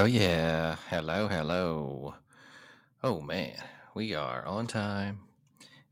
Oh, 0.00 0.06
yeah. 0.06 0.76
Hello, 0.88 1.28
hello. 1.28 2.14
Oh, 3.02 3.20
man. 3.20 3.58
We 3.94 4.14
are 4.14 4.46
on 4.46 4.66
time. 4.66 5.20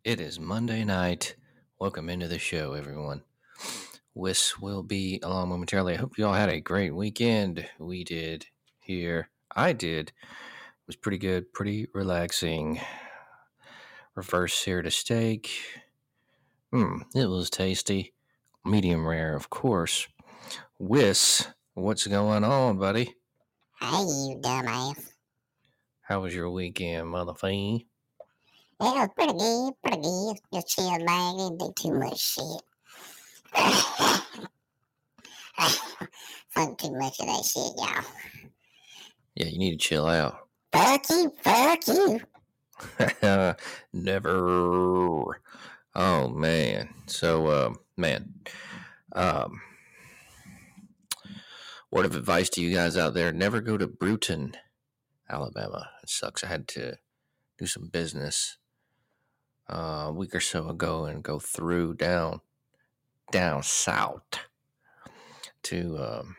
It 0.02 0.18
is 0.18 0.40
Monday 0.40 0.82
night. 0.82 1.36
Welcome 1.78 2.08
into 2.08 2.26
the 2.26 2.38
show, 2.38 2.72
everyone. 2.72 3.20
Wiss 4.14 4.58
will 4.58 4.82
be 4.82 5.20
along 5.22 5.50
momentarily. 5.50 5.92
I 5.92 5.98
hope 5.98 6.16
you 6.16 6.24
all 6.26 6.32
had 6.32 6.48
a 6.48 6.58
great 6.58 6.94
weekend. 6.94 7.68
We 7.78 8.02
did 8.02 8.46
here. 8.80 9.28
I 9.54 9.74
did. 9.74 10.08
It 10.08 10.86
was 10.86 10.96
pretty 10.96 11.18
good, 11.18 11.52
pretty 11.52 11.88
relaxing. 11.92 12.80
Reverse 14.14 14.54
seared 14.54 14.90
steak. 14.90 15.50
Hmm, 16.72 17.02
it 17.14 17.26
was 17.26 17.50
tasty. 17.50 18.14
Medium 18.64 19.06
rare, 19.06 19.36
of 19.36 19.50
course. 19.50 20.08
Wiss, 20.78 21.46
what's 21.74 22.06
going 22.06 22.42
on, 22.44 22.78
buddy? 22.78 23.17
Hey, 23.80 24.02
you 24.02 24.40
dumbass. 24.42 25.12
How 26.00 26.20
was 26.20 26.34
your 26.34 26.50
weekend, 26.50 27.06
motherfucker? 27.06 27.80
It 27.80 27.86
was 28.80 29.08
pretty 29.14 29.32
good, 29.32 29.72
pretty 29.84 30.02
good. 30.02 30.36
Just 30.52 30.68
chill 30.68 31.04
back, 31.06 31.36
didn't 31.36 31.58
do 31.58 31.72
too 31.76 31.94
much 31.94 32.18
shit. 32.18 32.62
Fuck 36.50 36.78
too 36.78 36.90
much 36.98 37.20
of 37.20 37.26
that 37.26 37.44
shit, 37.44 37.72
y'all. 37.76 38.04
Yeah, 39.36 39.46
you 39.46 39.58
need 39.58 39.72
to 39.72 39.76
chill 39.76 40.06
out. 40.06 40.48
Fuck 40.72 41.08
you, 41.10 41.32
fuck 41.40 41.86
you. 41.86 42.20
Never. 43.92 45.40
Oh 45.94 46.28
man. 46.28 46.88
So, 47.06 47.46
uh, 47.46 47.74
man. 47.96 48.34
Um, 49.12 49.60
word 51.90 52.06
of 52.06 52.14
advice 52.16 52.48
to 52.50 52.62
you 52.62 52.74
guys 52.74 52.96
out 52.96 53.14
there: 53.14 53.32
never 53.32 53.60
go 53.60 53.76
to 53.78 53.86
Brewton, 53.86 54.56
Alabama. 55.28 55.90
It 56.02 56.10
sucks. 56.10 56.44
I 56.44 56.48
had 56.48 56.68
to 56.68 56.96
do 57.58 57.66
some 57.66 57.88
business 57.88 58.58
uh, 59.70 60.06
a 60.06 60.12
week 60.12 60.34
or 60.34 60.40
so 60.40 60.68
ago 60.68 61.04
and 61.04 61.22
go 61.22 61.38
through 61.38 61.94
down 61.94 62.40
down 63.30 63.62
south 63.62 64.22
to 65.64 65.98
um, 65.98 66.36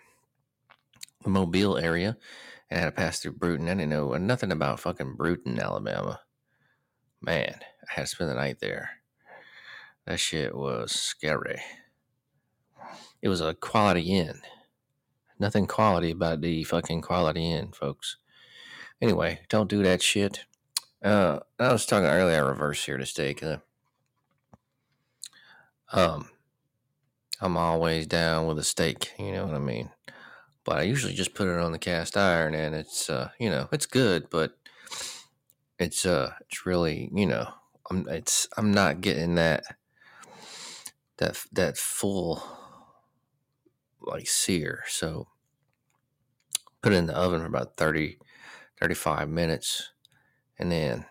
the 1.24 1.30
Mobile 1.30 1.78
area 1.78 2.18
and 2.70 2.80
I 2.80 2.84
had 2.84 2.90
to 2.90 2.92
pass 2.96 3.20
through 3.20 3.34
Brewton. 3.34 3.68
I 3.68 3.74
didn't 3.74 3.90
know 3.90 4.14
nothing 4.14 4.52
about 4.52 4.80
fucking 4.80 5.16
Brewton, 5.16 5.60
Alabama. 5.60 6.22
Man, 7.22 7.56
I 7.62 7.94
had 7.94 8.02
to 8.04 8.08
spend 8.08 8.30
the 8.30 8.36
night 8.36 8.60
there. 8.60 8.92
That 10.06 10.20
shit 10.20 10.56
was 10.56 10.92
scary. 10.92 11.62
It 13.22 13.30
was 13.30 13.42
a 13.42 13.54
quality 13.54 14.14
inn. 14.14 14.40
Nothing 15.40 15.68
quality 15.68 16.12
about 16.12 16.42
the 16.42 16.64
fucking 16.66 17.02
quality 17.02 17.50
inn, 17.52 17.72
folks. 17.72 18.18
Anyway, 19.02 19.40
don't 19.48 19.70
do 19.70 19.82
that 19.84 20.02
shit. 20.02 20.46
Uh, 21.02 21.40
I 21.58 21.72
was 21.72 21.86
talking 21.86 22.10
earlier, 22.10 22.46
reverse 22.46 22.86
here 22.86 22.98
to 22.98 23.06
steak. 23.06 23.42
Uh, 23.42 23.58
um, 25.94 26.30
I'm 27.40 27.56
always 27.56 28.06
down 28.06 28.48
with 28.48 28.60
a 28.60 28.64
steak. 28.64 29.14
You 29.18 29.32
know 29.32 29.46
what 29.46 29.56
I 29.56 29.60
mean? 29.60 29.92
But 30.66 30.80
I 30.80 30.82
usually 30.82 31.14
just 31.14 31.34
put 31.34 31.48
it 31.48 31.58
on 31.58 31.72
the 31.72 31.80
cast 31.80 32.18
iron, 32.18 32.54
and 32.54 32.76
it's 32.76 33.10
uh, 33.10 33.30
you 33.40 33.50
know, 33.50 33.70
it's 33.72 33.86
good, 33.86 34.30
but 34.30 34.58
it's 35.80 36.06
uh, 36.06 36.34
it's 36.42 36.66
really 36.66 37.10
you 37.14 37.26
know, 37.26 37.48
I'm 37.90 38.08
it's 38.10 38.48
I'm 38.58 38.72
not 38.72 39.00
getting 39.00 39.36
that 39.36 39.64
that 41.18 41.42
that 41.54 41.78
full 41.78 42.44
like 44.02 44.28
sear. 44.28 44.84
So 44.88 45.28
put 46.82 46.94
it 46.94 46.98
in 46.98 47.08
the 47.08 47.16
oven 47.16 47.42
for 47.42 47.48
about 47.48 47.78
30, 47.78 48.18
35 48.80 49.30
minutes, 49.30 49.92
and 50.58 50.72
then 50.72 51.06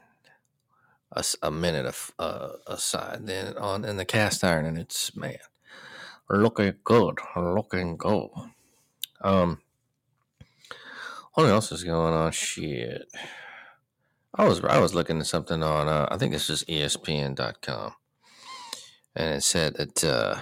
a 1.43 1.51
minute 1.51 1.87
of 1.87 2.13
uh, 2.19 2.51
aside. 2.67 3.27
Then 3.27 3.57
on 3.57 3.85
in 3.85 3.97
the 3.97 4.05
cast 4.05 4.45
iron, 4.45 4.67
and 4.67 4.79
it's 4.79 5.17
man, 5.17 5.39
looking 6.29 6.75
good, 6.85 7.19
looking 7.37 7.97
good. 7.97 8.29
Um, 9.21 9.61
what 11.35 11.47
else 11.47 11.73
is 11.73 11.85
going 11.85 12.15
on? 12.15 12.33
Shit. 12.33 13.09
I 14.35 14.47
was 14.47 14.63
I 14.63 14.79
was 14.79 14.95
looking 14.95 15.19
at 15.19 15.27
something 15.27 15.63
on 15.63 15.89
uh, 15.89 16.09
I 16.11 16.17
think 16.19 16.35
it's 16.35 16.47
just 16.47 16.69
ESPN.com, 16.69 17.95
and 19.17 19.35
it 19.35 19.43
said 19.43 19.77
that 19.77 20.05
uh, 20.05 20.41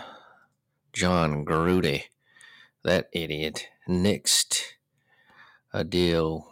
Jon 0.92 1.44
Gruden, 1.44 2.02
that 2.86 3.08
idiot, 3.12 3.66
nixed 3.88 4.62
a 5.72 5.82
deal. 5.82 6.46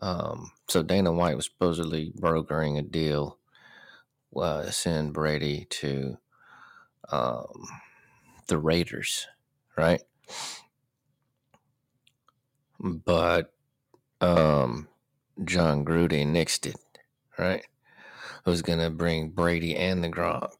Um, 0.00 0.50
so 0.68 0.82
Dana 0.82 1.12
White 1.12 1.36
was 1.36 1.44
supposedly 1.44 2.12
brokering 2.14 2.78
a 2.78 2.82
deal 2.82 3.38
uh, 4.34 4.64
to 4.64 4.72
send 4.72 5.12
Brady 5.12 5.66
to 5.70 6.16
um, 7.10 7.66
the 8.48 8.58
Raiders, 8.58 9.26
right? 9.76 10.00
But 12.80 13.52
um, 14.22 14.88
Jon 15.44 15.84
Gruden 15.84 16.32
nixed 16.32 16.66
it, 16.66 16.80
right? 17.38 17.64
Who's 18.44 18.62
gonna 18.62 18.90
bring 18.90 19.30
Brady 19.30 19.76
and 19.76 20.02
the 20.02 20.08
Gronk, 20.08 20.52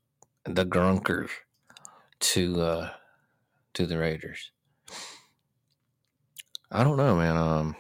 the 0.44 0.66
Grunkers, 0.66 1.30
to 2.20 2.60
uh, 2.60 2.90
to 3.72 3.86
the 3.86 3.98
Raiders? 3.98 4.50
I 6.70 6.82
don't 6.82 6.96
know, 6.96 7.16
man. 7.16 7.36
Um, 7.36 7.76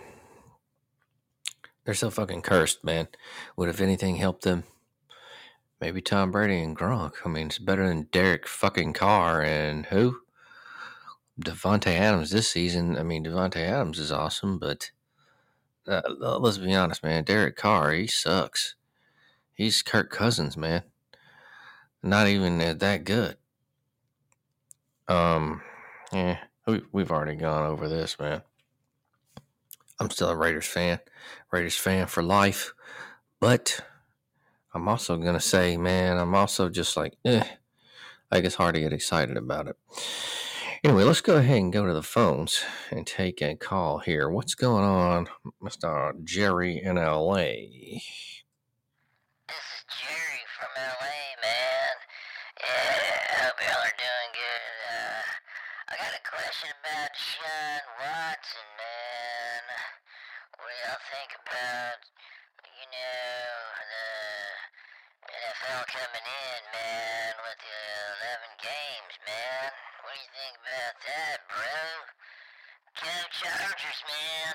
they're 1.84 1.94
so 1.94 2.10
fucking 2.10 2.42
cursed, 2.42 2.84
man. 2.84 3.08
Would 3.56 3.68
if 3.68 3.80
anything 3.80 4.16
help 4.16 4.42
them? 4.42 4.64
Maybe 5.80 6.00
Tom 6.00 6.30
Brady 6.30 6.62
and 6.62 6.76
Gronk. 6.76 7.12
I 7.24 7.28
mean, 7.28 7.48
it's 7.48 7.58
better 7.58 7.86
than 7.86 8.08
Derek 8.10 8.46
fucking 8.46 8.94
Carr 8.94 9.42
and 9.42 9.86
who? 9.86 10.18
Davante 11.40 11.88
Adams 11.88 12.30
this 12.30 12.48
season. 12.50 12.96
I 12.96 13.02
mean, 13.02 13.24
Davante 13.24 13.56
Adams 13.56 13.98
is 13.98 14.10
awesome, 14.10 14.58
but 14.58 14.90
uh, 15.86 16.02
let's 16.18 16.58
be 16.58 16.74
honest, 16.74 17.02
man. 17.02 17.24
Derek 17.24 17.56
Carr, 17.56 17.92
he 17.92 18.06
sucks. 18.06 18.74
He's 19.52 19.82
Kirk 19.82 20.10
Cousins, 20.10 20.56
man. 20.56 20.82
Not 22.02 22.28
even 22.28 22.58
that 22.58 23.04
good. 23.04 23.36
Um, 25.08 25.62
yeah, 26.12 26.38
we, 26.66 26.82
we've 26.92 27.10
already 27.10 27.36
gone 27.36 27.66
over 27.66 27.88
this, 27.88 28.18
man. 28.18 28.42
I'm 29.98 30.10
still 30.10 30.28
a 30.28 30.36
Raiders 30.36 30.66
fan, 30.66 31.00
Raiders 31.50 31.76
fan 31.76 32.06
for 32.06 32.22
life, 32.22 32.74
but 33.40 33.80
I'm 34.74 34.88
also 34.88 35.16
gonna 35.16 35.40
say, 35.40 35.76
man, 35.76 36.18
I'm 36.18 36.34
also 36.34 36.68
just 36.68 36.96
like, 36.96 37.14
eh, 37.24 37.44
like 38.30 38.44
it's 38.44 38.56
hard 38.56 38.74
to 38.74 38.80
get 38.80 38.92
excited 38.92 39.36
about 39.36 39.68
it. 39.68 39.76
Anyway, 40.84 41.04
let's 41.04 41.22
go 41.22 41.36
ahead 41.36 41.56
and 41.58 41.72
go 41.72 41.86
to 41.86 41.92
the 41.92 42.02
phones 42.02 42.62
and 42.90 43.06
take 43.06 43.40
a 43.40 43.56
call 43.56 43.98
here. 43.98 44.28
What's 44.28 44.54
going 44.54 44.84
on, 44.84 45.26
Mr. 45.62 46.12
Jerry 46.22 46.80
in 46.82 46.96
LA? 46.96 48.02
This 49.48 49.64
is 49.64 49.82
Jerry 49.88 50.42
from 50.54 50.70
LA, 50.76 51.16
man. 51.40 51.94
Yeah, 52.60 53.48
hope 53.48 53.58
y'all 53.62 53.82
are 53.82 53.96
doing 53.96 54.32
good. 54.36 54.62
Uh, 54.92 55.24
I 55.90 55.94
got 55.96 56.12
a 56.12 56.22
question 56.22 56.70
about 56.82 57.10
Sean 57.16 57.82
Watson, 57.98 58.68
man. 58.76 59.62
What 60.60 60.68
do 60.70 60.74
y'all 60.86 61.02
think 61.08 61.30
about, 61.46 61.98
you 62.68 62.86
know, 62.90 63.56
the 63.86 65.34
NFL 65.34 65.82
coming 65.88 66.26
in, 66.26 66.60
man, 66.74 67.32
with 67.42 67.58
the 67.58 67.74
11 68.22 68.54
games, 68.62 69.14
man? 69.26 69.70
What 70.02 70.14
do 70.14 70.20
you 70.22 70.30
think 70.34 70.54
about 70.62 70.96
that, 71.06 71.38
bro? 71.50 71.78
Go 73.02 73.14
Chargers, 73.30 74.00
man. 74.06 74.54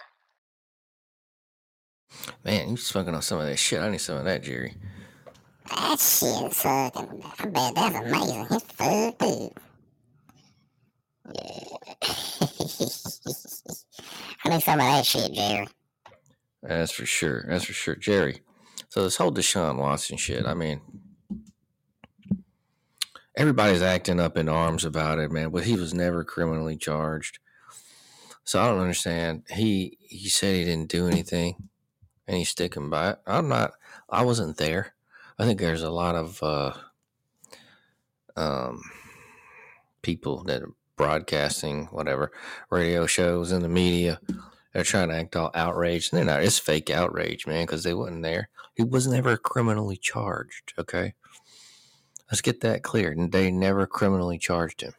Man, 2.44 2.61
you 2.72 2.78
smoking 2.78 3.16
on 3.16 3.22
some 3.22 3.40
of 3.40 3.46
that 3.46 3.58
shit. 3.58 3.82
I 3.82 3.90
need 3.90 4.00
some 4.00 4.18
of 4.18 4.26
that, 4.26 4.44
Jerry. 4.44 4.76
That 5.70 6.00
shit 6.00 6.54
fucking. 6.54 7.24
I 7.40 7.46
bet 7.46 7.76
that's 7.76 7.96
amazing. 7.96 8.48
It's 8.50 8.66
fucked 8.74 9.22
up. 9.22 9.60
Yeah. 11.34 11.78
I 14.44 14.50
need 14.50 14.64
some 14.64 14.80
of 14.80 14.86
that 14.86 15.06
shit, 15.06 15.34
Jerry. 15.34 15.68
That's 16.64 16.92
for 16.92 17.06
sure. 17.06 17.46
That's 17.48 17.66
for 17.66 17.74
sure, 17.74 17.96
Jerry. 17.96 18.42
So 18.90 19.04
this 19.04 19.16
whole 19.16 19.32
Deshaun 19.32 19.78
Watson 19.78 20.18
shit. 20.18 20.46
I 20.46 20.54
mean, 20.54 20.82
everybody's 23.36 23.82
acting 23.82 24.20
up 24.20 24.38
in 24.38 24.50
arms 24.50 24.84
about 24.84 25.20
it, 25.20 25.32
man. 25.32 25.52
But 25.52 25.64
he 25.64 25.76
was 25.76 25.94
never 25.94 26.24
criminally 26.24 26.78
charged. 26.78 27.40
So 28.44 28.62
I 28.62 28.68
don't 28.68 28.80
understand. 28.80 29.44
He 29.50 29.98
he 30.02 30.30
said 30.30 30.56
he 30.56 30.66
didn't 30.66 30.90
do 30.90 31.08
anything, 31.08 31.70
and 32.32 32.38
he's 32.38 32.50
sticking 32.50 32.90
by 32.90 33.10
it. 33.10 33.20
I'm 33.28 33.50
not. 33.50 33.74
I 34.10 34.24
wasn't 34.24 34.56
there. 34.56 34.94
I 35.38 35.44
think 35.44 35.60
there's 35.60 35.84
a 35.84 35.90
lot 35.90 36.16
of 36.16 36.42
uh, 36.42 36.72
um, 38.38 38.82
people 40.02 40.46
that 40.46 40.62
are 40.62 40.72
broadcasting 40.96 41.88
whatever 41.88 42.32
radio 42.70 43.06
shows 43.06 43.52
in 43.52 43.62
the 43.62 43.68
media. 43.68 44.22
They're 44.74 44.86
trying 44.86 45.10
to 45.10 45.16
act 45.16 45.36
all 45.36 45.52
outraged, 45.54 46.14
and 46.14 46.20
they're 46.20 46.34
not. 46.34 46.42
It's 46.42 46.58
fake 46.58 46.90
outrage, 46.90 47.46
man, 47.46 47.66
because 47.66 47.84
they 47.84 47.94
wasn't 47.94 48.24
there. 48.24 48.48
He 48.76 48.84
was 48.84 49.08
never 49.08 49.36
criminally 49.36 49.98
charged. 49.98 50.72
Okay, 50.80 51.16
let's 52.32 52.40
get 52.40 52.62
that 52.62 52.82
clear. 52.82 53.12
And 53.12 53.34
they 53.34 53.52
never 53.52 53.86
criminally 53.86 54.38
charged 54.38 54.80
him. 54.80 54.94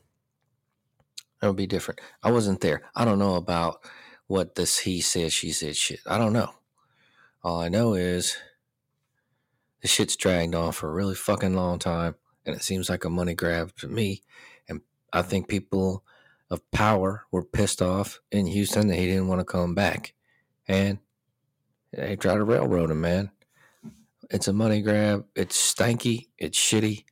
That 1.41 1.47
would 1.47 1.57
be 1.57 1.67
different. 1.67 2.03
I 2.23 2.31
wasn't 2.31 2.61
there. 2.61 2.83
I 2.95 3.07
don't 3.07 3.19
know 3.19 3.37
about 3.37 3.83
what 4.27 4.55
this 4.55 4.81
he 4.81 5.01
said, 5.01 5.33
she 5.33 5.51
said 5.51 5.77
shit. 5.77 6.01
I 6.07 6.19
don't 6.19 6.35
know. 6.35 6.51
All 7.45 7.61
I 7.61 7.69
know 7.69 7.95
is 7.95 8.37
the 9.81 9.89
shit's 9.89 10.15
dragged 10.15 10.55
on 10.55 10.73
for 10.73 10.89
a 10.89 10.93
really 10.93 11.17
fucking 11.17 11.55
long 11.55 11.81
time, 11.81 12.15
and 12.47 12.55
it 12.55 12.63
seems 12.63 12.89
like 12.89 13.05
a 13.05 13.11
money 13.11 13.35
grab 13.35 13.75
to 13.77 13.89
me. 13.89 14.23
And 14.69 14.81
I 15.13 15.23
think 15.23 15.49
people 15.49 16.05
of 16.51 16.71
power 16.71 17.25
were 17.33 17.45
pissed 17.45 17.83
off 17.83 18.21
in 18.31 18.47
Houston 18.47 18.87
that 18.89 18.97
he 18.97 19.07
didn't 19.07 19.27
want 19.27 19.41
to 19.41 19.45
come 19.45 19.75
back, 19.75 20.15
and 20.69 20.99
they 21.93 22.15
tried 22.15 22.37
to 22.37 22.45
railroad 22.45 22.91
him, 22.91 23.01
man. 23.01 23.33
It's 24.31 24.49
a 24.49 24.53
money 24.53 24.81
grab. 24.81 25.27
It's 25.35 25.57
stanky. 25.57 26.29
It's 26.39 26.59
shitty. 26.59 27.05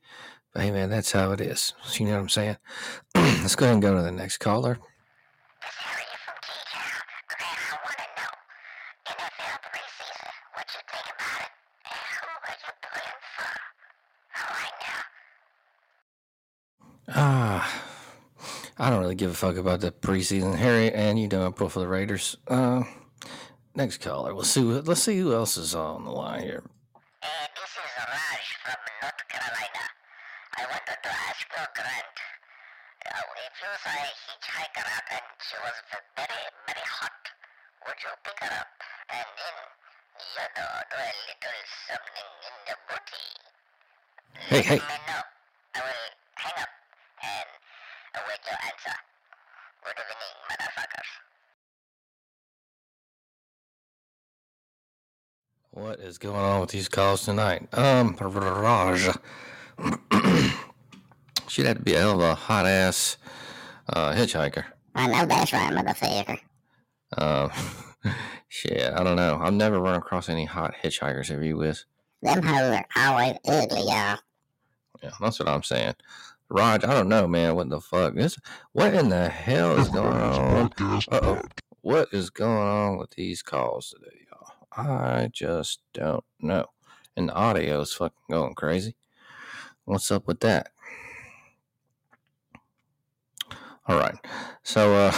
But 0.53 0.63
hey, 0.63 0.71
man, 0.71 0.89
that's 0.89 1.11
how 1.11 1.33
it 1.33 1.41
is. 1.41 1.73
You 1.93 2.05
know 2.05 2.13
what 2.13 2.19
I'm 2.19 2.29
saying? 2.29 2.57
Let's 3.15 3.55
go 3.55 3.65
ahead 3.65 3.73
and 3.73 3.81
go 3.81 3.95
to 3.95 4.01
the 4.01 4.11
next 4.11 4.37
caller. 4.37 4.79
NFL 9.07 9.57
preseason, 9.71 10.31
what 10.53 10.67
you 10.73 10.81
think 10.91 11.07
about 11.15 11.41
it? 11.41 11.51
And 11.85 12.01
who 12.17 12.27
are 12.27 12.57
you 12.61 12.73
pulling 12.81 13.19
for? 13.35 13.53
Now. 14.81 15.01
Ah, 17.15 17.83
I 18.77 18.89
don't 18.89 19.01
really 19.01 19.15
give 19.15 19.31
a 19.31 19.33
fuck 19.33 19.57
about 19.57 19.81
the 19.81 19.91
preseason. 19.91 20.55
Harry, 20.55 20.91
and 20.91 21.19
you 21.19 21.27
know 21.27 21.45
I 21.47 21.51
pull 21.51 21.69
for 21.69 21.79
the 21.79 21.87
Raiders. 21.87 22.37
Uh, 22.47 22.83
next 23.75 23.97
caller. 23.97 24.33
We'll 24.33 24.43
see. 24.43 24.61
Let's 24.61 25.03
see 25.03 25.17
who 25.19 25.33
else 25.33 25.57
is 25.57 25.75
on 25.75 26.05
the 26.05 26.11
line 26.11 26.41
here. 26.43 26.63
And 27.21 27.49
this 27.55 27.71
is 27.77 27.91
Raj 27.97 28.47
from 28.63 28.79
North 29.01 29.27
Carolina. 29.29 29.85
I 30.57 30.61
wanted 30.65 30.99
to 31.03 31.09
ask 31.09 31.45
your 31.49 31.67
grant. 31.75 32.17
Uh, 33.05 33.21
if 33.45 33.53
you 33.61 33.69
was 33.69 33.85
a 33.85 33.89
hitchhiker 33.89 34.89
and 35.13 35.25
she 35.45 35.55
was 35.61 35.77
very, 36.17 36.43
very 36.65 36.85
hot, 36.85 37.23
would 37.85 37.99
you 38.01 38.09
pick 38.25 38.39
her 38.41 38.53
up 38.57 38.67
and 39.13 39.29
then, 39.37 39.57
you 40.33 40.47
know, 40.57 40.71
do 40.89 40.97
a 40.97 41.11
little 41.29 41.61
something 41.85 42.29
in 42.49 42.55
the 42.65 42.75
booty? 42.89 43.25
Hey, 44.33 44.49
hey. 44.49 44.49
Let 44.49 44.49
me 44.49 44.50
know. 44.50 44.50
I 44.50 44.50
will 44.50 44.50
hang 44.50 44.50
up 44.50 44.50
and 44.50 44.50
await 44.50 44.50
your 44.50 44.50
answer. 44.50 44.50
Good 44.50 44.50
evening, 44.65 44.81
motherfuckers. 50.49 51.09
What 55.71 55.99
is 55.99 56.17
going 56.17 56.35
on 56.35 56.61
with 56.61 56.69
these 56.71 56.89
calls 56.89 57.23
tonight? 57.23 57.67
Um, 57.73 58.15
Raj. 58.19 59.09
She'd 61.47 61.65
have 61.65 61.77
to 61.77 61.83
be 61.83 61.95
a 61.95 61.99
hell 61.99 62.11
of 62.11 62.19
a 62.21 62.35
hot 62.35 62.65
ass 62.65 63.17
uh, 63.89 64.13
hitchhiker. 64.13 64.65
I 64.95 65.07
know 65.07 65.25
that's 65.25 65.53
right, 65.53 65.73
motherfucker. 65.73 66.39
Um, 67.17 67.51
shit, 68.47 68.93
I 68.93 69.03
don't 69.03 69.15
know. 69.15 69.39
I've 69.41 69.53
never 69.53 69.79
run 69.79 69.95
across 69.95 70.29
any 70.29 70.45
hot 70.45 70.75
hitchhikers. 70.83 71.29
Have 71.29 71.43
you, 71.43 71.57
Wiz? 71.57 71.85
Them 72.21 72.43
hoes 72.43 72.77
are 72.77 72.85
always 72.95 73.37
ugly, 73.47 73.81
y'all. 73.81 74.19
Yeah, 75.01 75.11
that's 75.19 75.39
what 75.39 75.47
I'm 75.49 75.63
saying. 75.63 75.95
Raj, 76.49 76.83
I 76.83 76.93
don't 76.93 77.09
know, 77.09 77.27
man. 77.27 77.55
What 77.55 77.69
the 77.69 77.79
fuck? 77.79 78.13
This, 78.13 78.37
what 78.73 78.93
in 78.93 79.09
the 79.09 79.29
hell 79.29 79.77
is 79.79 79.89
going 79.89 80.07
on? 80.21 80.71
Uh-oh. 80.79 81.41
What 81.81 82.09
is 82.11 82.29
going 82.29 82.51
on 82.67 82.97
with 82.97 83.11
these 83.11 83.41
calls 83.41 83.89
today, 83.89 84.27
y'all? 84.29 84.85
I 84.85 85.29
just 85.31 85.79
don't 85.93 86.23
know. 86.39 86.65
And 87.15 87.29
the 87.29 87.33
audio 87.33 87.81
is 87.81 87.93
fucking 87.93 88.17
going 88.29 88.53
crazy. 88.53 88.95
What's 89.85 90.11
up 90.11 90.27
with 90.27 90.41
that? 90.41 90.71
All 93.87 93.97
right. 93.97 94.15
So, 94.63 94.93
uh, 94.93 95.17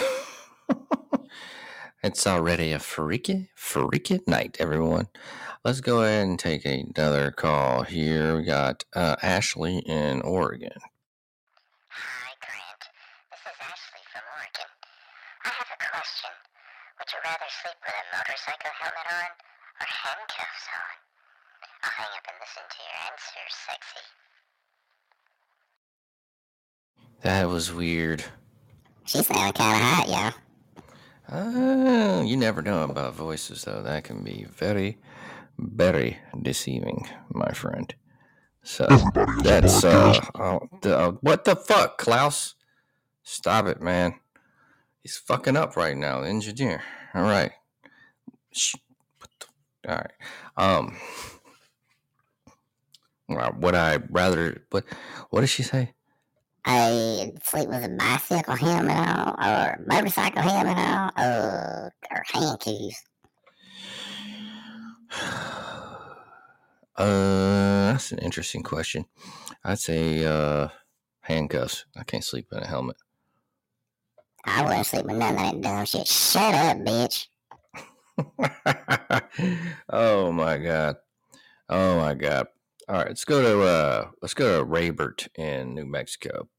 it's 2.04 2.28
already 2.28 2.74
a 2.74 2.80
freaky, 2.80 3.50
freaky 3.56 4.20
night, 4.28 4.58
everyone. 4.60 5.08
Let's 5.64 5.80
go 5.80 6.04
ahead 6.04 6.28
and 6.28 6.38
take 6.38 6.66
another 6.66 7.32
call 7.32 7.84
here. 7.84 8.36
We 8.36 8.44
got 8.44 8.84
uh, 8.94 9.16
Ashley 9.22 9.78
in 9.80 10.22
Oregon. 10.22 10.76
Hi, 11.88 12.34
Grant. 12.44 12.84
This 13.32 13.40
is 13.40 13.56
Ashley 13.56 14.04
from 14.12 14.22
Oregon. 14.36 14.70
I 15.46 15.50
have 15.56 15.72
a 15.72 15.80
question. 15.80 16.36
Would 17.00 17.08
you 17.08 17.20
rather 17.24 17.50
sleep 17.64 17.80
with 17.80 17.96
a 17.96 18.06
motorcycle 18.12 18.76
helmet 18.76 19.08
on 19.08 19.32
or 19.80 19.88
handcuffs 19.88 20.68
on? 20.76 20.96
I'll 21.84 21.96
hang 21.96 22.12
up 22.20 22.28
and 22.28 22.38
listen 22.44 22.68
to 22.68 22.80
your 22.84 23.00
answer, 23.08 23.48
sexy. 23.48 24.04
That 27.24 27.48
was 27.48 27.72
weird. 27.72 28.26
She 29.06 29.24
sounded 29.24 29.56
kind 29.56 29.76
of 29.76 29.82
hot, 29.82 30.10
y'all. 30.10 30.34
Uh, 31.30 32.24
you 32.26 32.36
never 32.38 32.62
know 32.62 32.84
about 32.84 33.16
voices, 33.16 33.64
though. 33.64 33.82
That 33.82 34.04
can 34.04 34.24
be 34.24 34.46
very, 34.50 34.98
very 35.58 36.18
deceiving, 36.42 37.08
my 37.30 37.52
friend. 37.52 37.94
So 38.64 38.86
Everybody 38.90 39.42
that's 39.44 39.84
uh, 39.84 40.14
podcast. 40.14 40.70
oh, 40.86 40.90
uh, 40.90 41.12
what 41.22 41.46
the 41.46 41.56
fuck, 41.56 41.98
Klaus? 41.98 42.56
Stop 43.24 43.68
it, 43.68 43.82
man. 43.82 44.16
He's 45.02 45.18
fucking 45.18 45.58
up 45.58 45.76
right 45.76 45.98
now, 45.98 46.22
the 46.22 46.28
engineer. 46.28 46.82
All 47.14 47.24
right. 47.24 47.52
Shh. 48.52 48.76
All 49.88 49.96
right. 49.96 50.12
Um. 50.56 50.98
Well, 53.28 53.54
would 53.60 53.76
I 53.76 54.00
rather? 54.10 54.64
What? 54.72 54.86
What 55.30 55.42
did 55.42 55.50
she 55.50 55.64
say? 55.64 55.94
I 56.66 57.32
sleep 57.44 57.70
with 57.70 57.84
a 57.84 57.90
bicycle 57.90 58.56
helmet 58.56 58.96
on, 58.96 59.36
or 59.40 59.84
motorcycle 59.86 60.42
helmet 60.42 60.78
on, 60.78 61.12
or, 61.18 61.94
or 62.12 62.24
handcuffs. 62.32 63.04
Uh, 66.96 67.92
that's 67.92 68.12
an 68.12 68.20
interesting 68.20 68.62
question. 68.64 69.06
I'd 69.64 69.80
say 69.80 70.24
uh, 70.26 70.68
handcuffs. 71.22 71.86
I 71.98 72.04
can't 72.04 72.24
sleep 72.24 72.48
in 72.52 72.60
a 72.60 72.68
helmet. 72.68 72.98
I 74.46 74.64
wouldn't 74.64 74.86
sleep 74.86 75.06
with 75.06 75.16
none 75.16 75.36
of 75.36 75.40
that 75.40 75.62
dumb 75.62 75.86
shit. 75.86 76.08
Shut 76.08 76.54
up, 76.54 76.78
bitch. 76.78 77.28
oh 79.90 80.32
my 80.32 80.58
god. 80.58 80.98
Oh 81.70 81.98
my 81.98 82.14
god. 82.14 82.48
All 82.88 82.98
right, 82.98 83.08
let's 83.08 83.26
go 83.26 83.42
to 83.42 83.62
uh 83.64 84.08
let's 84.22 84.34
go 84.34 84.60
to 84.60 84.66
Raybert 84.66 85.30
in 85.36 85.74
New 85.74 85.86
Mexico. 85.86 86.50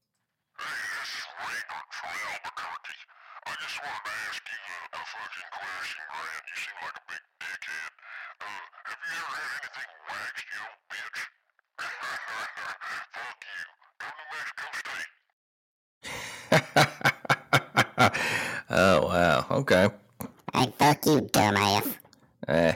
Hey, 0.57 0.71
this 0.95 1.11
is 1.19 1.25
Raybert 1.35 1.89
from 1.91 2.15
Albuquerque. 2.31 3.01
I 3.45 3.51
just 3.59 3.75
wanted 3.83 4.03
to 4.07 4.13
ask 4.23 4.39
you 4.47 4.59
a, 4.63 4.95
a 4.95 5.01
fucking 5.03 5.49
question, 5.51 6.03
Grant. 6.15 6.45
You 6.47 6.55
seem 6.55 6.77
like 6.79 6.95
a 6.95 7.03
big 7.11 7.23
dickhead. 7.43 7.91
Uh, 8.39 8.63
have 8.87 9.01
you 9.03 9.19
ever 9.19 9.35
had 9.35 9.51
anything 9.59 9.91
waxed, 10.07 10.47
you 10.47 10.63
old 10.63 10.79
bitch? 10.91 11.19
Fuck 13.15 13.41
you. 13.51 13.63
Go 13.99 14.07
to 14.15 14.23
Mexico 14.31 14.67
State. 14.79 15.11
oh 18.69 18.97
wow. 19.07 19.45
Okay. 19.59 19.85
Hey, 20.53 20.67
fuck 20.79 21.05
you, 21.05 21.21
dumbass. 21.35 21.87
Eh. 22.47 22.73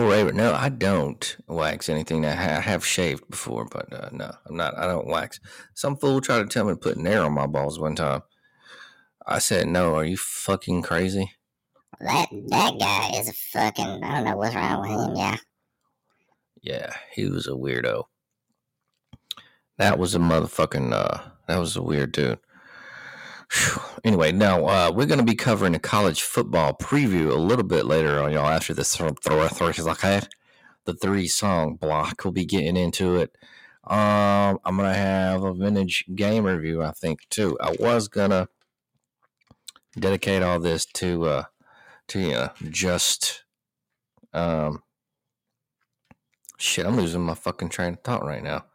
Oh, 0.00 0.30
no, 0.30 0.54
I 0.54 0.68
don't 0.68 1.36
wax 1.48 1.88
anything. 1.88 2.24
I 2.24 2.32
ha- 2.32 2.58
I 2.58 2.60
have 2.60 2.86
shaved 2.86 3.28
before, 3.28 3.64
but 3.64 3.92
uh, 3.92 4.10
no, 4.12 4.30
I'm 4.46 4.56
not. 4.56 4.78
I 4.78 4.86
don't 4.86 5.08
wax. 5.08 5.40
Some 5.74 5.96
fool 5.96 6.20
tried 6.20 6.38
to 6.38 6.46
tell 6.46 6.64
me 6.64 6.72
to 6.72 6.76
put 6.76 6.96
nair 6.96 7.24
on 7.24 7.32
my 7.32 7.46
balls 7.46 7.80
one 7.80 7.96
time. 7.96 8.22
I 9.26 9.38
said, 9.40 9.66
"No, 9.66 9.96
are 9.96 10.04
you 10.04 10.16
fucking 10.16 10.82
crazy?" 10.82 11.32
That 12.00 12.28
that 12.48 12.78
guy 12.78 13.18
is 13.18 13.28
a 13.28 13.32
fucking. 13.32 14.04
I 14.04 14.16
don't 14.16 14.24
know 14.24 14.36
what's 14.36 14.54
wrong 14.54 14.82
with 14.82 14.90
him. 14.90 15.16
Yeah. 15.16 15.36
Yeah, 16.62 16.92
he 17.12 17.26
was 17.28 17.46
a 17.46 17.52
weirdo. 17.52 18.04
That 19.78 19.98
was 19.98 20.14
a 20.14 20.18
motherfucking. 20.18 20.92
Uh, 20.92 21.30
that 21.46 21.58
was 21.58 21.76
a 21.76 21.82
weird 21.82 22.12
dude. 22.12 22.38
Anyway, 24.04 24.30
now 24.32 24.64
uh, 24.66 24.92
we're 24.94 25.06
going 25.06 25.18
to 25.18 25.24
be 25.24 25.34
covering 25.34 25.74
a 25.74 25.78
college 25.78 26.22
football 26.22 26.72
preview 26.74 27.30
a 27.30 27.34
little 27.34 27.64
bit 27.64 27.84
later 27.84 28.20
on, 28.22 28.32
y'all. 28.32 28.46
After 28.46 28.74
this, 28.74 28.96
th- 28.96 29.14
th- 29.22 29.50
th- 29.58 30.00
th- 30.00 30.24
the 30.84 30.94
three 30.94 31.28
song 31.28 31.76
block, 31.76 32.24
we'll 32.24 32.32
be 32.32 32.46
getting 32.46 32.76
into 32.76 33.16
it. 33.16 33.36
Um, 33.84 34.58
I'm 34.64 34.76
gonna 34.76 34.94
have 34.94 35.42
a 35.44 35.54
vintage 35.54 36.04
game 36.14 36.44
review, 36.44 36.82
I 36.82 36.92
think, 36.92 37.20
too. 37.30 37.56
I 37.60 37.74
was 37.78 38.08
gonna 38.08 38.48
dedicate 39.98 40.42
all 40.42 40.60
this 40.60 40.84
to 40.84 41.24
uh, 41.24 41.44
to 42.08 42.20
you 42.20 42.30
know, 42.32 42.50
just 42.70 43.44
um, 44.32 44.82
shit. 46.58 46.86
I'm 46.86 46.96
losing 46.96 47.22
my 47.22 47.34
fucking 47.34 47.70
train 47.70 47.94
of 47.94 48.00
thought 48.00 48.24
right 48.24 48.42
now. 48.42 48.66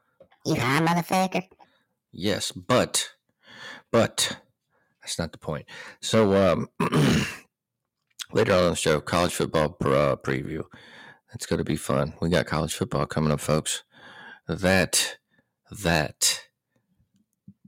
You 0.45 0.55
high, 0.55 0.81
motherfucker? 0.81 1.47
Yes, 2.11 2.51
but 2.51 3.11
but 3.91 4.37
that's 5.03 5.19
not 5.19 5.31
the 5.31 5.37
point. 5.37 5.65
So 6.01 6.33
um 6.33 6.69
later 8.33 8.53
on 8.53 8.71
the 8.71 8.75
show, 8.75 8.99
college 8.99 9.33
football 9.33 9.77
uh, 9.81 10.15
preview. 10.15 10.63
That's 11.31 11.45
going 11.45 11.59
to 11.59 11.63
be 11.63 11.75
fun. 11.75 12.13
We 12.21 12.29
got 12.29 12.45
college 12.45 12.73
football 12.73 13.05
coming 13.05 13.31
up, 13.31 13.39
folks. 13.39 13.83
That 14.47 15.17
that 15.83 16.43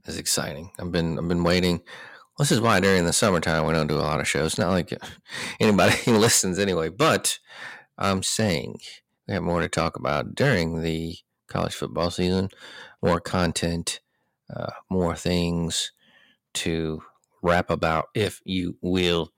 is 0.04 0.18
exciting. 0.18 0.70
I've 0.78 0.92
been 0.92 1.18
I've 1.18 1.28
been 1.28 1.42
waiting. 1.42 1.80
This 2.38 2.52
is 2.52 2.60
why 2.60 2.80
during 2.80 3.06
the 3.06 3.12
summertime 3.12 3.66
we 3.66 3.72
don't 3.72 3.86
do 3.86 3.96
a 3.96 4.02
lot 4.02 4.20
of 4.20 4.28
shows. 4.28 4.58
Not 4.58 4.70
like 4.70 4.92
anybody 5.60 5.96
listens 6.10 6.58
anyway, 6.58 6.90
but 6.90 7.38
I'm 7.98 8.22
saying 8.22 8.78
we 9.26 9.34
have 9.34 9.42
more 9.42 9.60
to 9.60 9.68
talk 9.68 9.96
about 9.96 10.34
during 10.34 10.82
the 10.82 11.16
college 11.48 11.74
football 11.74 12.10
season. 12.10 12.50
More 13.02 13.20
content, 13.20 14.00
uh, 14.54 14.72
more 14.90 15.16
things 15.16 15.92
to 16.54 17.02
rap 17.46 17.70
about, 17.70 18.08
if 18.14 18.40
you 18.44 18.76
will. 18.82 19.32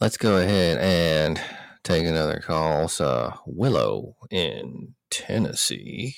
Let's 0.00 0.16
go 0.16 0.38
ahead 0.38 0.78
and 0.78 1.38
take 1.84 2.06
another 2.06 2.40
call. 2.40 2.84
It's 2.84 3.00
uh, 3.00 3.36
Willow 3.46 4.16
in 4.30 4.94
Tennessee. 5.10 6.16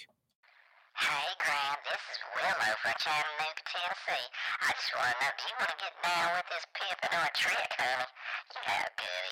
Hey, 0.96 1.26
Graham, 1.38 1.76
this 1.84 2.00
is 2.12 2.18
Willow 2.36 2.74
from 2.82 2.92
Chattanooga, 2.98 3.62
Tennessee. 3.66 4.26
I 4.62 4.70
just 4.72 4.94
want 4.96 5.10
to 5.10 5.16
know, 5.18 5.30
do 5.36 5.42
you 5.48 5.56
want 5.58 5.70
to 5.70 5.78
get 5.82 5.94
down 6.06 6.28
with 6.36 6.46
this 6.54 6.64
pimping 6.78 7.14
or 7.18 7.28
trick, 7.34 7.70
honey? 7.78 8.08
You 8.54 8.62
have 8.64 8.88
a 8.88 9.02
good 9.02 9.26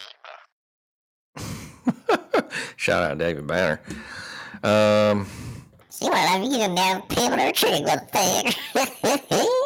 evening. 2.43 2.51
Shout 2.77 3.03
out 3.03 3.19
David 3.19 3.47
Banner. 3.47 3.81
Um, 4.63 5.27
See 5.89 6.07
what 6.07 6.31
I 6.31 6.39
mean? 6.41 6.51
You 6.51 6.75
down 6.75 7.03
pivot 7.03 7.39
or 7.39 7.53
trick, 7.53 7.85
motherfucker. 7.85 9.66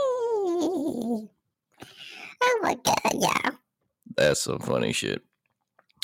Oh 2.42 2.58
my 2.62 2.76
god, 2.84 3.12
yeah. 3.14 3.50
that's 4.16 4.42
some 4.42 4.58
funny 4.58 4.92
shit. 4.92 5.22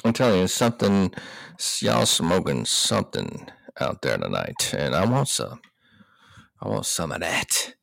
I'm 0.04 0.12
telling 0.12 0.40
you, 0.40 0.46
something, 0.46 1.12
y'all 1.80 2.06
smoking 2.06 2.64
something 2.64 3.48
out 3.80 4.02
there 4.02 4.18
tonight, 4.18 4.74
and 4.76 4.94
I 4.94 5.04
want 5.06 5.28
some. 5.28 5.60
I 6.60 6.68
want 6.68 6.86
some 6.86 7.12
of 7.12 7.20
that. 7.20 7.74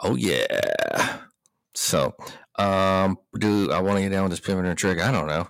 Oh 0.00 0.14
yeah. 0.14 1.18
So, 1.74 2.14
um, 2.58 3.18
do 3.38 3.70
I 3.70 3.80
want 3.80 3.96
to 3.96 4.02
get 4.02 4.10
down 4.10 4.24
with 4.24 4.32
this 4.32 4.40
pivot 4.40 4.76
trick? 4.76 5.00
I 5.00 5.10
don't 5.10 5.26
know. 5.26 5.48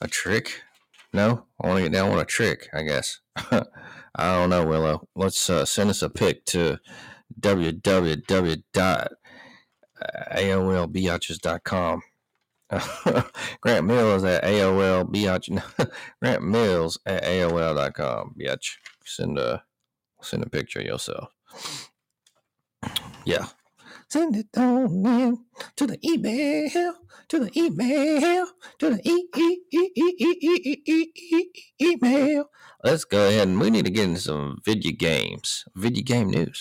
A 0.00 0.08
trick? 0.08 0.62
No, 1.12 1.46
I 1.60 1.66
want 1.66 1.78
to 1.78 1.82
get 1.84 1.92
down 1.92 2.10
with 2.10 2.20
a 2.20 2.24
trick. 2.24 2.68
I 2.72 2.82
guess. 2.82 3.20
I 3.36 4.34
don't 4.34 4.50
know, 4.50 4.66
Willow. 4.66 5.08
Let's 5.14 5.48
uh, 5.48 5.64
send 5.64 5.90
us 5.90 6.02
a 6.02 6.10
pic 6.10 6.44
to 6.46 6.78
www.aolbiatches.com. 10.00 12.02
Grant 13.60 13.86
Mills 13.86 14.24
at 14.24 14.44
AOL 14.44 15.04
biatch. 15.12 15.62
Grant 16.22 16.42
Mills 16.44 16.98
at 17.06 17.24
AOL.com. 17.24 18.34
Biatch. 18.38 18.76
Send 19.04 19.38
a 19.38 19.62
send 20.22 20.42
a 20.44 20.48
picture 20.48 20.80
yourself. 20.82 21.30
Yeah. 23.24 23.46
Send 24.08 24.36
it 24.36 24.46
on 24.56 25.06
in 25.06 25.38
to 25.76 25.86
the 25.86 25.98
email, 26.04 26.94
to 27.28 27.38
the 27.38 27.50
email, 27.58 28.46
to 28.78 28.90
the 28.90 29.00
e- 29.08 29.28
e- 29.36 29.60
e- 29.72 29.90
e- 29.96 29.96
e- 29.96 30.38
e- 30.40 30.60
e- 30.60 30.82
e- 30.86 31.12
e- 31.36 31.52
email. 31.80 32.50
Let's 32.82 33.04
go 33.04 33.28
ahead 33.28 33.46
and 33.48 33.60
we 33.60 33.70
need 33.70 33.84
to 33.84 33.90
get 33.90 34.08
into 34.08 34.20
some 34.20 34.58
video 34.64 34.92
games, 34.92 35.64
video 35.76 36.02
game 36.02 36.30
news. 36.30 36.58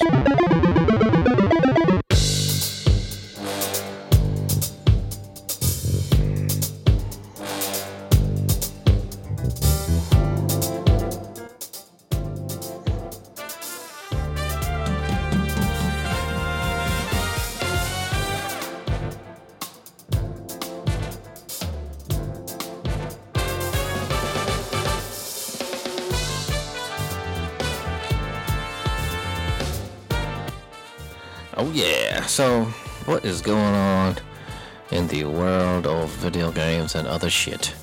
World 35.26 35.88
of 35.88 36.10
video 36.12 36.52
games 36.52 36.96
and 36.96 37.08
other 37.08 37.30
shit? 37.30 37.74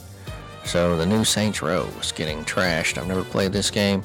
So, 0.65 0.97
the 0.97 1.07
new 1.07 1.25
Saints 1.25 1.63
Row 1.63 1.89
is 2.01 2.13
getting 2.13 2.45
trashed. 2.45 2.99
I've 2.99 3.07
never 3.07 3.23
played 3.23 3.53
this 3.53 3.71
game. 3.71 4.03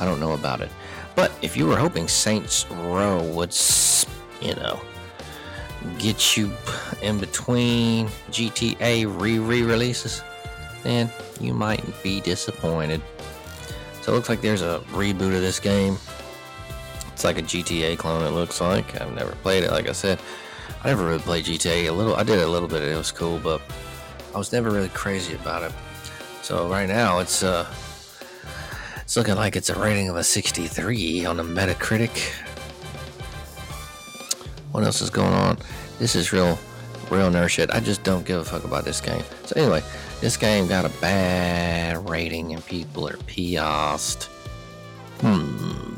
I 0.00 0.04
don't 0.04 0.20
know 0.20 0.32
about 0.32 0.60
it. 0.60 0.70
But 1.14 1.32
if 1.42 1.56
you 1.56 1.66
were 1.66 1.76
hoping 1.76 2.08
Saints 2.08 2.64
Row 2.70 3.22
would, 3.34 3.54
you 4.40 4.54
know, 4.54 4.80
get 5.98 6.36
you 6.36 6.52
in 7.02 7.18
between 7.18 8.06
GTA 8.30 9.20
re 9.20 9.38
re 9.38 9.62
releases, 9.62 10.22
then 10.82 11.10
you 11.40 11.54
might 11.54 11.84
be 12.02 12.20
disappointed. 12.20 13.02
So 14.02 14.12
it 14.12 14.14
looks 14.14 14.28
like 14.28 14.40
there's 14.40 14.62
a 14.62 14.80
reboot 14.90 15.34
of 15.34 15.40
this 15.40 15.60
game. 15.60 15.98
It's 17.12 17.24
like 17.24 17.38
a 17.38 17.42
GTA 17.42 17.98
clone, 17.98 18.22
it 18.22 18.30
looks 18.30 18.60
like. 18.60 19.00
I've 19.00 19.12
never 19.14 19.32
played 19.32 19.64
it, 19.64 19.70
like 19.70 19.88
I 19.88 19.92
said. 19.92 20.20
I 20.82 20.88
never 20.88 21.04
really 21.06 21.18
played 21.18 21.44
GTA. 21.44 21.88
A 21.88 21.92
little, 21.92 22.14
I 22.14 22.22
did 22.22 22.38
a 22.38 22.46
little 22.46 22.68
bit. 22.68 22.82
and 22.82 22.90
It 22.92 22.96
was 22.96 23.10
cool, 23.10 23.38
but 23.38 23.60
I 24.34 24.38
was 24.38 24.52
never 24.52 24.70
really 24.70 24.88
crazy 24.90 25.34
about 25.34 25.62
it. 25.62 25.72
So 26.42 26.68
right 26.68 26.88
now, 26.88 27.18
it's 27.18 27.42
uh, 27.42 27.66
it's 29.02 29.16
looking 29.16 29.34
like 29.34 29.56
it's 29.56 29.70
a 29.70 29.78
rating 29.78 30.08
of 30.08 30.16
a 30.16 30.24
63 30.24 31.26
on 31.26 31.36
the 31.36 31.42
Metacritic. 31.42 32.30
What 34.72 34.84
else 34.84 35.00
is 35.00 35.10
going 35.10 35.32
on? 35.32 35.58
This 35.98 36.14
is 36.14 36.32
real, 36.32 36.58
real 37.10 37.30
nerd 37.30 37.48
shit. 37.48 37.70
I 37.70 37.80
just 37.80 38.04
don't 38.04 38.24
give 38.24 38.40
a 38.40 38.44
fuck 38.44 38.64
about 38.64 38.84
this 38.84 39.00
game. 39.00 39.22
So 39.46 39.60
anyway, 39.60 39.82
this 40.20 40.36
game 40.36 40.68
got 40.68 40.84
a 40.84 41.00
bad 41.00 42.08
rating 42.08 42.54
and 42.54 42.64
people 42.64 43.08
are 43.08 43.16
pissed. 43.26 44.24
Hmm. 45.20 45.97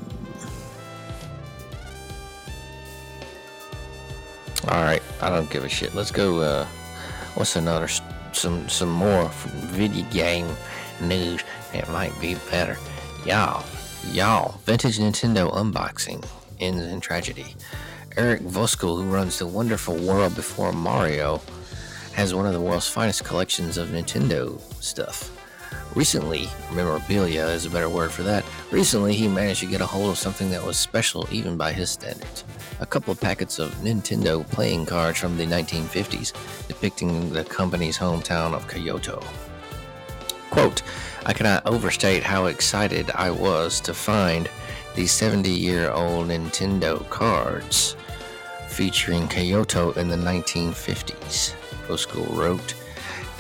All 4.69 4.83
right, 4.83 5.03
I 5.23 5.31
don't 5.31 5.49
give 5.51 5.65
a 5.65 5.69
shit. 5.69 5.95
Let's 5.95 6.11
go. 6.11 6.41
Uh, 6.41 6.67
what's 7.35 7.57
another 7.57 7.89
some 8.33 8.69
some 8.69 8.91
more 8.91 9.31
video 9.73 10.05
game 10.11 10.49
news 11.01 11.43
that 11.73 11.89
might 11.91 12.19
be 12.21 12.37
better? 12.51 12.77
Y'all, 13.25 13.65
y'all, 14.13 14.59
vintage 14.65 14.99
Nintendo 14.99 15.53
unboxing 15.55 16.25
ends 16.59 16.83
in 16.83 17.01
tragedy. 17.01 17.57
Eric 18.17 18.43
Voskuil, 18.43 19.03
who 19.03 19.11
runs 19.11 19.39
the 19.39 19.47
Wonderful 19.47 19.97
World 19.97 20.35
Before 20.35 20.73
Mario, 20.73 21.41
has 22.13 22.35
one 22.35 22.47
of 22.47 22.53
the 22.53 22.61
world's 22.61 22.89
finest 22.89 23.25
collections 23.25 23.79
of 23.79 23.89
Nintendo 23.89 24.61
stuff. 24.83 25.40
Recently, 25.95 26.49
memorabilia 26.73 27.47
is 27.47 27.67
a 27.67 27.71
better 27.71 27.89
word 27.89 28.13
for 28.13 28.23
that. 28.23 28.45
Recently, 28.71 29.15
he 29.15 29.27
managed 29.27 29.61
to 29.61 29.67
get 29.67 29.81
a 29.81 29.87
hold 29.87 30.11
of 30.11 30.19
something 30.19 30.51
that 30.51 30.65
was 30.65 30.79
special 30.79 31.27
even 31.33 31.57
by 31.57 31.73
his 31.73 31.91
standards. 31.91 32.45
A 32.79 32.87
couple 32.87 33.13
of 33.13 33.21
packets 33.21 33.59
of 33.59 33.75
Nintendo 33.77 34.49
playing 34.51 34.87
cards 34.87 35.19
from 35.19 35.37
the 35.37 35.45
1950s, 35.45 36.33
depicting 36.69 37.33
the 37.33 37.45
company's 37.45 37.99
hometown 37.99 38.55
of 38.55 38.69
Kyoto. 38.69 39.23
Quote, 40.51 40.83
I 41.27 41.33
cannot 41.33 41.67
overstate 41.67 42.23
how 42.23 42.47
excited 42.47 43.11
I 43.11 43.31
was 43.31 43.81
to 43.81 43.93
find 43.93 44.49
these 44.95 45.13
70 45.13 45.51
year 45.51 45.91
old 45.91 46.29
Nintendo 46.29 47.09
cards 47.11 47.97
featuring 48.71 49.29
Kyoto 49.29 49.93
in 49.93 50.09
the 50.09 50.17
1950s, 50.17 51.55
Voskuil 51.87 52.37
wrote 52.37 52.73
uh, 52.73 52.90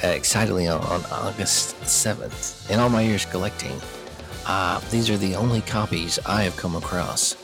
excitedly 0.02 0.69
on, 0.69 0.80
on 0.83 1.04
August 1.11 1.76
7th. 1.83 2.71
In 2.71 2.80
all 2.80 2.88
my 2.88 3.02
years 3.02 3.25
collecting, 3.25 3.80
uh, 4.47 4.80
these 4.90 5.11
are 5.11 5.16
the 5.16 5.35
only 5.35 5.61
copies 5.62 6.19
I 6.26 6.42
have 6.42 6.57
come 6.57 6.76
across. 6.76 7.35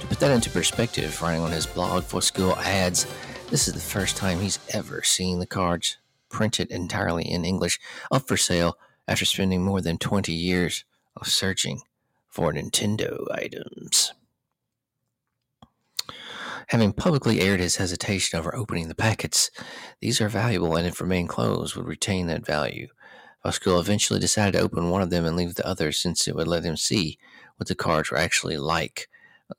To 0.00 0.06
put 0.06 0.20
that 0.20 0.30
into 0.30 0.50
perspective, 0.50 1.20
writing 1.20 1.42
on 1.42 1.50
his 1.50 1.66
blog, 1.66 2.04
Voskuil 2.04 2.56
ads, 2.58 3.06
this 3.50 3.68
is 3.68 3.74
the 3.74 3.80
first 3.80 4.16
time 4.16 4.40
he's 4.40 4.58
ever 4.72 5.02
seen 5.02 5.38
the 5.38 5.46
cards 5.46 5.98
printed 6.28 6.70
entirely 6.70 7.24
in 7.24 7.44
English 7.44 7.78
up 8.10 8.26
for 8.26 8.36
sale 8.36 8.76
after 9.06 9.24
spending 9.24 9.62
more 9.62 9.80
than 9.80 9.98
20 9.98 10.32
years 10.32 10.84
of 11.16 11.28
searching 11.28 11.80
for 12.28 12.52
Nintendo 12.52 13.24
items. 13.32 14.12
Having 16.68 16.94
publicly 16.94 17.40
aired 17.40 17.60
his 17.60 17.76
hesitation 17.76 18.38
over 18.38 18.54
opening 18.54 18.88
the 18.88 18.94
packets, 18.94 19.50
these 20.00 20.20
are 20.20 20.28
valuable 20.28 20.74
and 20.74 20.86
if 20.86 21.00
remain 21.00 21.28
closed 21.28 21.76
would 21.76 21.86
retain 21.86 22.26
that 22.26 22.44
value. 22.44 22.88
Voskuil 23.44 23.78
eventually 23.78 24.18
decided 24.18 24.52
to 24.52 24.60
open 24.64 24.90
one 24.90 25.02
of 25.02 25.10
them 25.10 25.24
and 25.24 25.36
leave 25.36 25.54
the 25.54 25.66
other 25.66 25.92
since 25.92 26.26
it 26.26 26.34
would 26.34 26.48
let 26.48 26.64
him 26.64 26.76
see 26.76 27.18
what 27.56 27.68
the 27.68 27.76
cards 27.76 28.10
were 28.10 28.18
actually 28.18 28.56
like 28.56 29.08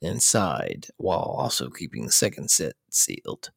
inside 0.02 0.88
while 0.98 1.20
also 1.20 1.70
keeping 1.70 2.06
the 2.06 2.12
second 2.12 2.52
set 2.52 2.74
sealed. 2.90 3.52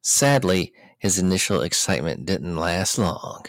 Sadly, 0.00 0.72
his 0.98 1.18
initial 1.18 1.62
excitement 1.62 2.26
didn't 2.26 2.56
last 2.56 2.98
long. 2.98 3.44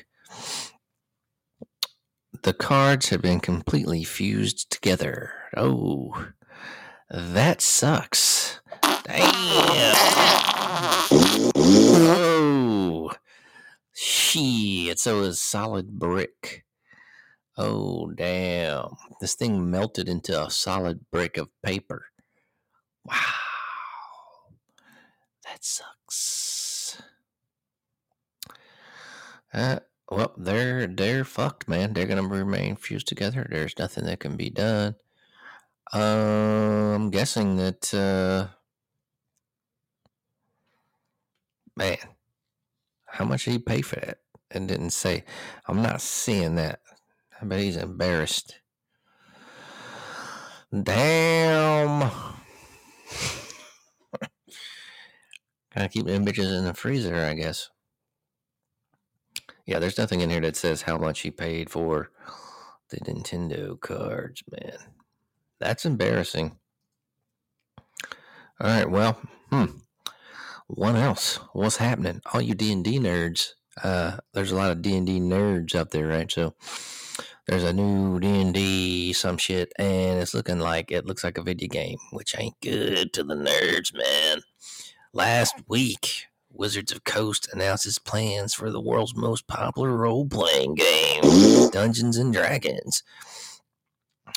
The 2.43 2.53
cards 2.53 3.09
had 3.09 3.21
been 3.21 3.39
completely 3.39 4.03
fused 4.03 4.69
together. 4.69 5.31
Oh, 5.57 6.27
that 7.09 7.61
sucks. 7.61 8.59
Damn. 9.03 9.95
Oh, 11.55 13.11
shit. 13.93 14.99
So 14.99 15.17
it 15.17 15.21
was 15.21 15.41
solid 15.41 15.99
brick. 15.99 16.65
Oh, 17.57 18.11
damn. 18.11 18.95
This 19.21 19.35
thing 19.35 19.69
melted 19.69 20.09
into 20.09 20.41
a 20.41 20.49
solid 20.49 21.01
brick 21.11 21.37
of 21.37 21.49
paper. 21.61 22.05
Wow. 23.05 23.15
That 25.45 25.63
sucks. 25.63 27.01
Uh, 29.53 29.79
well, 30.09 30.33
they're 30.37 30.87
they're 30.87 31.23
fucked, 31.23 31.67
man. 31.67 31.93
They're 31.93 32.07
gonna 32.07 32.27
remain 32.27 32.75
fused 32.75 33.07
together. 33.07 33.47
There's 33.49 33.77
nothing 33.77 34.05
that 34.05 34.19
can 34.19 34.35
be 34.35 34.49
done. 34.49 34.95
Uh, 35.93 36.93
I'm 36.95 37.11
guessing 37.11 37.57
that 37.57 37.93
uh, 37.93 38.47
man, 41.75 41.97
how 43.05 43.25
much 43.25 43.45
did 43.45 43.51
he 43.51 43.59
pay 43.59 43.81
for 43.81 43.95
that? 43.97 44.19
And 44.51 44.67
didn't 44.67 44.91
say. 44.91 45.23
I'm 45.67 45.81
not 45.81 46.01
seeing 46.01 46.55
that. 46.55 46.79
I 47.41 47.45
bet 47.45 47.59
he's 47.59 47.77
embarrassed. 47.77 48.59
Damn. 50.71 52.11
Gotta 55.73 55.89
keep 55.89 56.05
them 56.05 56.25
bitches 56.25 56.55
in 56.57 56.65
the 56.65 56.73
freezer, 56.73 57.15
I 57.15 57.33
guess. 57.33 57.69
Yeah, 59.65 59.79
there's 59.79 59.97
nothing 59.97 60.21
in 60.21 60.29
here 60.29 60.41
that 60.41 60.55
says 60.55 60.81
how 60.83 60.97
much 60.97 61.21
he 61.21 61.31
paid 61.31 61.69
for 61.69 62.11
the 62.89 62.97
Nintendo 62.97 63.79
cards, 63.79 64.43
man. 64.51 64.77
That's 65.59 65.85
embarrassing. 65.85 66.57
All 68.59 68.67
right, 68.67 68.89
well, 68.89 69.19
hmm. 69.49 69.65
What 70.67 70.95
else? 70.95 71.39
What's 71.53 71.77
happening? 71.77 72.21
All 72.33 72.41
you 72.41 72.55
D 72.55 72.71
and 72.71 72.83
D 72.83 72.99
nerds. 72.99 73.51
Uh, 73.83 74.17
there's 74.33 74.51
a 74.51 74.55
lot 74.55 74.71
of 74.71 74.81
D 74.81 74.95
and 74.95 75.05
D 75.05 75.19
nerds 75.19 75.75
out 75.75 75.91
there, 75.91 76.07
right? 76.07 76.31
So 76.31 76.53
there's 77.47 77.63
a 77.63 77.73
new 77.73 78.19
D 78.19 78.41
and 78.41 78.53
D 78.53 79.13
some 79.13 79.37
shit, 79.37 79.73
and 79.77 80.19
it's 80.19 80.33
looking 80.33 80.59
like 80.59 80.91
it 80.91 81.05
looks 81.05 81.23
like 81.23 81.37
a 81.37 81.43
video 81.43 81.67
game, 81.67 81.97
which 82.11 82.35
ain't 82.37 82.59
good 82.61 83.13
to 83.13 83.23
the 83.23 83.35
nerds, 83.35 83.93
man. 83.93 84.41
Last 85.11 85.55
week, 85.67 86.25
Wizards 86.51 86.91
of 86.91 87.03
Coast 87.03 87.49
announced 87.51 87.85
its 87.85 87.99
plans 87.99 88.53
for 88.53 88.71
the 88.71 88.81
world's 88.81 89.15
most 89.15 89.47
popular 89.47 89.91
role 89.91 90.25
playing 90.27 90.75
game, 90.75 91.69
Dungeons 91.71 92.17
and 92.17 92.33
Dragons. 92.33 93.03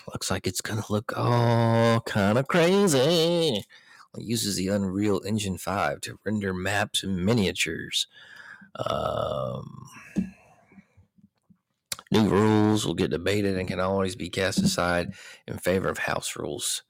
Looks 0.09 0.31
like 0.31 0.47
it's 0.47 0.61
gonna 0.61 0.85
look 0.91 1.13
all 1.17 2.01
kind 2.01 2.39
of 2.39 2.49
crazy. 2.49 3.65
It 4.17 4.25
uses 4.25 4.57
the 4.57 4.69
Unreal 4.69 5.21
Engine 5.27 5.59
5 5.59 6.01
to 6.03 6.19
render 6.25 6.53
maps 6.55 7.03
and 7.03 7.25
miniatures. 7.25 8.07
Um, 8.77 9.87
new 12.11 12.29
rules 12.29 12.87
will 12.87 12.95
get 12.95 13.11
debated 13.11 13.57
and 13.57 13.69
can 13.69 13.81
always 13.81 14.17
be 14.17 14.29
cast 14.31 14.59
aside 14.59 15.15
in 15.47 15.59
favor 15.59 15.89
of 15.89 15.99
house 15.99 16.37
rules. 16.37 16.83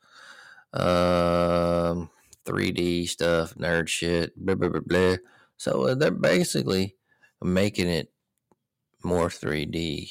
Um, 0.72 2.10
3D 2.44 3.08
stuff, 3.08 3.54
nerd 3.54 3.88
shit, 3.88 4.36
blah, 4.36 4.54
blah, 4.54 4.68
blah, 4.68 4.80
blah. 4.80 5.16
So 5.56 5.88
uh, 5.88 5.94
they're 5.94 6.10
basically 6.10 6.96
making 7.42 7.88
it 7.88 8.12
more 9.02 9.28
3D. 9.28 10.10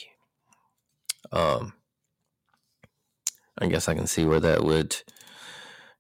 Um, 1.32 1.74
I 3.58 3.68
guess 3.68 3.88
I 3.88 3.96
can 3.96 4.08
see 4.08 4.26
where 4.26 4.40
that 4.40 4.64
would. 4.64 5.02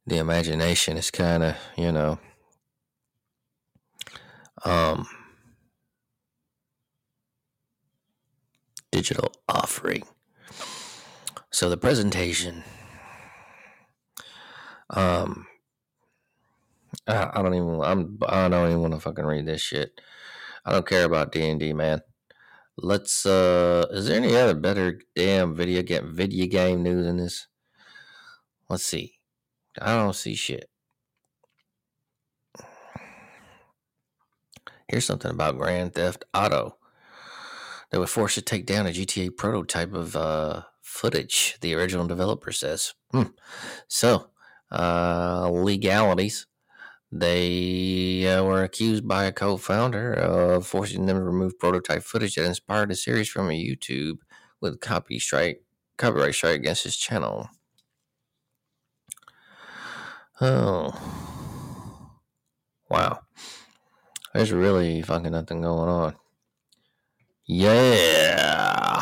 The 0.07 0.17
imagination 0.17 0.97
is 0.97 1.09
kind 1.09 1.43
of, 1.43 1.55
you 1.75 1.91
know, 1.91 2.19
um, 4.63 5.07
digital 8.91 9.31
offering. 9.49 10.03
So 11.51 11.69
the 11.69 11.77
presentation, 11.77 12.63
um, 14.91 15.47
I, 17.07 17.31
I 17.33 17.41
don't 17.41 17.55
even, 17.55 17.81
I'm, 17.81 18.19
I 18.27 18.47
don't 18.47 18.69
even 18.69 18.81
want 18.81 18.93
to 18.93 18.99
fucking 18.99 19.25
read 19.25 19.47
this 19.47 19.61
shit. 19.61 19.99
I 20.65 20.71
don't 20.71 20.87
care 20.87 21.05
about 21.05 21.31
D 21.31 21.49
and 21.49 21.59
D, 21.59 21.73
man. 21.73 22.01
Let's. 22.77 23.25
uh 23.25 23.85
Is 23.91 24.07
there 24.07 24.17
any 24.17 24.35
other 24.35 24.53
better 24.53 24.99
damn 25.15 25.55
video 25.55 25.81
game 25.81 26.13
video 26.13 26.47
game 26.47 26.83
news 26.83 27.05
in 27.05 27.17
this? 27.17 27.47
Let's 28.69 28.83
see. 28.83 29.14
I 29.81 29.95
don't 29.95 30.15
see 30.15 30.35
shit. 30.35 30.69
Here's 34.87 35.05
something 35.05 35.31
about 35.31 35.57
Grand 35.57 35.93
Theft 35.93 36.25
Auto. 36.33 36.77
They 37.91 37.97
were 37.97 38.07
forced 38.07 38.35
to 38.35 38.41
take 38.41 38.65
down 38.65 38.87
a 38.87 38.91
GTA 38.91 39.35
prototype 39.35 39.93
of 39.93 40.15
uh, 40.15 40.63
footage, 40.81 41.57
the 41.61 41.73
original 41.73 42.07
developer 42.07 42.51
says. 42.51 42.93
Hmm. 43.11 43.23
So, 43.87 44.29
uh, 44.71 45.49
legalities. 45.51 46.47
They 47.11 48.27
uh, 48.27 48.43
were 48.43 48.63
accused 48.63 49.07
by 49.07 49.25
a 49.25 49.31
co 49.31 49.57
founder 49.57 50.13
of 50.13 50.67
forcing 50.67 51.05
them 51.05 51.17
to 51.17 51.23
remove 51.23 51.57
prototype 51.59 52.03
footage 52.03 52.35
that 52.35 52.45
inspired 52.45 52.89
the 52.89 52.95
series 52.95 53.29
from 53.29 53.49
a 53.49 53.53
YouTube 53.53 54.17
with 54.59 54.81
copy 54.81 55.19
strike, 55.19 55.61
copyright 55.97 56.33
strike 56.35 56.55
against 56.55 56.83
his 56.83 56.97
channel. 56.97 57.47
Oh. 60.41 60.93
Wow. 62.89 63.21
There's 64.33 64.51
really 64.51 65.01
fucking 65.01 65.31
nothing 65.31 65.61
going 65.61 65.89
on. 65.89 66.15
Yeah. 67.45 69.01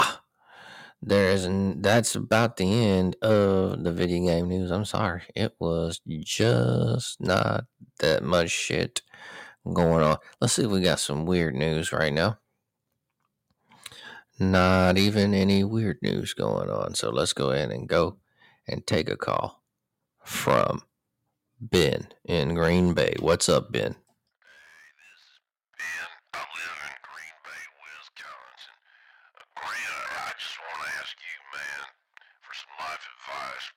There 1.01 1.31
isn't. 1.31 1.81
That's 1.81 2.15
about 2.15 2.57
the 2.57 2.71
end 2.71 3.15
of 3.21 3.83
the 3.83 3.91
video 3.91 4.27
game 4.27 4.47
news. 4.47 4.71
I'm 4.71 4.85
sorry. 4.85 5.23
It 5.35 5.55
was 5.59 6.01
just 6.05 7.19
not 7.19 7.65
that 7.99 8.23
much 8.23 8.51
shit 8.51 9.01
going 9.65 10.03
on. 10.03 10.17
Let's 10.39 10.53
see 10.53 10.63
if 10.63 10.71
we 10.71 10.81
got 10.81 10.99
some 10.99 11.25
weird 11.25 11.55
news 11.55 11.91
right 11.91 12.13
now. 12.13 12.37
Not 14.39 14.97
even 14.97 15.33
any 15.33 15.63
weird 15.63 15.97
news 16.01 16.33
going 16.33 16.69
on. 16.69 16.95
So 16.95 17.09
let's 17.09 17.33
go 17.33 17.51
ahead 17.51 17.71
and 17.71 17.87
go 17.87 18.17
and 18.67 18.85
take 18.85 19.09
a 19.09 19.17
call 19.17 19.63
from 20.23 20.83
Ben 21.71 22.07
in 22.25 22.55
Green 22.55 22.93
Bay. 22.93 23.15
What's 23.19 23.47
up, 23.47 23.71
Ben? 23.71 23.95
Ben, 25.79 26.09
I 26.35 26.43
live 26.43 26.79
in 26.83 26.95
Green 27.07 27.37
Bay, 27.39 27.63
Wisconsin. 27.79 28.75
Uh, 29.55 29.63
I 29.63 30.31
just 30.35 30.59
want 30.59 30.79
to 30.83 30.89
ask 30.99 31.15
you, 31.23 31.37
man, 31.55 31.87
for 32.43 32.51
some 32.51 32.75
life 32.83 32.99
advice. 32.99 33.67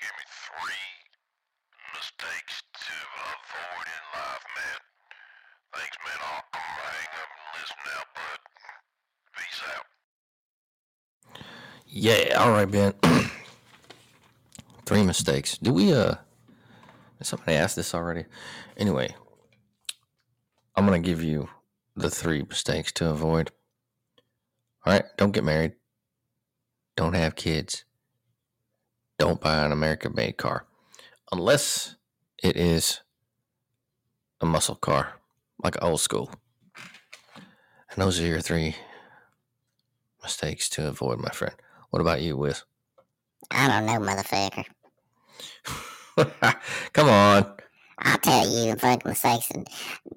Give 0.00 0.14
me 0.16 0.24
three 0.24 0.88
mistakes 1.92 2.64
to 2.64 2.96
avoid 2.96 3.86
in 3.92 4.04
life, 4.16 4.46
man. 4.56 4.80
Thanks, 5.76 5.96
man. 6.00 6.20
I'll, 6.32 6.48
hang 6.56 7.12
up 7.12 7.28
and 7.28 7.44
listen 7.60 7.80
now, 7.84 8.02
bud. 8.16 8.40
Peace 9.36 9.60
out. 9.76 9.86
Yeah, 11.84 12.40
all 12.40 12.52
right, 12.56 12.70
Ben. 12.70 12.94
Three 14.86 15.02
mistakes. 15.02 15.58
Do 15.58 15.74
we 15.74 15.92
uh 15.92 16.14
somebody 17.26 17.54
asked 17.54 17.76
this 17.76 17.94
already? 17.94 18.24
Anyway, 18.76 19.14
I'm 20.76 20.84
gonna 20.84 21.00
give 21.00 21.22
you 21.22 21.48
the 21.96 22.10
three 22.10 22.42
mistakes 22.42 22.92
to 22.92 23.10
avoid. 23.10 23.50
All 24.86 24.92
right, 24.92 25.04
don't 25.16 25.32
get 25.32 25.44
married. 25.44 25.72
Don't 26.96 27.14
have 27.14 27.34
kids. 27.34 27.84
Don't 29.18 29.40
buy 29.40 29.64
an 29.64 29.72
American 29.72 30.14
made 30.14 30.36
car. 30.36 30.66
Unless 31.32 31.96
it 32.42 32.56
is 32.56 33.00
a 34.40 34.46
muscle 34.46 34.76
car, 34.76 35.14
like 35.62 35.82
old 35.82 36.00
school. 36.00 36.30
And 37.34 37.96
those 37.96 38.20
are 38.20 38.26
your 38.26 38.40
three 38.40 38.76
mistakes 40.22 40.68
to 40.70 40.86
avoid, 40.86 41.18
my 41.18 41.30
friend. 41.30 41.54
What 41.90 42.00
about 42.00 42.22
you, 42.22 42.36
Wiz? 42.36 42.62
I 43.50 43.66
don't 43.66 43.86
know, 43.86 43.98
motherfucker. 43.98 44.64
Come 46.92 47.08
on. 47.08 47.46
I'll 47.98 48.18
tell 48.18 48.48
you 48.48 48.72
the 48.72 48.78
fucking 48.78 49.08
mistakes 49.08 49.48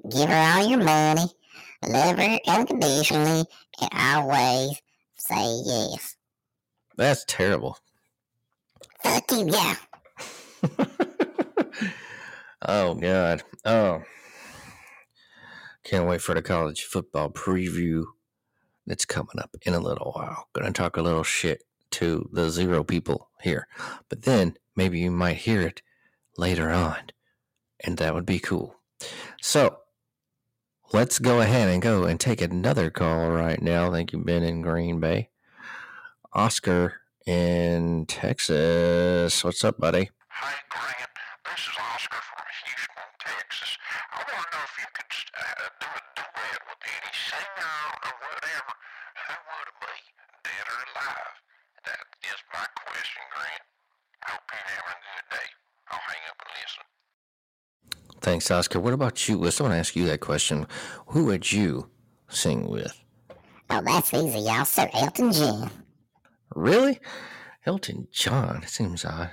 give 0.10 0.30
her 0.30 0.36
all 0.36 0.68
your 0.68 0.84
money, 0.84 1.26
love 1.88 2.18
her 2.18 2.40
unconditionally, 2.48 3.46
and 3.82 3.90
always 3.94 4.82
say 5.18 5.62
yes. 5.66 6.16
That's 6.98 7.24
terrible. 7.26 7.78
Fuck 9.04 9.32
you, 9.32 9.50
yeah. 9.50 9.76
oh 12.68 12.94
God. 12.96 13.44
Oh. 13.66 14.04
Can't 15.84 16.08
wait 16.08 16.22
for 16.22 16.36
the 16.36 16.42
college 16.42 16.84
football 16.84 17.30
preview 17.30 18.06
that's 18.86 19.06
coming 19.06 19.40
up 19.40 19.56
in 19.64 19.74
a 19.74 19.80
little 19.80 20.12
while. 20.14 20.48
Gonna 20.54 20.72
talk 20.72 20.98
a 20.98 21.02
little 21.02 21.24
shit 21.24 21.64
to 21.92 22.28
the 22.32 22.50
zero 22.50 22.84
people 22.84 23.30
here. 23.42 23.68
But 24.10 24.24
then 24.24 24.56
maybe 24.76 25.00
you 25.00 25.12
might 25.12 25.38
hear 25.38 25.62
it 25.62 25.82
later 26.38 26.70
on. 26.70 27.12
And 27.80 27.98
that 27.98 28.14
would 28.14 28.26
be 28.26 28.40
cool. 28.40 28.76
So 29.42 29.80
let's 30.94 31.20
go 31.20 31.42
ahead 31.42 31.70
and 31.70 31.82
go 31.82 32.04
and 32.04 32.20
take 32.20 32.42
another 32.42 32.90
call 32.90 33.32
right 33.32 33.62
now. 33.62 33.92
Thank 33.92 34.14
you, 34.14 34.20
Ben 34.20 34.44
in 34.44 34.62
Green 34.62 35.00
Bay. 35.00 35.30
Oscar 36.34 37.02
in 37.26 38.06
Texas. 38.06 39.44
What's 39.44 39.64
up, 39.64 39.80
buddy? 39.80 40.10
Hey, 40.30 40.58
Grant. 40.70 41.12
This 41.46 41.68
is 41.68 41.76
Oscar 41.76 42.22
from 42.24 42.48
Houston, 42.64 43.10
Texas. 43.20 43.78
I 44.14 44.24
want 44.24 44.32
to 44.32 44.48
know 44.56 44.64
if 44.64 44.76
you 44.80 44.88
could 44.96 45.12
uh, 45.36 45.68
do 45.84 45.90
a 45.92 46.02
duet 46.16 46.62
with 46.72 46.82
any 46.88 47.12
singer 47.12 47.76
or 48.08 48.14
whatever. 48.24 48.74
Who 49.28 49.36
would 49.36 49.68
it 49.68 49.78
be, 49.84 49.98
dead 50.48 50.66
or 50.72 50.80
alive? 50.96 51.36
That 51.84 52.04
is 52.24 52.40
my 52.56 52.66
question, 52.88 53.24
Grant. 53.36 53.66
Hope 54.24 54.46
you're 54.48 54.70
having 54.72 54.96
a 54.96 55.12
good 55.12 55.28
day. 55.36 55.50
I'll 55.92 56.06
hang 56.08 56.24
up 56.32 56.38
and 56.40 56.52
listen. 56.56 56.86
Thanks, 58.32 58.50
Oscar. 58.50 58.80
What 58.80 58.94
about 58.94 59.28
you? 59.28 59.38
Let's 59.38 59.60
want 59.60 59.74
to 59.74 59.78
ask 59.78 59.94
you 59.94 60.06
that 60.06 60.22
question. 60.22 60.66
Who 61.08 61.26
would 61.26 61.52
you 61.52 61.90
sing 62.30 62.66
with? 62.70 62.98
Oh, 63.70 63.82
that's 63.82 64.14
easy, 64.14 64.40
y'all. 64.40 64.64
Sir 64.64 64.90
Elton 64.94 65.34
John. 65.34 65.70
Really? 66.56 66.98
Elton 67.66 68.08
John. 68.14 68.62
It 68.64 68.70
seems 68.70 69.04
odd. 69.04 69.32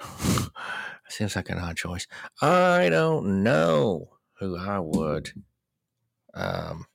seems 1.10 1.36
like 1.36 1.50
an 1.50 1.58
odd 1.58 1.76
choice. 1.76 2.06
I 2.40 2.88
don't 2.88 3.42
know 3.42 4.16
who 4.38 4.56
I 4.56 4.78
would. 4.78 5.30
Um, 6.32 6.86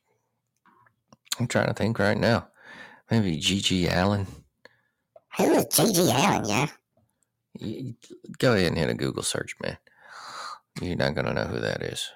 I'm 1.39 1.45
trying 1.45 1.67
to 1.67 1.75
think 1.75 1.99
right 1.99 2.17
now. 2.17 2.47
Maybe 3.12 3.38
GG 3.38 3.95
Allin. 3.95 4.25
Who 5.38 5.51
is 5.51 5.65
GG 5.65 5.99
Allin, 5.99 6.45
yeah? 6.49 7.93
Go 8.39 8.56
ahead 8.56 8.69
and 8.69 8.77
hit 8.80 8.89
a 8.89 8.95
Google 8.95 9.21
search, 9.21 9.54
man. 9.62 9.77
You're 10.82 10.96
not 10.96 11.13
gonna 11.13 11.34
know 11.34 11.44
who 11.44 11.60
that 11.60 11.84
is. 11.84 12.10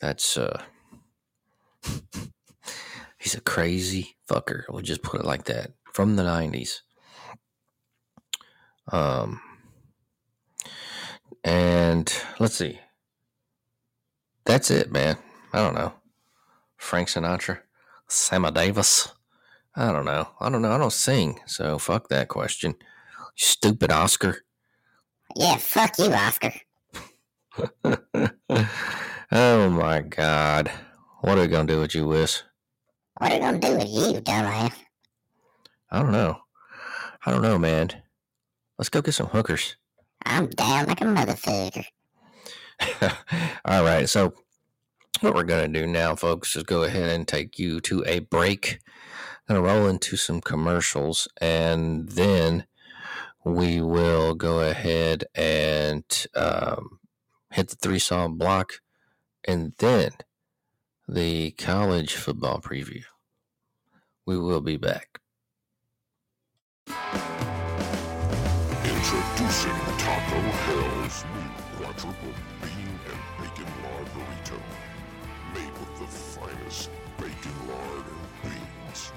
That's 0.00 0.36
uh 0.36 0.62
he's 3.18 3.36
a 3.36 3.40
crazy 3.40 4.16
fucker. 4.28 4.64
We'll 4.68 4.82
just 4.82 5.02
put 5.02 5.20
it 5.20 5.26
like 5.26 5.44
that. 5.44 5.70
From 5.92 6.16
the 6.16 6.24
nineties. 6.24 6.82
Um 8.90 9.40
and 11.44 12.12
let's 12.40 12.56
see. 12.56 12.80
That's 14.44 14.70
it, 14.70 14.90
man. 14.90 15.16
I 15.52 15.58
don't 15.58 15.74
know. 15.74 15.94
Frank 16.76 17.08
Sinatra, 17.08 17.60
Sammy 18.08 18.50
Davis. 18.50 19.08
I 19.76 19.92
don't 19.92 20.04
know. 20.04 20.28
I 20.40 20.50
don't 20.50 20.62
know. 20.62 20.72
I 20.72 20.78
don't 20.78 20.92
sing, 20.92 21.40
so 21.46 21.78
fuck 21.78 22.08
that 22.08 22.28
question. 22.28 22.74
Stupid 23.36 23.90
Oscar. 23.90 24.38
Yeah, 25.36 25.56
fuck 25.56 25.98
you, 25.98 26.12
Oscar. 26.12 26.52
oh 29.32 29.70
my 29.70 30.00
god. 30.00 30.70
What 31.20 31.38
are 31.38 31.42
we 31.42 31.46
gonna 31.48 31.66
do 31.66 31.80
with 31.80 31.94
you, 31.94 32.06
Wiz? 32.06 32.42
What 33.18 33.32
are 33.32 33.34
we 33.36 33.40
gonna 33.40 33.58
do 33.58 33.76
with 33.76 33.88
you, 33.88 34.20
dumbass? 34.20 34.74
I 35.90 36.00
don't 36.00 36.12
know. 36.12 36.38
I 37.24 37.30
don't 37.30 37.42
know, 37.42 37.58
man. 37.58 37.90
Let's 38.78 38.88
go 38.88 39.00
get 39.00 39.12
some 39.12 39.28
hookers. 39.28 39.76
I'm 40.24 40.48
down 40.48 40.86
like 40.86 41.00
a 41.00 41.04
motherfucker. 41.04 41.84
All 43.64 43.84
right, 43.84 44.08
so 44.08 44.34
what 45.20 45.34
we're 45.34 45.44
gonna 45.44 45.68
do 45.68 45.86
now, 45.86 46.16
folks, 46.16 46.56
is 46.56 46.64
go 46.64 46.82
ahead 46.82 47.10
and 47.10 47.28
take 47.28 47.58
you 47.58 47.80
to 47.82 48.04
a 48.06 48.18
break. 48.18 48.80
Gonna 49.46 49.62
roll 49.62 49.86
into 49.86 50.16
some 50.16 50.40
commercials, 50.40 51.28
and 51.40 52.08
then 52.08 52.66
we 53.44 53.80
will 53.80 54.34
go 54.34 54.60
ahead 54.60 55.24
and 55.34 56.04
um, 56.34 56.98
hit 57.54 57.68
the 57.68 57.76
three 57.76 58.00
song 58.00 58.36
block, 58.36 58.80
and 59.44 59.74
then 59.78 60.10
the 61.06 61.52
college 61.52 62.14
football 62.14 62.60
preview. 62.60 63.04
We 64.26 64.36
will 64.36 64.60
be 64.60 64.76
back. 64.76 65.20
Introducing 68.84 69.78
Taco 70.02 70.40
Hell's 70.64 71.24
new 71.32 71.50
quadruple 71.76 72.34
bean 72.60 72.98
and 73.10 73.22
bacon 73.38 73.70
lard 73.84 74.08
burrito. 74.08 74.58
Made 75.54 75.74
with 75.78 75.94
the 76.00 76.06
finest 76.06 76.90
bacon, 77.18 77.56
lard, 77.68 78.06
and 78.14 78.26
beans. 78.42 79.12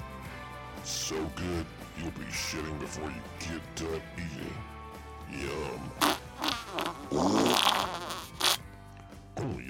So 0.84 1.16
good, 1.34 1.66
you'll 1.98 2.12
be 2.12 2.30
shitting 2.30 2.78
before 2.78 3.10
you 3.10 3.22
get 3.40 3.62
done 3.74 4.02
eating. 4.16 4.62
Yum. 7.10 7.57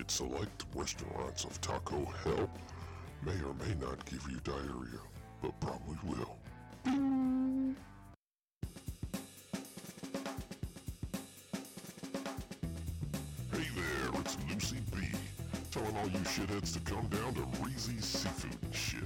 Only 0.09 0.37
only 0.37 0.42
at 0.42 0.51
select 0.51 0.64
restaurants 0.75 1.44
of 1.44 1.61
Taco 1.61 2.05
Hell 2.25 2.51
may 3.25 3.33
or 3.42 3.55
may 3.55 3.75
not 3.81 4.05
give 4.07 4.25
you 4.31 4.38
diarrhea, 4.42 5.01
but 5.42 5.61
probably 5.61 5.99
will. 6.05 6.37
Hey 13.53 13.68
there, 13.75 14.21
it's 14.21 14.37
Lucy 14.51 14.77
B. 14.94 15.09
Telling 15.71 15.97
all 15.97 16.09
you 16.09 16.18
shitheads 16.21 16.73
to 16.75 16.81
come 16.81 17.07
down 17.09 17.35
to 17.35 17.42
Reezy's 17.62 18.05
Seafood 18.05 18.57
and 18.62 18.75
shit. 18.75 19.03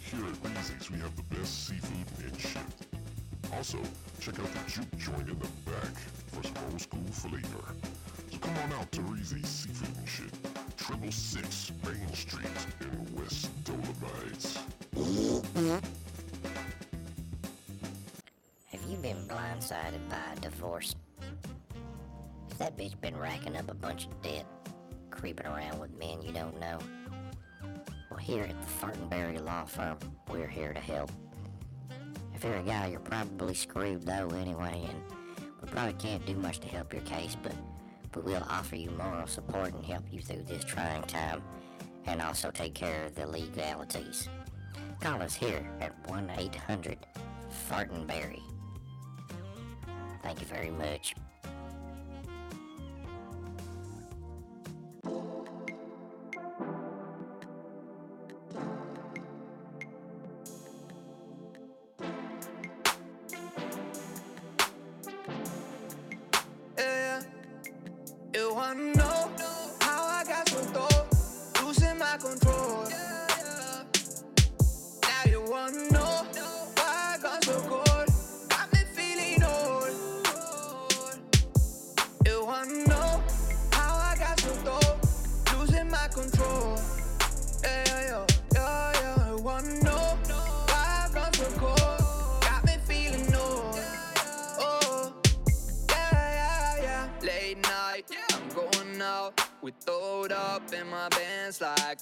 Here 0.00 0.24
at 0.24 0.42
Reezy's, 0.42 0.90
we 0.90 0.98
have 0.98 1.16
the 1.16 1.34
best 1.34 1.66
seafood 1.66 2.06
and 2.24 2.40
shit. 2.40 2.62
Also, 3.54 3.78
check 4.20 4.38
out 4.38 4.52
the 4.52 4.70
juke 4.70 4.96
joint 4.98 5.28
in 5.28 5.38
the 5.38 5.70
back 5.70 5.94
for 6.28 6.42
some 6.44 6.56
old 6.70 6.80
school 6.80 7.10
flavor. 7.10 7.74
Come 8.40 8.56
on 8.56 8.72
out 8.72 8.92
to 8.92 9.00
Reezy's 9.02 9.48
Seafood 9.48 9.96
and 9.96 10.08
shit. 10.08 10.32
Triple 10.76 11.12
Six 11.12 11.72
Main 11.84 12.14
Street 12.14 12.46
in 12.80 13.16
West 13.16 13.50
Dolomites. 13.64 14.58
Have 18.72 18.82
you 18.88 18.96
been 18.98 19.16
blindsided 19.26 20.08
by 20.08 20.32
a 20.36 20.40
divorce? 20.40 20.94
Has 22.48 22.58
that 22.58 22.76
bitch 22.76 23.00
been 23.00 23.16
racking 23.16 23.56
up 23.56 23.70
a 23.70 23.74
bunch 23.74 24.06
of 24.06 24.22
debt, 24.22 24.46
creeping 25.10 25.46
around 25.46 25.78
with 25.78 25.96
men 25.98 26.22
you 26.22 26.32
don't 26.32 26.58
know? 26.60 26.78
Well, 28.10 28.20
here 28.20 28.44
at 28.44 28.60
the 28.60 28.66
Fartenberry 28.86 29.44
Law 29.44 29.64
Firm, 29.64 29.98
we're 30.30 30.46
here 30.46 30.72
to 30.72 30.80
help. 30.80 31.10
If 32.34 32.44
you're 32.44 32.56
a 32.56 32.62
guy, 32.62 32.88
you're 32.88 33.00
probably 33.00 33.54
screwed 33.54 34.02
though 34.02 34.28
anyway, 34.28 34.88
and 34.88 35.02
we 35.60 35.68
probably 35.68 35.94
can't 35.94 36.24
do 36.24 36.34
much 36.36 36.60
to 36.60 36.68
help 36.68 36.92
your 36.92 37.02
case, 37.02 37.36
but, 37.42 37.52
but 38.18 38.24
we'll 38.24 38.46
offer 38.50 38.74
you 38.74 38.90
moral 38.90 39.28
support 39.28 39.72
and 39.72 39.84
help 39.84 40.02
you 40.10 40.20
through 40.20 40.42
this 40.42 40.64
trying 40.64 41.02
time, 41.04 41.40
and 42.06 42.20
also 42.20 42.50
take 42.50 42.74
care 42.74 43.04
of 43.04 43.14
the 43.14 43.24
legalities. 43.24 44.28
Call 44.98 45.22
us 45.22 45.34
here 45.34 45.64
at 45.80 45.94
1 46.08 46.28
800 46.36 46.98
Fartenberry. 47.70 48.42
Thank 50.24 50.40
you 50.40 50.46
very 50.48 50.70
much. 50.70 51.14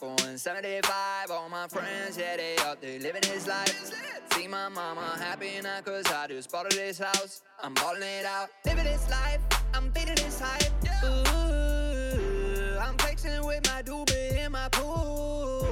Going 0.00 0.36
75. 0.36 1.30
All 1.30 1.48
my 1.48 1.68
friends, 1.68 2.18
yeah, 2.18 2.36
they 2.36 2.56
out 2.60 2.80
there 2.80 2.98
living 2.98 3.22
this 3.22 3.46
life. 3.46 3.92
See 4.32 4.46
my 4.48 4.68
mama 4.68 5.16
happy 5.18 5.60
now 5.62 5.80
cause 5.80 6.04
I 6.06 6.26
just 6.26 6.50
bought 6.50 6.68
this 6.70 6.98
house. 6.98 7.42
I'm 7.62 7.74
balling 7.74 8.02
it 8.02 8.26
out, 8.26 8.48
living 8.66 8.84
this 8.84 9.08
life. 9.08 9.40
I'm 9.74 9.90
feeling 9.92 10.14
this 10.16 10.40
hype. 10.40 10.72
Ooh, 11.04 12.78
I'm 12.78 12.96
flexing 12.98 13.44
with 13.44 13.64
my 13.66 13.82
doobie 13.82 14.44
in 14.44 14.52
my 14.52 14.68
pool. 14.70 15.66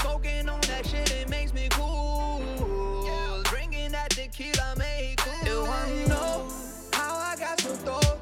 Smoking 0.00 0.48
on 0.48 0.60
that 0.62 0.86
shit, 0.86 1.10
it 1.12 1.28
makes 1.28 1.52
me 1.52 1.68
cool. 1.70 3.42
Drinking 3.44 3.92
that 3.92 4.10
tequila, 4.10 4.74
make 4.76 5.18
cool. 5.18 5.48
You 5.48 5.64
wanna 5.68 6.08
know 6.08 6.48
how 6.92 7.14
I 7.14 7.36
got 7.38 7.60
so 7.60 7.76
dope, 7.84 8.15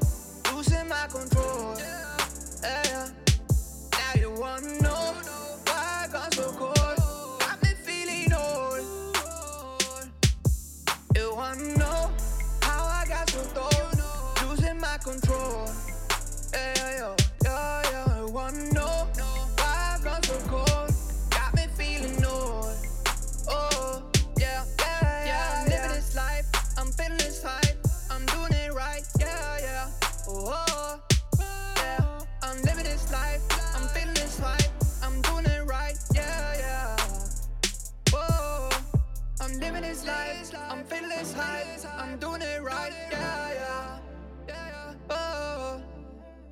I'm 42.05 42.19
doing 42.19 42.43
it 42.43 42.63
right. 42.63 42.93
Yeah, 43.11 43.99
yeah. 44.47 44.95
Oh, 45.09 45.83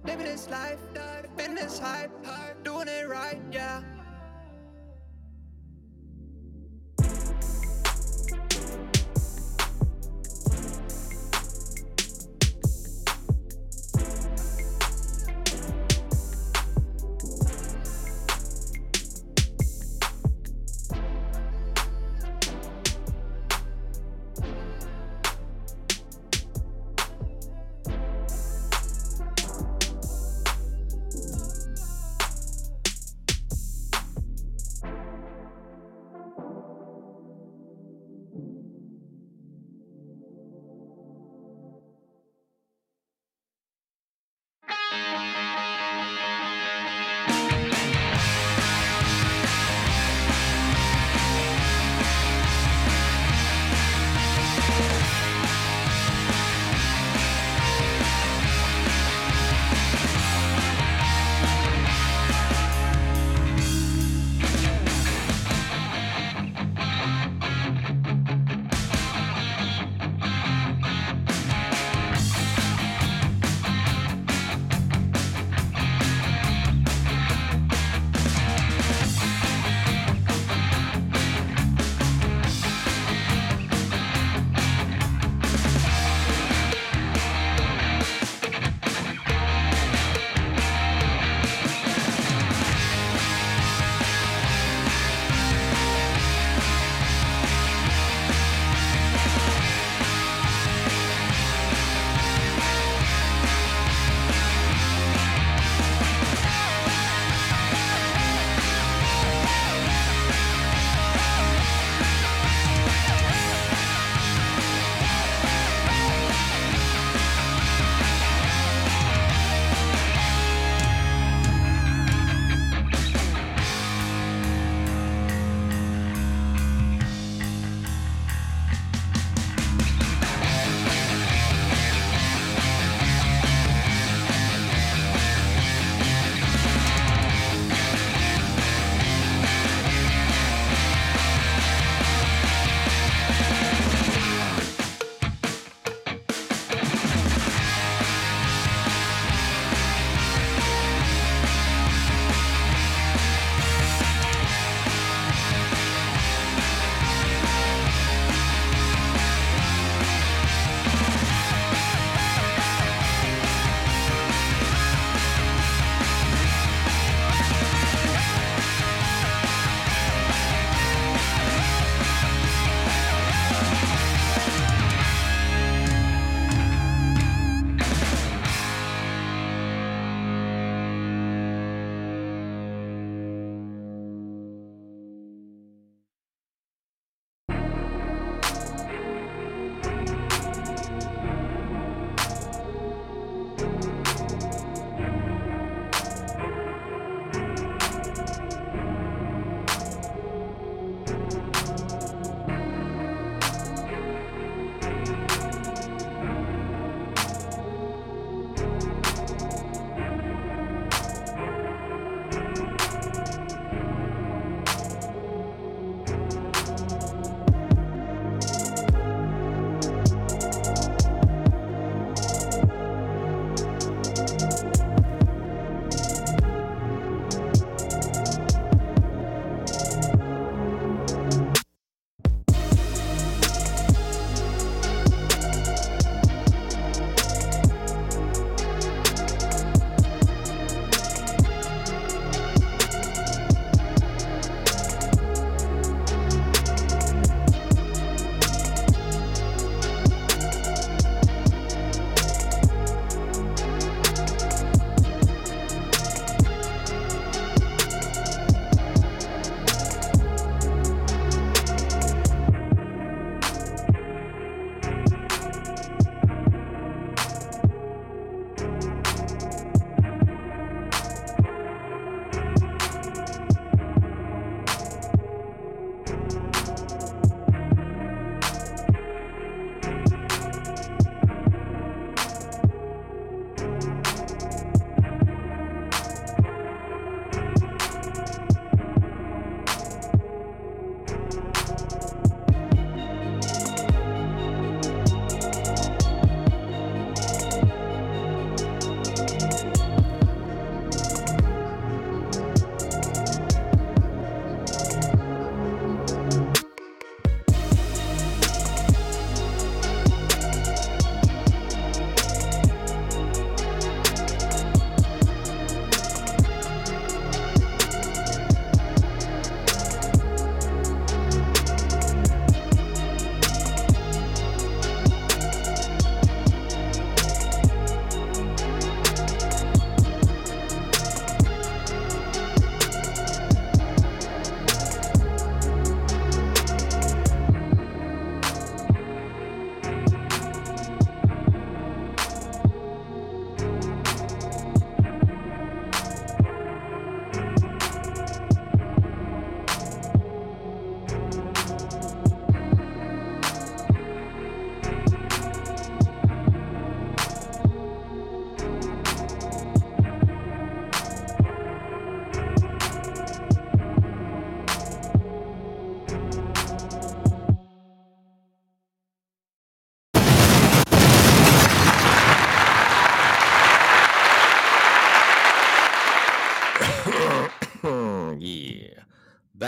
living 0.02 0.24
this 0.24 0.48
life. 0.48 0.78
Feeling 1.36 1.56
this 1.56 1.78
hype. 1.78 2.10
Doing 2.64 2.88
it 2.88 3.06
right. 3.06 3.38
Yeah. 3.52 3.82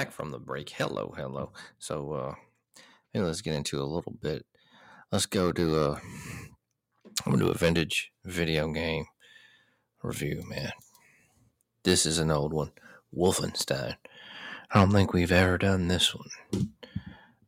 Back 0.04 0.12
from 0.12 0.32
the 0.32 0.38
break. 0.38 0.68
Hello, 0.68 1.14
hello. 1.16 1.52
So 1.78 2.12
uh 2.12 2.34
let's 3.14 3.40
get 3.40 3.54
into 3.54 3.80
a 3.80 3.88
little 3.88 4.12
bit. 4.20 4.44
Let's 5.10 5.24
go 5.24 5.50
to 5.50 5.82
a 5.82 5.92
I'm 7.24 7.32
gonna 7.32 7.38
do 7.38 7.48
a 7.48 7.54
vintage 7.56 8.12
video 8.22 8.70
game 8.70 9.06
review, 10.02 10.42
man. 10.46 10.72
This 11.84 12.04
is 12.04 12.18
an 12.18 12.30
old 12.30 12.52
one. 12.52 12.72
Wolfenstein. 13.16 13.96
I 14.70 14.80
don't 14.80 14.92
think 14.92 15.14
we've 15.14 15.32
ever 15.32 15.56
done 15.56 15.88
this 15.88 16.14
one. 16.14 16.74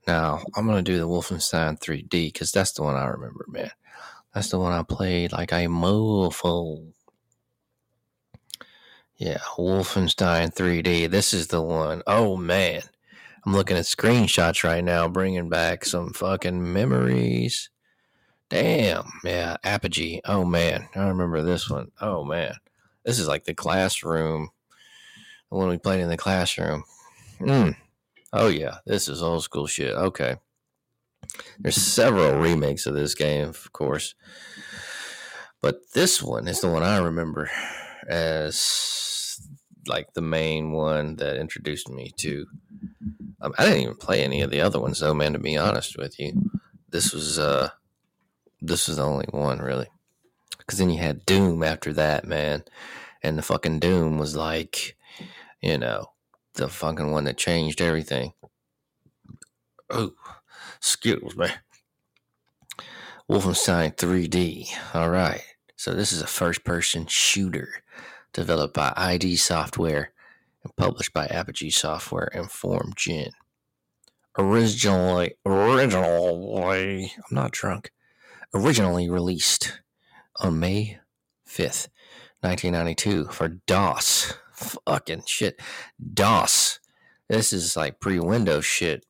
Now, 0.06 0.40
I'm 0.56 0.66
to 0.66 0.80
do 0.80 0.96
the 0.96 1.06
Wolfenstein 1.06 1.78
3D 1.78 2.08
because 2.08 2.52
that's 2.52 2.72
the 2.72 2.84
one 2.84 2.96
I 2.96 3.04
remember, 3.04 3.44
man. 3.48 3.70
That's 4.32 4.48
the 4.48 4.58
one 4.58 4.72
I 4.72 4.82
played 4.82 5.32
like 5.32 5.52
a 5.52 5.66
mofo. 5.66 6.90
Yeah, 9.18 9.38
Wolfenstein 9.56 10.54
3D. 10.54 11.10
This 11.10 11.32
is 11.32 11.48
the 11.48 11.62
one. 11.62 12.02
Oh, 12.06 12.36
man. 12.36 12.82
I'm 13.44 13.54
looking 13.54 13.76
at 13.76 13.84
screenshots 13.84 14.64
right 14.64 14.84
now, 14.84 15.08
bringing 15.08 15.48
back 15.48 15.84
some 15.84 16.12
fucking 16.12 16.72
memories. 16.72 17.70
Damn. 18.50 19.04
Yeah, 19.24 19.56
Apogee. 19.64 20.20
Oh, 20.24 20.44
man. 20.44 20.88
I 20.94 21.08
remember 21.08 21.42
this 21.42 21.70
one. 21.70 21.92
Oh, 22.00 22.24
man. 22.24 22.54
This 23.04 23.18
is 23.18 23.28
like 23.28 23.44
the 23.44 23.54
classroom. 23.54 24.50
The 25.50 25.56
one 25.56 25.68
we 25.68 25.78
played 25.78 26.00
in 26.00 26.08
the 26.08 26.16
classroom. 26.16 26.84
Hmm. 27.38 27.70
Oh 28.32 28.48
yeah, 28.48 28.78
this 28.84 29.08
is 29.08 29.22
old 29.22 29.44
school 29.44 29.66
shit. 29.66 29.94
Okay. 29.94 30.36
There's 31.58 31.76
several 31.76 32.38
remakes 32.38 32.86
of 32.86 32.94
this 32.94 33.14
game, 33.14 33.48
of 33.48 33.72
course. 33.72 34.14
But 35.62 35.80
this 35.94 36.22
one 36.22 36.48
is 36.48 36.60
the 36.60 36.68
one 36.68 36.82
I 36.82 36.98
remember 36.98 37.50
as 38.08 38.56
like 39.88 40.14
the 40.14 40.20
main 40.20 40.72
one 40.72 41.16
that 41.16 41.36
introduced 41.38 41.88
me 41.88 42.12
to. 42.18 42.46
Um, 43.40 43.52
I 43.58 43.64
didn't 43.64 43.82
even 43.82 43.96
play 43.96 44.22
any 44.22 44.42
of 44.42 44.50
the 44.50 44.60
other 44.60 44.80
ones 44.80 45.00
though, 45.00 45.14
man. 45.14 45.32
To 45.32 45.38
be 45.38 45.56
honest 45.56 45.96
with 45.98 46.18
you, 46.18 46.50
this 46.90 47.12
was 47.12 47.38
uh, 47.38 47.70
this 48.60 48.88
was 48.88 48.96
the 48.96 49.04
only 49.04 49.26
one 49.30 49.58
really. 49.58 49.88
Because 50.58 50.78
then 50.78 50.90
you 50.90 50.98
had 50.98 51.26
Doom 51.26 51.62
after 51.62 51.92
that, 51.92 52.26
man, 52.26 52.64
and 53.22 53.38
the 53.38 53.42
fucking 53.42 53.78
Doom 53.78 54.18
was 54.18 54.34
like, 54.34 54.96
you 55.60 55.78
know, 55.78 56.06
the 56.54 56.68
fucking 56.68 57.12
one 57.12 57.24
that 57.24 57.36
changed 57.36 57.80
everything. 57.80 58.32
Oh, 59.90 60.12
excuse 60.78 61.36
me. 61.36 61.48
Wolfenstein 63.30 63.96
3D. 63.96 64.68
All 64.94 65.10
right. 65.10 65.42
So 65.76 65.94
this 65.94 66.12
is 66.12 66.22
a 66.22 66.26
first-person 66.26 67.06
shooter 67.06 67.82
developed 68.36 68.74
by 68.74 68.92
ID 68.98 69.34
Software 69.36 70.12
and 70.62 70.76
published 70.76 71.14
by 71.14 71.26
Apogee 71.26 71.70
Software 71.70 72.28
and 72.34 72.48
FormGen. 72.48 73.30
Originally, 74.38 75.32
originally, 75.46 77.12
I'm 77.16 77.34
not 77.34 77.52
drunk. 77.52 77.92
Originally 78.52 79.08
released 79.08 79.80
on 80.38 80.60
May 80.60 80.98
5th, 81.48 81.88
1992 82.42 83.24
for 83.32 83.48
DOS 83.66 84.34
fucking 84.52 85.22
shit. 85.26 85.58
DOS. 86.12 86.80
This 87.30 87.54
is 87.54 87.74
like 87.74 88.00
pre 88.00 88.20
Windows 88.20 88.66
shit. 88.66 89.06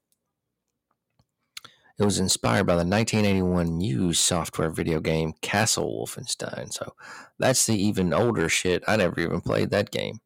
It 1.98 2.04
was 2.04 2.18
inspired 2.18 2.66
by 2.66 2.74
the 2.74 2.84
1981 2.84 3.78
Muse 3.78 4.18
Software 4.18 4.70
video 4.70 5.00
game 5.00 5.32
Castle 5.40 6.06
Wolfenstein. 6.06 6.70
So 6.72 6.94
that's 7.38 7.64
the 7.64 7.74
even 7.74 8.12
older 8.12 8.50
shit. 8.50 8.84
I 8.86 8.96
never 8.96 9.18
even 9.20 9.40
played 9.40 9.70
that 9.70 9.90
game. 9.90 10.20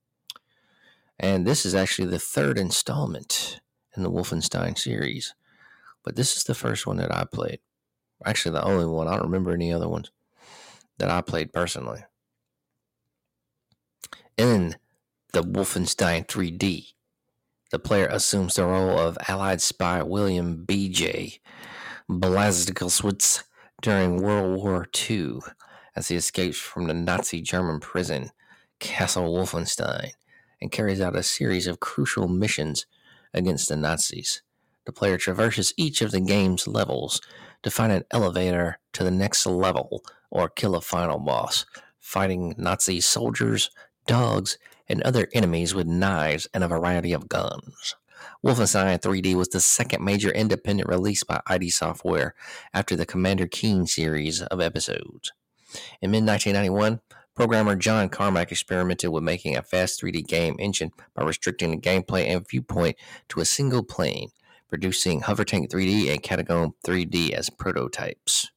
And 1.19 1.47
this 1.47 1.65
is 1.65 1.75
actually 1.75 2.09
the 2.09 2.19
third 2.19 2.59
installment 2.59 3.61
in 3.97 4.03
the 4.03 4.11
Wolfenstein 4.11 4.77
series. 4.77 5.35
But 6.03 6.17
this 6.17 6.37
is 6.37 6.45
the 6.45 6.55
first 6.55 6.87
one 6.87 6.97
that 6.97 7.15
I 7.15 7.25
played. 7.25 7.61
Actually, 8.25 8.53
the 8.53 8.65
only 8.65 8.87
one. 8.87 9.07
I 9.07 9.13
don't 9.13 9.27
remember 9.27 9.53
any 9.53 9.73
other 9.73 9.89
ones 9.89 10.11
that 10.99 11.11
I 11.11 11.21
played 11.21 11.53
personally. 11.53 12.05
In 14.37 14.77
the 15.33 15.43
Wolfenstein 15.43 16.27
3D. 16.27 16.95
The 17.71 17.79
player 17.79 18.07
assumes 18.07 18.55
the 18.55 18.67
role 18.67 18.99
of 18.99 19.17
Allied 19.29 19.63
spy 19.63 20.03
William 20.03 20.65
B.J. 20.65 21.39
Blazkowicz 22.11 23.45
during 23.81 24.21
World 24.21 24.61
War 24.61 24.89
II 25.09 25.39
as 25.95 26.09
he 26.09 26.17
escapes 26.17 26.59
from 26.59 26.89
the 26.89 26.95
Nazi 26.95 27.41
German 27.41 27.79
prison 27.79 28.31
Castle 28.81 29.33
Wolfenstein 29.33 30.11
and 30.61 30.73
carries 30.73 31.01
out 31.01 31.15
a 31.15 31.23
series 31.23 31.69
of 31.69 31.79
crucial 31.79 32.27
missions 32.27 32.87
against 33.33 33.69
the 33.69 33.77
Nazis. 33.77 34.43
The 34.85 34.93
player 34.93 35.17
traverses 35.17 35.73
each 35.77 36.03
of 36.03 36.11
the 36.11 36.21
game's 36.21 36.67
levels 36.67 37.21
to 37.63 37.71
find 37.71 37.93
an 37.93 38.05
elevator 38.11 38.81
to 38.95 39.05
the 39.05 39.13
next 39.13 39.47
level 39.47 40.03
or 40.29 40.49
kill 40.49 40.75
a 40.75 40.81
final 40.81 41.21
boss, 41.21 41.67
fighting 42.01 42.55
Nazi 42.59 43.01
soldiers, 43.01 43.71
dogs, 44.09 44.59
and 44.91 45.03
other 45.03 45.29
enemies 45.33 45.75
with 45.75 45.87
knives 45.87 46.49
and 46.53 46.65
a 46.65 46.69
variety 46.69 47.13
of 47.13 47.29
guns. 47.29 47.95
Wolfenstein 48.45 49.01
3D 49.01 49.35
was 49.35 49.49
the 49.49 49.61
second 49.61 50.05
major 50.05 50.31
independent 50.31 50.89
release 50.89 51.25
by 51.25 51.41
ID 51.47 51.71
Software 51.71 52.35
after 52.75 52.97
the 52.97 53.07
Commander 53.07 53.47
Keen 53.47 53.87
series 53.87 54.43
of 54.43 54.61
episodes. 54.61 55.33
In 56.03 56.11
mid 56.11 56.27
1991, 56.27 57.01
programmer 57.35 57.77
John 57.77 58.09
Carmack 58.09 58.51
experimented 58.51 59.11
with 59.11 59.23
making 59.23 59.57
a 59.57 59.63
fast 59.63 60.03
3D 60.03 60.27
game 60.27 60.57
engine 60.59 60.91
by 61.15 61.23
restricting 61.23 61.71
the 61.71 61.77
gameplay 61.77 62.27
and 62.27 62.47
viewpoint 62.47 62.97
to 63.29 63.41
a 63.41 63.45
single 63.45 63.83
plane, 63.83 64.31
producing 64.69 65.23
Hovertank 65.23 65.71
3D 65.71 66.11
and 66.11 66.23
Catacomb 66.23 66.75
3D 66.85 67.31
as 67.31 67.51
prototypes. 67.51 68.51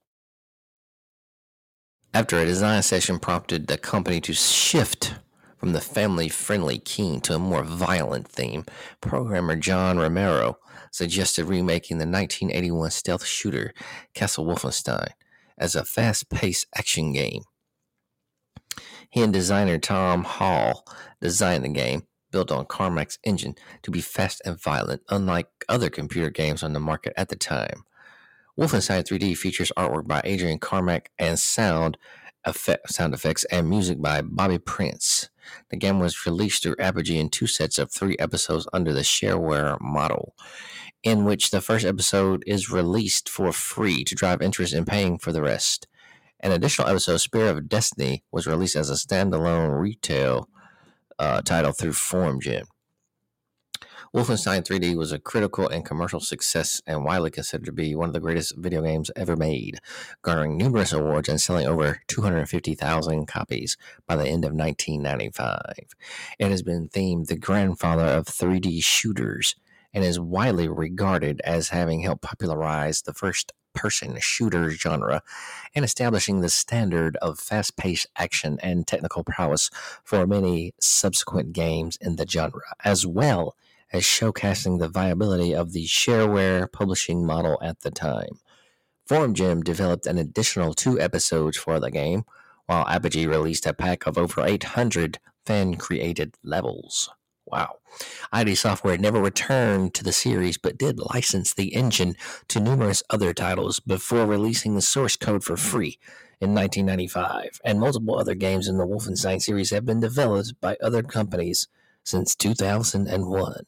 After 2.14 2.38
a 2.38 2.46
design 2.46 2.84
session 2.84 3.20
prompted 3.20 3.68
the 3.68 3.78
company 3.78 4.22
to 4.22 4.34
shift 4.34 5.16
from 5.64 5.72
the 5.72 5.80
family 5.80 6.28
friendly 6.28 6.78
Keen 6.78 7.22
to 7.22 7.36
a 7.36 7.40
more 7.40 7.64
violent 7.64 8.28
theme, 8.28 8.66
programmer 9.00 9.56
John 9.56 9.98
Romero 9.98 10.58
suggested 10.92 11.46
remaking 11.46 12.00
the 12.00 12.06
1981 12.06 12.92
stealth 12.92 13.26
shooter 13.26 13.74
Castle 14.14 14.46
Wolfenstein 14.46 15.12
as 15.58 15.74
a 15.74 15.86
fast 15.86 16.30
paced 16.30 16.68
action 16.76 17.14
game. 17.14 17.44
He 19.10 19.22
and 19.22 19.32
designer 19.32 19.78
Tom 19.78 20.26
Hall 20.26 20.86
designed 21.22 21.64
the 21.64 21.70
game, 21.70 22.08
built 22.30 22.52
on 22.52 22.66
Carmack's 22.66 23.18
engine, 23.24 23.56
to 23.84 23.90
be 23.90 24.02
fast 24.02 24.42
and 24.44 24.62
violent, 24.62 25.02
unlike 25.08 25.48
other 25.70 25.90
computer 25.90 26.30
games 26.30 26.62
on 26.62 26.74
the 26.74 26.82
market 26.82 27.14
at 27.16 27.30
the 27.30 27.38
time. 27.38 27.86
Wolfenstein 28.60 29.08
3D 29.08 29.38
features 29.38 29.72
artwork 29.78 30.08
by 30.08 30.20
Adrian 30.26 30.60
Carmack 30.60 31.10
and 31.18 31.40
sound 31.40 31.98
effect, 32.44 32.92
sound 32.92 33.14
effects 33.14 33.46
and 33.46 33.70
music 33.70 34.02
by 34.02 34.22
Bobby 34.22 34.60
Prince. 34.60 35.30
The 35.70 35.78
game 35.78 36.00
was 36.00 36.26
released 36.26 36.64
through 36.64 36.76
Apogee 36.80 37.20
in 37.20 37.30
two 37.30 37.48
sets 37.48 37.78
of 37.78 37.92
three 37.92 38.16
episodes 38.20 38.68
under 38.74 38.94
the 38.94 39.02
shareware 39.02 39.80
model, 39.82 40.36
in 41.04 41.26
which 41.26 41.52
the 41.52 41.62
first 41.62 41.86
episode 41.86 42.44
is 42.48 42.72
released 42.72 43.30
for 43.30 43.52
free 43.52 44.04
to 44.06 44.16
drive 44.16 44.42
interest 44.42 44.74
in 44.74 44.86
paying 44.86 45.18
for 45.18 45.32
the 45.32 45.42
rest. 45.42 45.88
An 46.40 46.52
additional 46.52 46.90
episode, 46.90 47.18
Spear 47.18 47.48
of 47.48 47.70
Destiny, 47.70 48.24
was 48.32 48.48
released 48.48 48.76
as 48.76 48.90
a 48.90 48.94
standalone 48.94 49.80
retail 49.80 50.50
uh, 51.18 51.42
title 51.42 51.72
through 51.72 51.92
FormGen. 51.92 52.66
Wolfenstein 54.16 54.62
3D 54.62 54.96
was 54.96 55.12
a 55.12 55.18
critical 55.18 55.68
and 55.68 55.84
commercial 55.84 56.20
success 56.20 56.80
and 56.86 57.04
widely 57.04 57.32
considered 57.32 57.66
to 57.66 57.72
be 57.72 57.96
one 57.96 58.10
of 58.10 58.14
the 58.14 58.20
greatest 58.20 58.56
video 58.56 58.84
games 58.84 59.10
ever 59.16 59.36
made, 59.36 59.80
garnering 60.22 60.56
numerous 60.56 60.94
awards 60.94 61.28
and 61.30 61.42
selling 61.42 61.66
over 61.66 62.00
250,000 62.06 63.26
copies 63.26 63.76
by 64.06 64.16
the 64.16 64.28
end 64.28 64.46
of 64.46 64.54
1995. 64.54 65.58
It 66.38 66.52
has 66.52 66.62
been 66.62 66.90
themed 66.90 67.26
the 67.26 67.36
grandfather 67.36 68.06
of 68.06 68.28
3D 68.28 68.84
shooters 68.84 69.56
and 69.96 70.04
is 70.04 70.20
widely 70.20 70.68
regarded 70.68 71.42
as 71.44 71.70
having 71.70 72.02
helped 72.02 72.22
popularize 72.22 73.02
the 73.02 73.16
first 73.16 73.52
person 73.74 74.16
shooter 74.20 74.70
genre 74.70 75.24
and 75.74 75.84
establishing 75.84 76.42
the 76.42 76.50
standard 76.50 77.18
of 77.18 77.40
fast 77.40 77.78
paced 77.78 78.06
action 78.16 78.60
and 78.62 78.86
technical 78.86 79.24
prowess 79.24 79.72
for 80.04 80.28
many 80.28 80.76
subsequent 80.80 81.52
games 81.52 81.98
in 82.00 82.18
the 82.18 82.28
genre, 82.28 82.76
as 82.86 83.08
well 83.08 83.56
as 83.94 84.04
showcasing 84.04 84.80
the 84.80 84.90
viability 84.90 85.54
of 85.54 85.72
the 85.72 85.86
shareware 85.86 86.70
publishing 86.72 87.26
model 87.26 87.60
at 87.62 87.82
the 87.82 87.92
time. 87.92 88.40
FormGen 89.08 89.64
developed 89.64 90.08
an 90.08 90.18
additional 90.18 90.74
two 90.74 91.00
episodes 91.00 91.56
for 91.56 91.80
the 91.80 91.92
game, 91.92 92.24
while 92.66 92.88
Apogee 92.88 93.28
released 93.28 93.68
a 93.68 93.74
pack 93.74 94.08
of 94.08 94.18
over 94.18 94.42
800 94.42 95.20
fan 95.46 95.76
created 95.76 96.36
levels. 96.44 97.10
Wow. 97.46 97.76
ID 98.32 98.56
Software 98.56 98.98
never 98.98 99.22
returned 99.22 99.94
to 99.94 100.04
the 100.04 100.14
series 100.14 100.58
but 100.58 100.78
did 100.78 100.98
license 100.98 101.54
the 101.54 101.76
engine 101.76 102.16
to 102.48 102.60
numerous 102.60 103.04
other 103.10 103.34
titles 103.34 103.80
before 103.80 104.26
releasing 104.26 104.76
the 104.76 104.82
source 104.82 105.16
code 105.16 105.44
for 105.44 105.58
free 105.58 106.00
in 106.40 106.56
1995, 106.56 107.62
and 107.64 107.80
multiple 107.80 108.18
other 108.18 108.36
games 108.36 108.68
in 108.68 108.78
the 108.78 108.88
Wolfenstein 108.88 109.42
series 109.42 109.70
have 109.70 109.86
been 109.86 110.00
developed 110.00 110.60
by 110.60 110.78
other 110.82 111.04
companies 111.04 111.68
since 112.04 112.36
2001. 112.36 113.66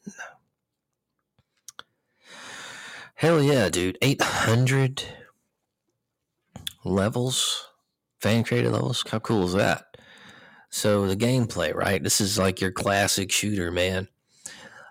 Hell 3.14 3.42
yeah, 3.42 3.68
dude. 3.70 3.98
800 4.02 5.02
levels, 6.84 7.70
fan 8.20 8.44
created 8.44 8.72
levels. 8.72 9.04
How 9.10 9.18
cool 9.18 9.44
is 9.44 9.54
that? 9.54 9.96
So, 10.68 11.06
the 11.06 11.16
gameplay, 11.16 11.74
right? 11.74 12.02
This 12.02 12.20
is 12.20 12.38
like 12.38 12.60
your 12.60 12.72
classic 12.72 13.32
shooter, 13.32 13.70
man. 13.70 14.08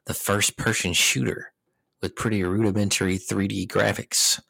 The 0.06 0.14
first 0.14 0.58
person 0.58 0.94
shooter 0.94 1.54
with 2.02 2.16
pretty 2.16 2.44
rudimentary 2.44 3.18
3D 3.18 3.68
graphics. 3.68 4.42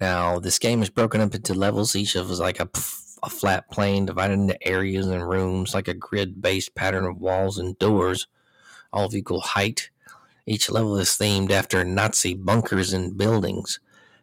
Now, 0.00 0.38
this 0.38 0.58
game 0.58 0.82
is 0.82 0.90
broken 0.90 1.20
up 1.20 1.34
into 1.34 1.54
levels. 1.54 1.94
Each 1.94 2.16
of 2.16 2.30
is 2.30 2.40
like 2.40 2.60
a, 2.60 2.68
a 3.22 3.30
flat 3.30 3.70
plane 3.70 4.06
divided 4.06 4.34
into 4.34 4.66
areas 4.66 5.06
and 5.06 5.28
rooms, 5.28 5.74
like 5.74 5.88
a 5.88 5.94
grid 5.94 6.40
based 6.40 6.74
pattern 6.74 7.04
of 7.04 7.20
walls 7.20 7.58
and 7.58 7.78
doors, 7.78 8.26
all 8.92 9.06
of 9.06 9.14
equal 9.14 9.40
height. 9.40 9.90
Each 10.46 10.70
level 10.70 10.96
is 10.96 11.10
themed 11.10 11.50
after 11.50 11.84
Nazi 11.84 12.34
bunkers 12.34 12.92
and 12.92 13.16
buildings. 13.16 13.80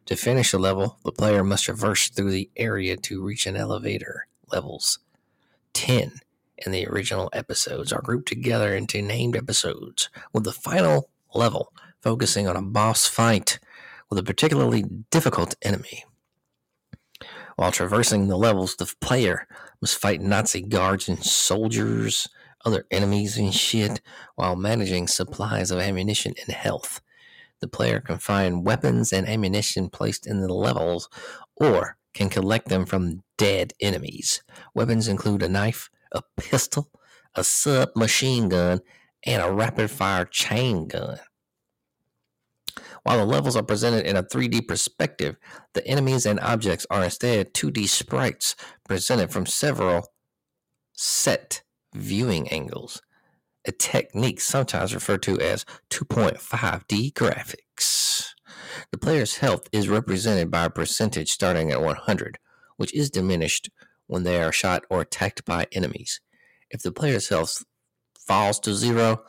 To 0.08 0.16
finish 0.16 0.54
a 0.54 0.58
level, 0.58 1.00
the 1.04 1.12
player 1.12 1.44
must 1.44 1.66
traverse 1.66 2.10
through 2.10 2.32
the 2.32 2.50
area 2.56 2.98
to 2.98 3.24
reach 3.24 3.46
an 3.46 3.56
elevator. 3.56 4.28
Levels 4.52 5.00
10 5.74 6.22
in 6.58 6.72
the 6.72 6.88
original 6.88 7.30
episodes 7.34 7.92
are 7.94 8.02
grouped 8.02 8.28
together 8.28 8.76
into 8.76 9.02
named 9.02 9.36
episodes, 9.36 10.10
with 10.34 10.44
the 10.44 10.52
final 10.52 11.10
level 11.34 11.72
focusing 12.02 12.48
on 12.48 12.56
a 12.56 12.62
boss 12.62 13.06
fight 13.06 13.60
with 14.10 14.18
a 14.18 14.24
particularly 14.24 14.84
difficult 15.12 15.56
enemy. 15.62 16.04
While 17.58 17.72
traversing 17.72 18.28
the 18.28 18.38
levels, 18.38 18.76
the 18.76 18.94
player 19.02 19.48
must 19.82 19.98
fight 19.98 20.22
Nazi 20.22 20.62
guards 20.62 21.10
and 21.10 21.24
soldiers, 21.24 22.28
other 22.64 22.86
enemies 22.92 23.36
and 23.36 23.52
shit, 23.52 24.00
while 24.36 24.56
managing 24.56 25.08
supplies 25.08 25.72
of 25.72 25.80
ammunition 25.80 26.36
and 26.46 26.56
health. 26.56 27.02
The 27.60 27.68
player 27.68 28.00
can 28.00 28.20
find 28.20 28.64
weapons 28.64 29.12
and 29.12 29.28
ammunition 29.28 29.90
placed 29.90 30.28
in 30.28 30.42
the 30.42 30.54
levels 30.54 31.10
or 31.56 31.98
can 32.14 32.30
collect 32.30 32.70
them 32.70 32.86
from 32.86 33.24
dead 33.40 33.74
enemies. 33.82 34.44
Weapons 34.76 35.08
include 35.08 35.42
a 35.42 35.50
knife, 35.50 35.90
a 36.12 36.22
pistol, 36.38 36.92
a 37.34 37.44
submachine 37.44 38.50
gun, 38.50 38.82
and 39.26 39.42
a 39.42 39.52
rapid 39.52 39.90
fire 39.90 40.26
chain 40.26 40.88
gun. 40.88 41.18
While 43.08 43.20
the 43.20 43.26
levels 43.26 43.56
are 43.56 43.64
presented 43.64 44.06
in 44.06 44.18
a 44.18 44.24
3D 44.24 44.68
perspective, 44.68 45.38
the 45.74 45.88
enemies 45.88 46.26
and 46.26 46.42
objects 46.42 46.86
are 46.90 47.06
instead 47.06 47.54
2D 47.54 47.88
sprites 47.88 48.54
presented 48.84 49.32
from 49.32 49.46
several 49.46 50.12
set 50.92 51.62
viewing 51.96 52.50
angles, 52.50 53.02
a 53.66 53.72
technique 53.72 54.42
sometimes 54.42 54.94
referred 54.94 55.22
to 55.24 55.40
as 55.40 55.64
2.5D 55.90 57.14
graphics. 57.14 58.34
The 58.92 58.98
player's 58.98 59.38
health 59.38 59.70
is 59.72 59.88
represented 59.88 60.52
by 60.52 60.66
a 60.66 60.70
percentage 60.70 61.32
starting 61.32 61.72
at 61.72 61.82
100, 61.82 62.40
which 62.76 62.94
is 62.94 63.10
diminished 63.10 63.70
when 64.08 64.24
they 64.24 64.42
are 64.42 64.52
shot 64.52 64.84
or 64.90 65.00
attacked 65.00 65.46
by 65.46 65.68
enemies. 65.72 66.20
If 66.70 66.82
the 66.82 66.92
player's 66.92 67.30
health 67.30 67.64
falls 68.20 68.60
to 68.60 68.74
zero, 68.74 69.24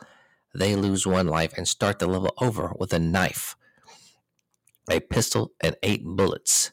they 0.53 0.75
lose 0.75 1.07
one 1.07 1.27
life 1.27 1.53
and 1.55 1.65
start 1.65 1.99
the 1.99 2.07
level 2.07 2.33
over 2.41 2.73
with 2.77 2.91
a 2.91 2.99
knife, 2.99 3.55
a 4.89 4.99
pistol, 4.99 5.53
and 5.61 5.75
eight 5.83 6.03
bullets. 6.03 6.71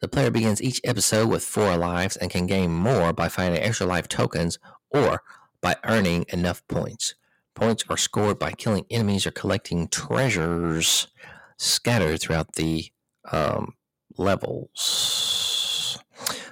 The 0.00 0.08
player 0.08 0.30
begins 0.30 0.62
each 0.62 0.80
episode 0.84 1.28
with 1.28 1.44
four 1.44 1.76
lives 1.76 2.16
and 2.16 2.30
can 2.30 2.46
gain 2.46 2.72
more 2.72 3.12
by 3.12 3.28
finding 3.28 3.60
extra 3.60 3.86
life 3.86 4.08
tokens 4.08 4.58
or 4.90 5.22
by 5.60 5.76
earning 5.84 6.24
enough 6.28 6.66
points. 6.68 7.14
Points 7.54 7.84
are 7.88 7.96
scored 7.96 8.38
by 8.38 8.52
killing 8.52 8.86
enemies 8.90 9.26
or 9.26 9.32
collecting 9.32 9.88
treasures 9.88 11.08
scattered 11.56 12.20
throughout 12.20 12.54
the 12.54 12.92
um, 13.32 13.74
levels. 14.16 15.98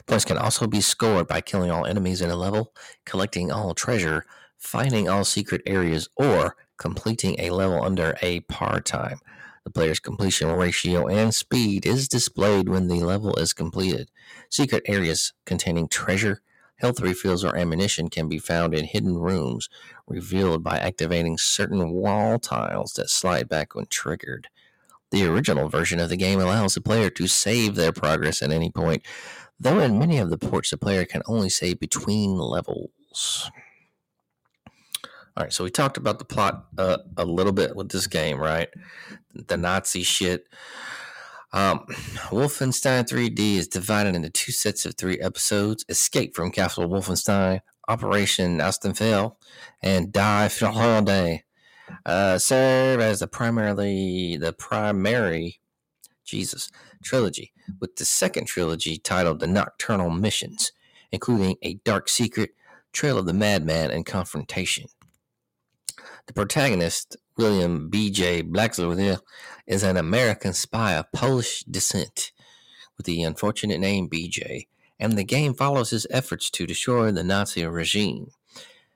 Points 0.06 0.24
can 0.24 0.38
also 0.38 0.66
be 0.66 0.80
scored 0.80 1.28
by 1.28 1.40
killing 1.40 1.70
all 1.70 1.86
enemies 1.86 2.20
in 2.20 2.30
a 2.30 2.36
level, 2.36 2.72
collecting 3.04 3.52
all 3.52 3.74
treasure, 3.74 4.24
finding 4.58 5.08
all 5.08 5.24
secret 5.24 5.62
areas, 5.66 6.08
or 6.16 6.56
completing 6.76 7.38
a 7.38 7.50
level 7.50 7.82
under 7.82 8.16
a 8.22 8.40
par 8.40 8.80
time. 8.80 9.20
The 9.66 9.72
player's 9.72 9.98
completion 9.98 10.52
ratio 10.52 11.08
and 11.08 11.34
speed 11.34 11.86
is 11.86 12.06
displayed 12.06 12.68
when 12.68 12.86
the 12.86 13.02
level 13.02 13.34
is 13.34 13.52
completed. 13.52 14.12
Secret 14.48 14.84
areas 14.86 15.32
containing 15.44 15.88
treasure, 15.88 16.40
health 16.76 17.00
refills, 17.00 17.42
or 17.42 17.56
ammunition 17.56 18.08
can 18.08 18.28
be 18.28 18.38
found 18.38 18.74
in 18.74 18.84
hidden 18.84 19.18
rooms, 19.18 19.68
revealed 20.06 20.62
by 20.62 20.78
activating 20.78 21.36
certain 21.36 21.90
wall 21.90 22.38
tiles 22.38 22.92
that 22.92 23.10
slide 23.10 23.48
back 23.48 23.74
when 23.74 23.86
triggered. 23.86 24.46
The 25.10 25.26
original 25.26 25.68
version 25.68 25.98
of 25.98 26.10
the 26.10 26.16
game 26.16 26.38
allows 26.38 26.74
the 26.74 26.80
player 26.80 27.10
to 27.10 27.26
save 27.26 27.74
their 27.74 27.90
progress 27.90 28.42
at 28.42 28.52
any 28.52 28.70
point, 28.70 29.02
though 29.58 29.80
in 29.80 29.98
many 29.98 30.18
of 30.18 30.30
the 30.30 30.38
ports, 30.38 30.70
the 30.70 30.78
player 30.78 31.04
can 31.04 31.22
only 31.26 31.50
save 31.50 31.80
between 31.80 32.38
levels. 32.38 33.50
All 35.36 35.42
right, 35.42 35.52
so 35.52 35.64
we 35.64 35.70
talked 35.70 35.98
about 35.98 36.18
the 36.18 36.24
plot 36.24 36.66
uh, 36.78 36.96
a 37.18 37.26
little 37.26 37.52
bit 37.52 37.76
with 37.76 37.90
this 37.90 38.06
game, 38.06 38.38
right? 38.38 38.70
The 39.46 39.56
Nazi 39.56 40.02
shit. 40.02 40.46
Um, 41.52 41.86
Wolfenstein 42.30 43.08
3D 43.08 43.56
is 43.56 43.68
divided 43.68 44.14
into 44.14 44.30
two 44.30 44.52
sets 44.52 44.84
of 44.84 44.96
three 44.96 45.18
episodes: 45.18 45.84
Escape 45.88 46.34
from 46.34 46.50
Castle 46.50 46.88
Wolfenstein, 46.88 47.60
Operation 47.88 48.60
Eisenfaust, 48.60 49.36
and 49.82 50.12
Die 50.12 50.48
for 50.48 50.72
the 50.72 51.00
Day. 51.04 51.44
Uh, 52.04 52.38
serve 52.38 53.00
as 53.00 53.20
the 53.20 53.28
primarily 53.28 54.36
the 54.36 54.52
primary 54.52 55.60
Jesus 56.24 56.70
trilogy, 57.02 57.52
with 57.80 57.96
the 57.96 58.04
second 58.04 58.46
trilogy 58.46 58.98
titled 58.98 59.40
The 59.40 59.46
Nocturnal 59.46 60.10
Missions, 60.10 60.72
including 61.12 61.56
A 61.62 61.74
Dark 61.84 62.08
Secret, 62.08 62.50
Trail 62.92 63.18
of 63.18 63.26
the 63.26 63.32
Madman, 63.32 63.90
and 63.90 64.04
Confrontation. 64.04 64.86
The 66.26 66.32
protagonist, 66.32 67.16
William 67.36 67.88
B.J. 67.88 68.42
Blaxler, 68.42 69.20
is 69.66 69.82
an 69.84 69.96
American 69.96 70.52
spy 70.52 70.94
of 70.94 71.12
Polish 71.12 71.62
descent 71.64 72.32
with 72.96 73.06
the 73.06 73.22
unfortunate 73.22 73.78
name 73.78 74.08
BJ, 74.08 74.66
and 74.98 75.12
the 75.12 75.22
game 75.22 75.54
follows 75.54 75.90
his 75.90 76.06
efforts 76.10 76.50
to 76.50 76.66
destroy 76.66 77.12
the 77.12 77.22
Nazi 77.22 77.64
regime. 77.64 78.28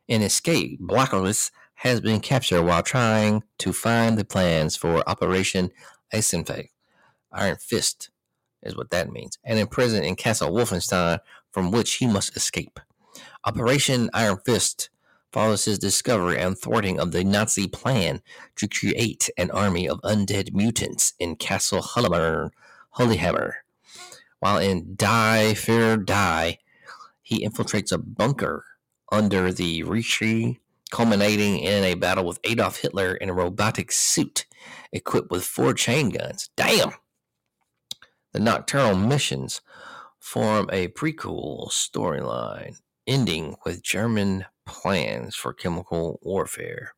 In 0.09 0.23
Escape, 0.23 0.81
Blacklist 0.81 1.53
has 1.75 2.01
been 2.01 2.19
captured 2.19 2.63
while 2.63 2.83
trying 2.83 3.45
to 3.59 3.73
find 3.73 4.19
the 4.19 4.25
plans 4.25 4.77
for 4.77 5.09
Operation 5.09 5.71
Eisenfaust. 6.13 6.71
Iron 7.31 7.57
Fist 7.57 8.11
is 8.61 8.77
what 8.77 8.91
that 8.91 9.13
means, 9.13 9.39
and 9.45 9.57
imprisoned 9.57 10.05
in 10.05 10.17
Castle 10.17 10.51
Wolfenstein, 10.51 11.21
from 11.53 11.71
which 11.71 11.95
he 11.95 12.09
must 12.09 12.37
escape. 12.37 12.81
Operation 13.45 14.11
Iron 14.13 14.39
Fist 14.45 14.91
follows 15.33 15.65
his 15.65 15.79
discovery 15.79 16.39
and 16.39 16.59
thwarting 16.59 16.99
of 16.99 17.13
the 17.13 17.25
Nazi 17.25 17.69
plan 17.69 18.23
to 18.57 18.69
create 18.69 19.31
an 19.37 19.51
army 19.51 19.89
of 19.89 20.01
undead 20.03 20.53
mutants 20.53 21.15
in 21.19 21.37
Castle 21.37 21.83
Hollehammer. 21.83 22.51
Hollehammer. 22.97 23.53
While 24.41 24.59
in 24.59 24.95
Die 24.97 25.55
Fear 25.55 25.99
Die, 25.99 26.59
he 27.23 27.47
infiltrates 27.47 27.93
a 27.93 27.99
bunker 27.99 28.65
under 29.13 29.53
the 29.53 29.83
Reichswehr, 29.83 30.59
culminating 30.91 31.59
in 31.59 31.85
a 31.85 31.95
battle 31.95 32.25
with 32.25 32.41
Adolf 32.45 32.81
Hitler 32.81 33.15
in 33.15 33.29
a 33.29 33.35
robotic 33.35 33.93
suit 33.93 34.47
equipped 34.93 35.31
with 35.31 35.45
four 35.45 35.75
chain 35.75 36.11
guns. 36.11 36.51
Damn! 36.57 36.93
The 38.33 38.41
Nocturnal 38.41 38.97
Missions 38.97 39.61
form 40.19 40.69
a 40.73 40.89
prequel 40.89 41.71
storyline 41.71 42.81
ending 43.07 43.57
with 43.65 43.83
German 43.83 44.47
plans 44.71 45.35
for 45.35 45.53
chemical 45.53 46.21
warfare. 46.23 46.95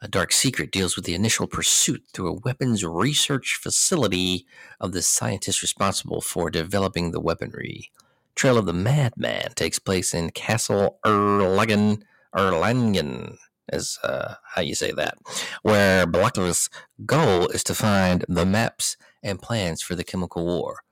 A 0.00 0.06
Dark 0.06 0.30
Secret 0.30 0.70
deals 0.70 0.94
with 0.94 1.04
the 1.04 1.14
initial 1.14 1.48
pursuit 1.48 2.04
through 2.12 2.28
a 2.28 2.40
weapons 2.44 2.84
research 2.84 3.58
facility 3.60 4.46
of 4.80 4.92
the 4.92 5.02
scientists 5.02 5.60
responsible 5.60 6.20
for 6.20 6.50
developing 6.50 7.10
the 7.10 7.20
weaponry. 7.20 7.90
Trail 8.36 8.58
of 8.58 8.66
the 8.66 8.72
Madman 8.72 9.50
takes 9.56 9.80
place 9.80 10.14
in 10.14 10.30
Castle 10.30 11.00
Erlangen, 11.04 12.02
Erlangen, 12.32 13.38
is 13.72 13.98
uh, 14.04 14.34
how 14.54 14.62
you 14.62 14.76
say 14.76 14.92
that, 14.92 15.18
where 15.62 16.06
Blacklist's 16.06 16.70
goal 17.04 17.48
is 17.48 17.64
to 17.64 17.74
find 17.74 18.24
the 18.28 18.46
maps 18.46 18.96
and 19.24 19.42
plans 19.42 19.82
for 19.82 19.96
the 19.96 20.04
chemical 20.04 20.46
war. 20.46 20.82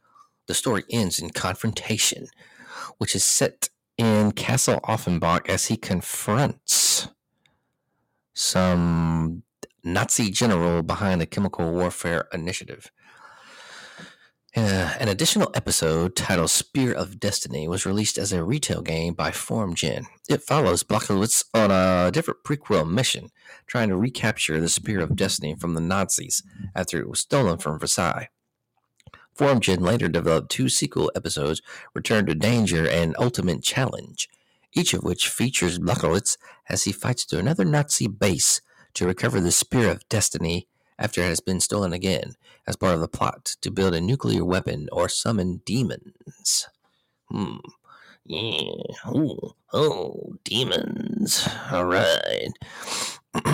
The 0.49 0.55
story 0.55 0.83
ends 0.91 1.21
in 1.21 1.31
confrontation, 1.31 2.27
which 2.99 3.15
is 3.15 3.23
set 3.23 3.69
in 3.99 4.33
Castle 4.33 4.81
Offenbach 4.85 5.49
as 5.49 5.67
he 5.67 5.77
confronts 5.77 7.09
some 8.35 9.43
Nazi 9.83 10.31
general 10.31 10.83
behind 10.83 11.21
the 11.21 11.27
chemical 11.27 11.73
warfare 11.73 12.29
initiative. 12.33 12.91
Uh, 14.57 14.95
an 14.99 15.09
additional 15.09 15.51
episode 15.55 16.17
titled 16.17 16.49
Spear 16.49 16.93
of 16.95 17.21
Destiny 17.21 17.69
was 17.69 17.85
released 17.85 18.17
as 18.17 18.33
a 18.33 18.43
retail 18.43 18.81
game 18.81 19.13
by 19.13 19.31
FormGen. 19.31 20.07
It 20.31 20.43
follows 20.43 20.83
Blocklewitz 20.83 21.45
on 21.53 21.71
a 21.71 22.11
different 22.11 22.43
prequel 22.43 22.91
mission, 22.91 23.29
trying 23.67 23.91
to 23.91 23.99
recapture 23.99 24.59
the 24.59 24.71
Spear 24.71 25.01
of 25.01 25.15
Destiny 25.15 25.57
from 25.57 25.75
the 25.75 25.83
Nazis 25.83 26.43
after 26.75 26.99
it 26.99 27.09
was 27.09 27.21
stolen 27.21 27.59
from 27.59 27.79
Versailles. 27.79 28.31
FormGen 29.37 29.81
later 29.81 30.09
developed 30.09 30.51
two 30.51 30.69
sequel 30.69 31.13
episodes, 31.15 31.61
Return 31.95 32.27
to 32.27 32.35
Danger 32.35 32.89
and 32.89 33.15
Ultimate 33.19 33.63
Challenge, 33.63 34.29
each 34.73 34.95
of 34.95 35.03
which 35.03 35.29
features 35.29 35.79
Blocklewitz 35.79 36.39
as 36.69 36.85
he 36.85 36.93
fights 36.93 37.25
to 37.27 37.39
another 37.39 37.65
Nazi 37.65 38.07
base 38.09 38.61
to 38.95 39.07
recover 39.07 39.41
the 39.41 39.53
Spear 39.53 39.91
of 39.91 40.09
Destiny 40.09 40.69
after 40.99 41.21
it 41.21 41.27
has 41.27 41.41
been 41.41 41.61
stolen 41.61 41.93
again, 41.93 42.35
as 42.67 42.77
part 42.77 42.95
of 42.95 43.01
the 43.01 43.09
plot 43.09 43.57
to 43.61 43.71
build 43.71 43.95
a 43.95 44.01
nuclear 44.01 44.45
weapon 44.45 44.89
or 44.91 45.09
summon 45.09 45.61
demons. 45.67 46.69
Hmm. 47.29 47.57
Yeah. 48.25 48.83
Ooh. 49.09 49.55
Oh, 49.73 50.35
demons. 50.45 51.47
All 51.71 51.85
right. 51.85 52.49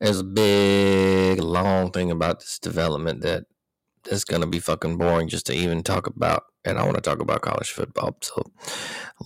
There's 0.00 0.20
a 0.20 0.24
big, 0.24 1.40
long 1.40 1.92
thing 1.92 2.10
about 2.10 2.40
this 2.40 2.58
development 2.58 3.22
that 3.22 3.44
going 4.24 4.40
to 4.40 4.46
be 4.46 4.58
fucking 4.58 4.96
boring 4.96 5.28
just 5.28 5.46
to 5.46 5.54
even 5.54 5.82
talk 5.82 6.06
about. 6.06 6.44
And 6.64 6.78
I 6.78 6.84
want 6.84 6.96
to 6.96 7.00
talk 7.00 7.20
about 7.20 7.42
college 7.42 7.70
football. 7.70 8.16
So 8.20 8.42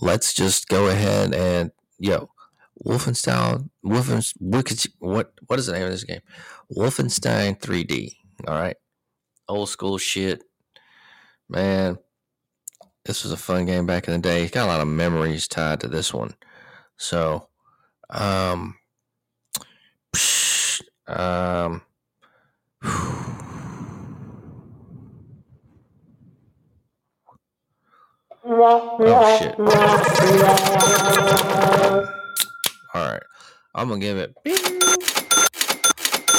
let's 0.01 0.33
just 0.33 0.67
go 0.67 0.87
ahead 0.87 1.33
and, 1.33 1.71
yo, 1.99 2.29
Wolfenstein, 2.85 3.69
Wolfenstein, 3.85 4.87
what, 4.99 5.33
what 5.47 5.59
is 5.59 5.67
the 5.67 5.73
name 5.73 5.83
of 5.83 5.91
this 5.91 6.03
game? 6.03 6.21
Wolfenstein 6.75 7.59
3D. 7.59 8.15
All 8.47 8.55
right. 8.55 8.75
Old 9.47 9.69
school 9.69 9.97
shit. 9.97 10.43
Man, 11.49 11.97
this 13.05 13.23
was 13.23 13.31
a 13.31 13.37
fun 13.37 13.65
game 13.65 13.85
back 13.85 14.07
in 14.07 14.13
the 14.13 14.19
day. 14.19 14.43
It's 14.43 14.51
got 14.51 14.65
a 14.65 14.71
lot 14.71 14.81
of 14.81 14.87
memories 14.87 15.47
tied 15.47 15.81
to 15.81 15.87
this 15.87 16.13
one. 16.13 16.35
So, 16.97 17.49
um, 18.09 18.77
um, 21.07 21.81
oh 29.05 29.25
shit. 29.25 29.55
All 32.93 33.05
right. 33.05 33.23
I'm 33.75 33.89
to 34.01 34.05
give 34.07 34.17
it 34.17 34.35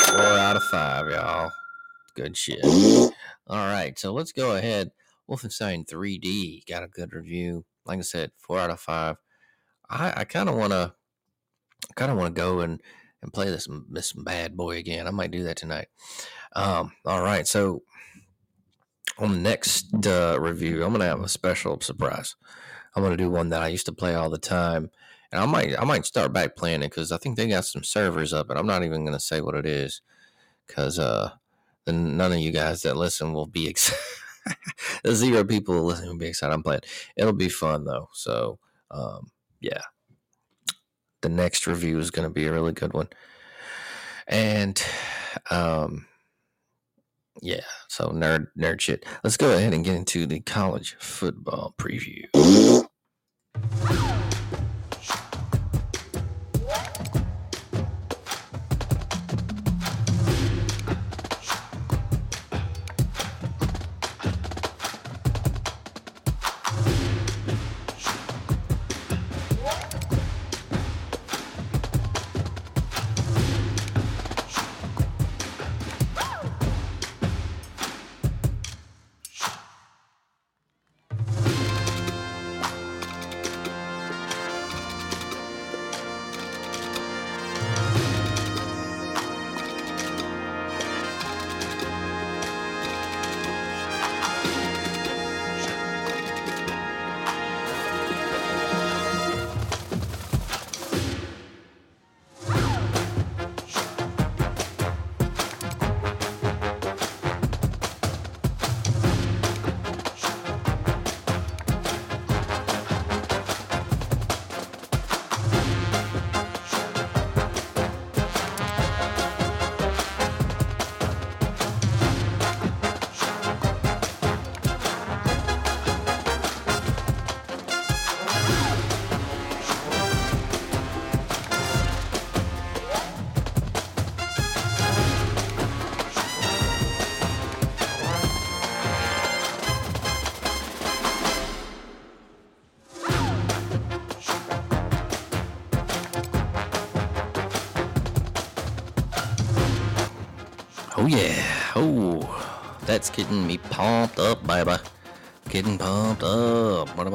four 0.06 0.20
out 0.20 0.56
of 0.56 0.64
five, 0.64 1.08
y'all. 1.10 1.52
Good 2.14 2.36
shit. 2.36 2.70
All 3.48 3.66
right. 3.66 3.98
So 3.98 4.12
let's 4.12 4.32
go 4.32 4.56
ahead. 4.56 4.90
Wolfenstein 5.30 5.86
3D 5.88 6.66
got 6.68 6.82
a 6.82 6.88
good 6.88 7.12
review. 7.12 7.64
Like 7.86 7.98
I 7.98 8.02
said, 8.02 8.32
four 8.38 8.58
out 8.58 8.70
of 8.70 8.80
five. 8.80 9.16
I, 9.90 10.12
I 10.18 10.24
kind 10.24 10.48
of 10.48 10.56
want 10.56 10.72
to, 10.72 10.94
kind 11.96 12.10
of 12.10 12.18
want 12.18 12.34
to 12.34 12.40
go 12.40 12.60
and, 12.60 12.80
and 13.22 13.32
play 13.32 13.46
this 13.46 13.68
this 13.90 14.12
bad 14.12 14.56
boy 14.56 14.76
again. 14.78 15.06
I 15.06 15.10
might 15.10 15.30
do 15.30 15.44
that 15.44 15.56
tonight. 15.56 15.88
Um, 16.54 16.92
all 17.06 17.22
right. 17.22 17.46
So 17.46 17.82
on 19.18 19.32
the 19.32 19.38
next 19.38 20.06
uh, 20.06 20.38
review, 20.40 20.84
I'm 20.84 20.92
gonna 20.92 21.04
have 21.06 21.20
a 21.20 21.28
special 21.28 21.80
surprise. 21.80 22.36
I'm 22.94 23.02
gonna 23.02 23.16
do 23.16 23.30
one 23.30 23.50
that 23.50 23.62
I 23.62 23.68
used 23.68 23.86
to 23.86 23.92
play 23.92 24.14
all 24.14 24.30
the 24.30 24.38
time, 24.38 24.90
and 25.30 25.42
I 25.42 25.46
might 25.46 25.78
I 25.78 25.84
might 25.84 26.06
start 26.06 26.32
back 26.32 26.56
playing 26.56 26.82
it 26.82 26.90
because 26.90 27.12
I 27.12 27.18
think 27.18 27.36
they 27.36 27.48
got 27.48 27.64
some 27.64 27.84
servers 27.84 28.32
up, 28.32 28.50
and 28.50 28.58
I'm 28.58 28.66
not 28.66 28.84
even 28.84 29.04
gonna 29.04 29.20
say 29.20 29.40
what 29.40 29.54
it 29.54 29.66
is 29.66 30.02
because 30.66 30.98
uh, 30.98 31.30
then 31.84 32.16
none 32.16 32.32
of 32.32 32.38
you 32.38 32.52
guys 32.52 32.82
that 32.82 32.96
listen 32.96 33.32
will 33.32 33.46
be 33.46 33.68
excited. 33.68 34.00
zero 35.08 35.44
people 35.44 35.82
listening 35.82 36.10
will 36.10 36.18
be 36.18 36.26
excited. 36.26 36.52
I'm 36.52 36.62
playing. 36.62 36.82
It'll 37.16 37.32
be 37.32 37.48
fun 37.48 37.84
though. 37.84 38.08
So 38.12 38.58
um, 38.90 39.30
yeah, 39.60 39.82
the 41.20 41.28
next 41.28 41.66
review 41.66 41.98
is 41.98 42.10
gonna 42.10 42.30
be 42.30 42.46
a 42.46 42.52
really 42.52 42.72
good 42.72 42.92
one, 42.92 43.08
and 44.26 44.82
um 45.50 46.06
yeah, 47.40 47.60
so 47.88 48.08
nerd 48.08 48.48
nerd 48.58 48.80
shit. 48.80 49.06
Let's 49.24 49.36
go 49.36 49.56
ahead 49.56 49.72
and 49.72 49.84
get 49.84 49.96
into 49.96 50.26
the 50.26 50.40
college 50.40 50.96
football 50.98 51.74
preview. 51.78 52.26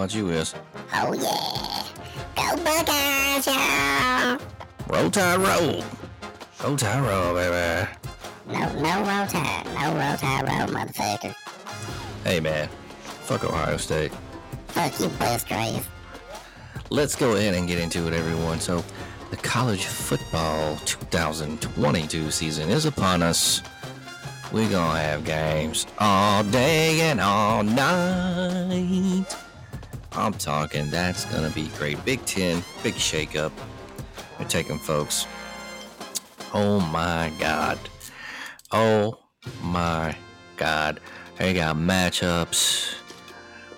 About 0.08 0.16
you, 0.16 0.30
Is? 0.30 0.54
Oh 0.94 1.14
yeah. 1.14 1.84
Go 2.36 2.64
Buckeyes, 2.64 3.48
y'all. 3.48 4.40
Roll 4.88 5.12
Tide 5.12 5.40
roll. 5.40 5.84
Roll 6.64 6.78
Tide 6.78 7.02
roll, 7.02 7.34
baby. 7.34 7.90
No, 8.48 8.60
no 8.80 8.98
roll 9.00 9.28
tide. 9.28 9.66
No 9.66 9.94
roll 9.94 10.16
tide 10.16 10.44
roll, 10.44 10.68
motherfucker. 10.68 11.36
Hey 12.24 12.40
man, 12.40 12.70
fuck 13.26 13.44
Ohio 13.44 13.76
State. 13.76 14.14
Fuck 14.68 14.98
you, 15.00 15.10
Musgrave. 15.20 15.88
Let's 16.90 17.16
go 17.16 17.36
ahead 17.36 17.54
and 17.54 17.68
get 17.68 17.78
into 17.80 18.08
it, 18.08 18.14
everyone. 18.14 18.62
So, 18.62 18.86
the 19.30 19.36
college 19.38 19.84
football 19.86 20.78
2022 20.86 22.32
season 22.32 22.70
is 22.70 22.86
upon 22.86 23.22
us. 23.24 23.62
We're 24.54 24.70
gonna 24.70 25.00
have 25.00 25.26
games 25.26 25.86
all 26.00 26.46
day 26.46 27.02
and 27.02 27.20
all 27.20 27.64
night. 27.64 29.26
I'm 30.18 30.34
talking 30.34 30.90
that's 30.90 31.26
gonna 31.26 31.52
be 31.52 31.68
great. 31.78 32.04
Big 32.04 32.26
Ten, 32.26 32.64
big 32.82 32.96
shakeup. 32.96 33.52
We're 34.40 34.48
taking 34.48 34.80
folks. 34.80 35.28
Oh 36.54 36.80
my 36.80 37.32
god. 37.40 37.78
Oh 38.72 39.20
my 39.62 40.18
god. 40.56 41.00
They 41.38 41.54
got 41.54 41.76
matchups. 41.76 42.96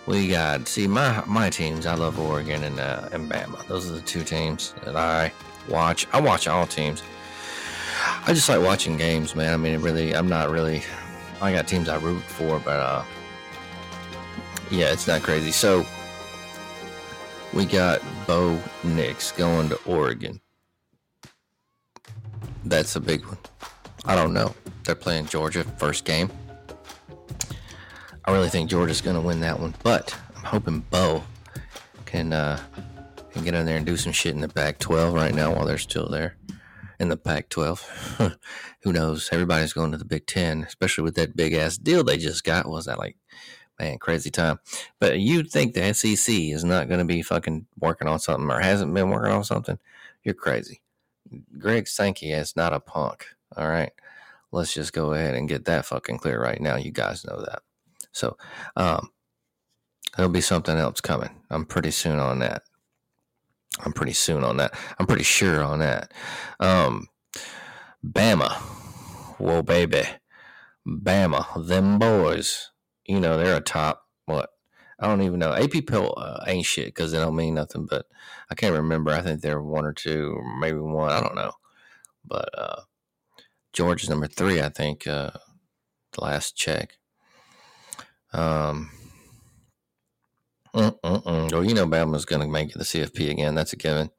We 0.05 0.29
got 0.29 0.67
see 0.67 0.87
my 0.87 1.23
my 1.27 1.49
teams. 1.49 1.85
I 1.85 1.95
love 1.95 2.17
Oregon 2.19 2.63
and 2.63 2.79
uh, 2.79 3.09
and 3.11 3.29
Bama. 3.29 3.67
Those 3.67 3.89
are 3.91 3.95
the 3.95 4.01
two 4.01 4.23
teams 4.23 4.73
that 4.85 4.95
I 4.95 5.33
watch. 5.67 6.07
I 6.13 6.21
watch 6.21 6.47
all 6.47 6.65
teams. 6.65 7.03
I 8.25 8.33
just 8.33 8.47
like 8.47 8.61
watching 8.61 8.95
games, 8.95 9.35
man. 9.35 9.53
I 9.53 9.57
mean, 9.57 9.81
really, 9.81 10.15
I'm 10.15 10.29
not 10.29 10.49
really 10.49 10.83
I 11.41 11.51
got 11.53 11.67
teams 11.67 11.87
I 11.87 11.97
root 11.97 12.21
for, 12.21 12.59
but 12.59 12.79
uh, 12.79 13.03
yeah, 14.71 14.91
it's 14.91 15.07
not 15.07 15.21
crazy. 15.21 15.51
So 15.51 15.85
we 17.53 17.65
got 17.65 18.01
Bo 18.27 18.59
Nix 18.83 19.31
going 19.31 19.69
to 19.69 19.79
Oregon. 19.85 20.41
That's 22.65 22.95
a 22.95 22.99
big 22.99 23.25
one. 23.25 23.37
I 24.05 24.15
don't 24.15 24.33
know. 24.33 24.53
They're 24.83 24.95
playing 24.95 25.27
Georgia 25.27 25.63
first 25.63 26.05
game. 26.05 26.29
I 28.25 28.31
really 28.31 28.49
think 28.49 28.69
Georgia's 28.69 29.01
going 29.01 29.15
to 29.15 29.21
win 29.21 29.39
that 29.39 29.59
one, 29.59 29.73
but 29.83 30.15
I'm 30.35 30.43
hoping 30.43 30.79
Bo 30.91 31.23
can 32.05 32.33
uh, 32.33 32.59
can 33.31 33.43
get 33.43 33.53
in 33.53 33.65
there 33.65 33.77
and 33.77 33.85
do 33.85 33.97
some 33.97 34.11
shit 34.11 34.35
in 34.35 34.41
the 34.41 34.49
Pac-12 34.49 35.13
right 35.13 35.33
now 35.33 35.53
while 35.53 35.65
they're 35.65 35.77
still 35.77 36.07
there 36.09 36.37
in 36.99 37.09
the 37.09 37.17
Pac-12. 37.17 38.37
Who 38.83 38.93
knows? 38.93 39.29
Everybody's 39.31 39.73
going 39.73 39.91
to 39.91 39.97
the 39.97 40.05
Big 40.05 40.25
Ten, 40.27 40.63
especially 40.63 41.03
with 41.03 41.15
that 41.15 41.35
big 41.35 41.53
ass 41.53 41.77
deal 41.77 42.03
they 42.03 42.17
just 42.17 42.43
got. 42.43 42.69
Was 42.69 42.85
that 42.85 42.99
like, 42.99 43.17
man, 43.79 43.97
crazy 43.97 44.29
time? 44.29 44.59
But 44.99 45.19
you'd 45.19 45.49
think 45.49 45.73
the 45.73 45.93
SEC 45.93 46.33
is 46.33 46.63
not 46.63 46.87
going 46.87 46.99
to 46.99 47.05
be 47.05 47.21
fucking 47.21 47.65
working 47.79 48.07
on 48.07 48.19
something 48.19 48.49
or 48.49 48.59
hasn't 48.59 48.93
been 48.93 49.09
working 49.09 49.31
on 49.31 49.43
something. 49.43 49.79
You're 50.23 50.35
crazy. 50.35 50.81
Greg 51.57 51.87
Sankey 51.87 52.31
is 52.31 52.55
not 52.55 52.73
a 52.73 52.79
punk. 52.79 53.25
All 53.55 53.67
right. 53.67 53.91
Let's 54.51 54.73
just 54.73 54.93
go 54.93 55.13
ahead 55.13 55.35
and 55.35 55.47
get 55.47 55.65
that 55.65 55.85
fucking 55.85 56.17
clear 56.17 56.41
right 56.41 56.59
now. 56.59 56.75
You 56.75 56.91
guys 56.91 57.25
know 57.25 57.39
that. 57.41 57.61
So, 58.11 58.35
um, 58.75 59.09
there'll 60.17 60.31
be 60.31 60.41
something 60.41 60.77
else 60.77 61.01
coming. 61.01 61.29
I'm 61.49 61.65
pretty 61.65 61.91
soon 61.91 62.19
on 62.19 62.39
that. 62.39 62.63
I'm 63.85 63.93
pretty 63.93 64.13
soon 64.13 64.43
on 64.43 64.57
that. 64.57 64.73
I'm 64.97 65.05
pretty 65.05 65.23
sure 65.23 65.63
on 65.63 65.79
that. 65.79 66.11
Um, 66.59 67.07
Bama. 68.05 68.53
Whoa, 69.37 69.61
baby. 69.61 70.03
Bama. 70.87 71.65
Them 71.67 71.99
boys. 71.99 72.71
You 73.09 73.19
know, 73.19 73.37
they're 73.37 73.57
a 73.57 73.61
top, 73.61 74.03
what? 74.25 74.51
I 74.99 75.07
don't 75.07 75.23
even 75.23 75.39
know. 75.39 75.51
AP 75.51 75.87
Poll 75.87 76.13
uh, 76.15 76.43
ain't 76.45 76.65
shit 76.65 76.85
because 76.85 77.11
they 77.11 77.17
don't 77.17 77.35
mean 77.35 77.55
nothing, 77.55 77.87
but 77.89 78.05
I 78.51 78.55
can't 78.55 78.75
remember. 78.75 79.11
I 79.11 79.21
think 79.21 79.41
they're 79.41 79.61
one 79.63 79.83
or 79.83 79.93
two, 79.93 80.35
or 80.37 80.59
maybe 80.59 80.77
one. 80.77 81.11
I 81.11 81.19
don't 81.19 81.33
know. 81.33 81.53
But 82.23 82.49
uh, 82.55 82.81
George 83.73 84.03
is 84.03 84.09
number 84.09 84.27
three, 84.27 84.61
I 84.61 84.69
think, 84.69 85.07
uh, 85.07 85.31
the 86.11 86.21
last 86.21 86.55
check. 86.55 86.99
Um, 88.31 88.91
Mm-mm-mm. 90.75 91.51
Well, 91.51 91.65
you 91.65 91.73
know 91.73 91.87
Bama's 91.87 92.25
going 92.25 92.41
to 92.43 92.47
make 92.47 92.69
it 92.69 92.77
the 92.77 92.83
CFP 92.83 93.31
again. 93.31 93.55
That's 93.55 93.73
a 93.73 93.75
given. 93.75 94.11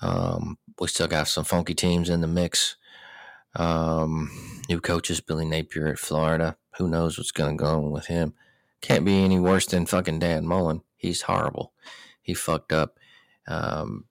Um, 0.00 0.56
we 0.80 0.88
still 0.88 1.08
got 1.08 1.28
some 1.28 1.44
funky 1.44 1.74
teams 1.74 2.08
in 2.08 2.22
the 2.22 2.26
mix. 2.26 2.76
Um, 3.54 4.30
new 4.70 4.80
coaches, 4.80 5.20
Billy 5.20 5.44
Napier 5.44 5.88
at 5.88 5.98
Florida. 5.98 6.56
Who 6.78 6.88
knows 6.88 7.18
what's 7.18 7.32
going 7.32 7.56
to 7.56 7.62
go 7.62 7.70
on 7.70 7.90
with 7.90 8.06
him? 8.06 8.34
Can't 8.80 9.04
be 9.04 9.22
any 9.22 9.38
worse 9.38 9.66
than 9.66 9.86
fucking 9.86 10.18
Dan 10.18 10.46
Mullen. 10.46 10.82
He's 10.96 11.22
horrible. 11.22 11.72
He 12.20 12.34
fucked 12.34 12.72
up. 12.72 12.98
Um, 13.46 14.04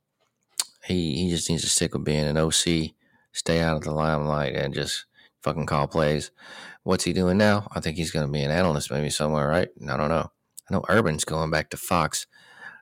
he 0.86 1.16
he 1.16 1.30
just 1.30 1.50
needs 1.50 1.64
to 1.64 1.70
stick 1.70 1.94
with 1.94 2.04
being 2.04 2.26
an 2.26 2.38
OC, 2.38 2.92
stay 3.32 3.60
out 3.62 3.78
of 3.78 3.84
the 3.84 3.92
limelight, 3.92 4.56
and 4.56 4.74
just 4.74 5.06
fucking 5.42 5.66
call 5.66 5.88
plays. 5.88 6.32
What's 6.84 7.04
he 7.04 7.14
doing 7.14 7.38
now? 7.38 7.68
I 7.74 7.80
think 7.80 7.98
he's 7.98 8.12
going 8.12 8.26
to 8.26 8.32
be 8.32 8.42
an 8.42 8.52
analyst 8.52 8.92
maybe 8.92 9.10
somewhere, 9.10 9.48
right? 9.48 9.70
I 9.88 9.98
don't 9.98 10.10
know. 10.10 10.32
I 10.70 10.74
know 10.74 10.84
Urban's 10.90 11.26
going 11.26 11.52
back 11.52 11.70
to 11.72 11.78
Fox. 11.78 12.28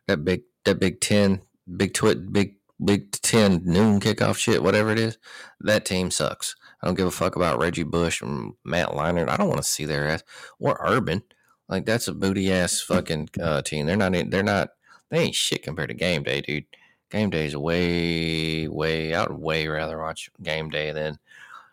That 0.08 0.24
big 0.24 0.44
that 0.66 0.80
Big 0.80 1.02
Ten, 1.02 1.42
Big 1.78 1.94
Twit, 1.94 2.32
Big 2.32 2.56
Big 2.84 3.12
Ten 3.12 3.62
noon 3.66 4.00
kickoff 4.00 4.38
shit, 4.38 4.64
whatever 4.64 4.92
it 4.92 5.00
is. 5.00 5.18
That 5.60 5.86
team 5.86 6.12
sucks. 6.12 6.56
I 6.82 6.86
don't 6.88 6.96
give 6.96 7.08
a 7.08 7.12
fuck 7.12 7.36
about 7.36 7.60
Reggie 7.60 7.84
Bush 7.84 8.22
and 8.22 8.54
Matt 8.64 8.90
Leinart. 8.90 9.30
I 9.30 9.38
don't 9.38 9.50
want 9.50 9.62
to 9.62 9.68
see 9.68 9.86
their 9.86 10.08
ass 10.08 10.24
or 10.60 10.80
Urban. 10.80 11.24
Like 11.68 11.86
that's 11.86 12.08
a 12.08 12.14
booty 12.14 12.52
ass 12.52 12.80
fucking 12.82 13.30
uh, 13.42 13.62
team. 13.62 13.86
They're 13.86 13.98
not. 13.98 14.14
They're 14.30 14.44
not. 14.44 14.70
They 15.10 15.20
ain't 15.20 15.36
shit 15.36 15.64
compared 15.64 15.90
to 15.90 15.96
Game 15.96 16.24
Day, 16.24 16.42
dude. 16.42 16.66
Game 17.12 17.30
Day 17.30 17.46
is 17.46 17.56
way, 17.56 18.68
way. 18.68 19.14
I 19.14 19.24
would 19.24 19.40
way 19.40 19.68
rather 19.68 20.00
watch 20.00 20.30
Game 20.42 20.70
Day 20.70 20.92
than 20.92 21.20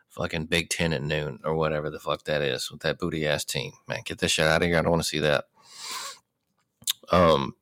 fucking 0.08 0.46
Big 0.46 0.70
Ten 0.70 0.92
at 0.92 1.02
noon 1.02 1.40
or 1.44 1.54
whatever 1.54 1.90
the 1.90 1.98
fuck 1.98 2.24
that 2.24 2.42
is 2.42 2.70
with 2.70 2.80
that 2.80 2.98
booty 2.98 3.26
ass 3.26 3.44
team. 3.44 3.72
Man, 3.86 4.00
get 4.04 4.18
this 4.18 4.32
shit 4.32 4.46
out 4.46 4.62
of 4.62 4.68
here. 4.68 4.78
I 4.78 4.82
don't 4.82 4.90
want 4.90 5.02
to 5.02 5.08
see 5.08 5.20
that. 5.20 5.44
Um, 7.10 7.54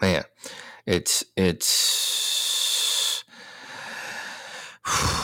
man, 0.00 0.24
it's 0.86 1.24
it's 1.36 3.24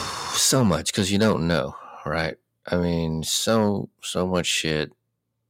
so 0.51 0.65
much 0.65 0.87
because 0.87 1.09
you 1.09 1.17
don't 1.17 1.47
know, 1.47 1.73
right? 2.05 2.35
I 2.69 2.75
mean, 2.75 3.23
so 3.23 3.89
so 4.03 4.27
much 4.27 4.45
shit. 4.45 4.91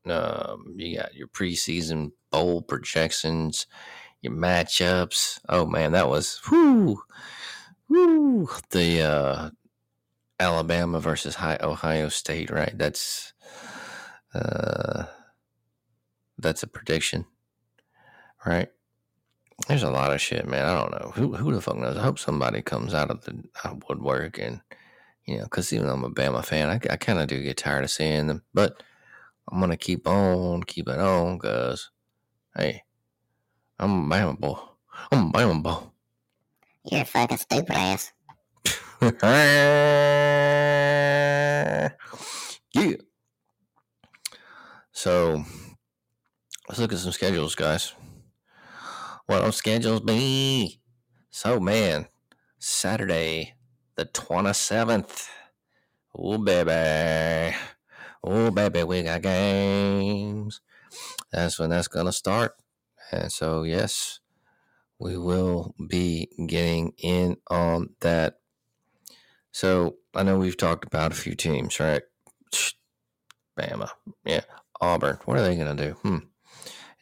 Um, 0.06 0.76
you 0.78 0.98
got 0.98 1.16
your 1.16 1.28
preseason 1.28 2.12
bowl 2.30 2.62
projections, 2.62 3.66
your 4.22 4.34
matchups. 4.34 5.40
Oh 5.50 5.66
man, 5.66 5.94
that 5.94 6.08
was 6.08 6.40
whoo, 6.52 7.02
whoo. 7.90 8.48
The 8.70 9.02
uh, 9.02 9.50
Alabama 10.40 11.00
versus 11.00 11.36
Ohio 11.36 12.10
State, 12.10 12.52
right? 12.52 12.78
That's 12.78 13.34
uh, 14.36 15.06
that's 16.38 16.62
a 16.62 16.68
prediction, 16.68 17.26
right? 18.46 18.70
There's 19.68 19.82
a 19.82 19.90
lot 19.90 20.14
of 20.14 20.22
shit, 20.22 20.48
man. 20.48 20.66
I 20.66 20.80
don't 20.80 20.92
know 20.92 21.12
who 21.16 21.34
who 21.36 21.54
the 21.54 21.62
fuck 21.62 21.78
knows. 21.78 21.98
I 21.98 22.04
hope 22.04 22.20
somebody 22.20 22.62
comes 22.62 22.94
out 22.94 23.10
of 23.10 23.26
the 23.26 23.44
woodwork 23.90 24.38
and 24.38 24.62
you 25.32 25.38
know, 25.38 25.44
because 25.46 25.72
even 25.72 25.88
though 25.88 25.94
I'm 25.94 26.04
a 26.04 26.10
Bama 26.10 26.44
fan, 26.44 26.70
I, 26.70 26.80
I 26.92 26.98
kind 26.98 27.20
of 27.20 27.28
do 27.28 27.42
get 27.42 27.58
tired 27.58 27.84
of 27.84 27.92
seeing 27.92 28.28
them, 28.28 28.44
but 28.54 28.84
I'm 29.50 29.60
gonna 29.60 29.78
keep 29.78 30.08
on, 30.08 30.64
keep 30.64 30.88
it 30.90 31.00
on, 31.00 31.40
cause 31.40 31.90
hey, 32.56 32.84
I'm 33.80 34.12
a 34.12 34.16
Bama 34.16 34.40
boy. 34.40 34.58
I'm 35.12 35.30
a 35.30 35.32
Bama 35.32 35.64
boy. 35.64 35.78
You're 36.86 37.02
a 37.02 37.06
fucking 37.06 37.38
stupid 37.38 37.72
ass. 37.72 38.12
yeah. 42.74 42.96
So 44.92 45.44
let's 46.68 46.80
look 46.80 46.94
at 46.94 47.00
some 47.00 47.12
schedules, 47.12 47.56
guys. 47.56 47.94
What 49.26 49.44
on 49.44 49.52
schedules 49.54 50.02
be? 50.02 50.80
So 51.30 51.60
man, 51.60 52.08
Saturday 52.60 53.56
the 54.02 54.06
twenty 54.06 54.52
seventh. 54.54 55.30
Oh 56.16 56.40
baby. 56.40 57.56
Oh 58.24 58.50
baby, 58.50 58.84
we 58.84 59.04
got 59.04 59.22
games. 59.22 60.60
That's 61.32 61.60
when 61.60 61.70
that's 61.70 61.88
gonna 61.88 62.12
start. 62.12 62.56
And 63.12 63.32
so 63.32 63.62
yes, 63.62 64.20
we 64.98 65.18
will 65.18 65.76
be 65.88 66.30
getting 66.48 66.94
in 66.98 67.38
on 67.48 67.92
that 68.00 68.40
so 69.52 69.98
I 70.16 70.24
know 70.24 70.40
we've 70.40 70.58
talked 70.58 70.86
about 70.86 71.12
a 71.12 71.16
few 71.16 71.36
teams, 71.36 71.80
right? 71.80 72.02
Bama, 73.60 73.90
yeah, 74.26 74.42
Auburn. 74.82 75.20
What 75.26 75.38
are 75.38 75.44
they 75.44 75.56
gonna 75.56 75.76
do? 75.76 75.92
Hmm. 76.02 76.18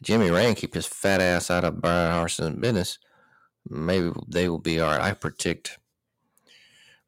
Jimmy 0.02 0.30
Rane 0.30 0.54
keep 0.54 0.74
his 0.74 0.86
fat 0.86 1.22
ass 1.22 1.50
out 1.50 1.64
of 1.64 1.80
Bryan 1.80 2.12
Harsin's 2.12 2.60
business. 2.60 2.98
Maybe 3.66 4.12
they 4.28 4.50
will 4.50 4.58
be 4.58 4.80
all 4.80 4.90
right. 4.90 5.00
I 5.00 5.14
predict. 5.14 5.78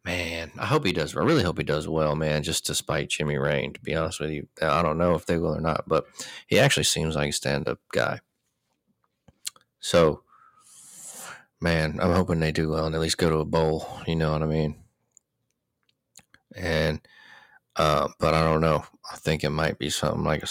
Man, 0.04 0.50
I 0.58 0.66
hope 0.66 0.84
he 0.84 0.92
does. 0.92 1.16
I 1.16 1.20
really 1.20 1.44
hope 1.44 1.58
he 1.58 1.64
does 1.64 1.86
well, 1.86 2.16
man. 2.16 2.42
Just 2.42 2.66
to 2.66 2.74
spite 2.74 3.10
Jimmy 3.10 3.38
Rane, 3.38 3.72
to 3.72 3.80
be 3.80 3.94
honest 3.94 4.18
with 4.18 4.30
you, 4.30 4.48
I 4.60 4.82
don't 4.82 4.98
know 4.98 5.14
if 5.14 5.26
they 5.26 5.38
will 5.38 5.56
or 5.56 5.60
not, 5.60 5.84
but 5.86 6.06
he 6.48 6.58
actually 6.58 6.84
seems 6.84 7.14
like 7.14 7.30
a 7.30 7.32
stand-up 7.32 7.78
guy. 7.92 8.20
So, 9.78 10.22
man, 11.60 12.00
I'm 12.02 12.12
hoping 12.12 12.40
they 12.40 12.50
do 12.50 12.70
well 12.70 12.86
and 12.86 12.94
at 12.96 13.00
least 13.00 13.18
go 13.18 13.30
to 13.30 13.38
a 13.38 13.44
bowl. 13.44 13.86
You 14.06 14.16
know 14.16 14.32
what 14.32 14.42
I 14.42 14.46
mean? 14.46 14.82
and 16.56 17.00
uh, 17.76 18.08
but 18.18 18.34
I 18.34 18.44
don't 18.44 18.60
know. 18.60 18.84
I 19.10 19.16
think 19.16 19.44
it 19.44 19.50
might 19.50 19.78
be 19.78 19.90
something 19.90 20.24
like 20.24 20.42
a 20.42 20.48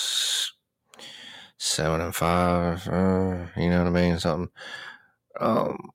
seven 1.57 2.01
and 2.01 2.15
five. 2.15 2.87
Uh, 2.87 3.47
you 3.57 3.69
know 3.69 3.79
what 3.79 3.87
I 3.87 3.89
mean? 3.89 4.19
Something 4.19 4.49
um, 5.39 5.89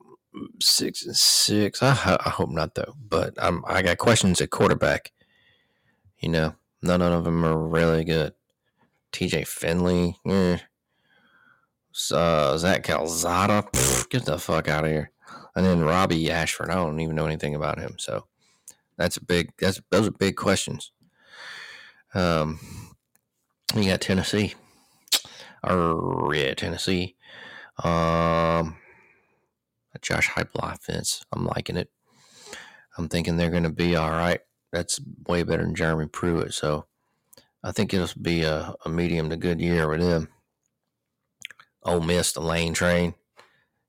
six 0.60 1.04
and 1.04 1.16
six. 1.16 1.82
I, 1.82 2.18
I 2.24 2.30
hope 2.30 2.50
not 2.50 2.74
though. 2.74 2.94
But 3.08 3.34
I'm 3.38 3.64
I 3.66 3.82
got 3.82 3.98
questions 3.98 4.40
at 4.40 4.50
quarterback. 4.50 5.12
You 6.18 6.30
know, 6.30 6.54
none 6.82 7.02
of 7.02 7.24
them 7.24 7.44
are 7.44 7.58
really 7.58 8.04
good. 8.04 8.34
T.J. 9.12 9.44
Finley, 9.44 10.16
eh. 10.26 10.58
Uh, 12.12 12.58
Zach 12.58 12.82
Calzada, 12.82 13.64
get 14.10 14.26
the 14.26 14.38
fuck 14.38 14.68
out 14.68 14.84
of 14.84 14.90
here. 14.90 15.10
And 15.54 15.64
then 15.64 15.80
Robby 15.80 16.30
Ashford, 16.30 16.70
I 16.70 16.74
don't 16.74 17.00
even 17.00 17.16
know 17.16 17.24
anything 17.24 17.54
about 17.54 17.78
him. 17.78 17.94
So 17.98 18.26
that's 18.98 19.16
a 19.16 19.24
big. 19.24 19.52
That's 19.58 19.80
those 19.90 20.08
are 20.08 20.12
big 20.12 20.36
questions. 20.36 20.92
Um, 22.14 22.58
you 23.74 23.84
got 23.84 24.02
Tennessee. 24.02 24.54
Or 25.62 26.34
yeah, 26.34 26.54
Tennessee. 26.54 27.16
Um, 27.82 28.76
Josh 30.02 30.28
Heupel 30.30 30.72
offense. 30.72 31.24
I'm 31.32 31.44
liking 31.44 31.76
it. 31.76 31.90
I'm 32.98 33.08
thinking 33.08 33.36
they're 33.36 33.50
going 33.50 33.62
to 33.62 33.70
be 33.70 33.96
all 33.96 34.10
right. 34.10 34.40
That's 34.72 35.00
way 35.26 35.42
better 35.42 35.62
than 35.62 35.74
Jeremy 35.74 36.06
Pruitt. 36.06 36.54
So 36.54 36.86
I 37.62 37.72
think 37.72 37.92
it'll 37.92 38.08
be 38.20 38.42
a, 38.42 38.74
a 38.84 38.88
medium 38.88 39.30
to 39.30 39.36
good 39.36 39.60
year 39.60 39.88
with 39.88 40.00
him. 40.00 40.28
Ole 41.82 42.00
Miss, 42.00 42.32
the 42.32 42.40
lane 42.40 42.74
train. 42.74 43.14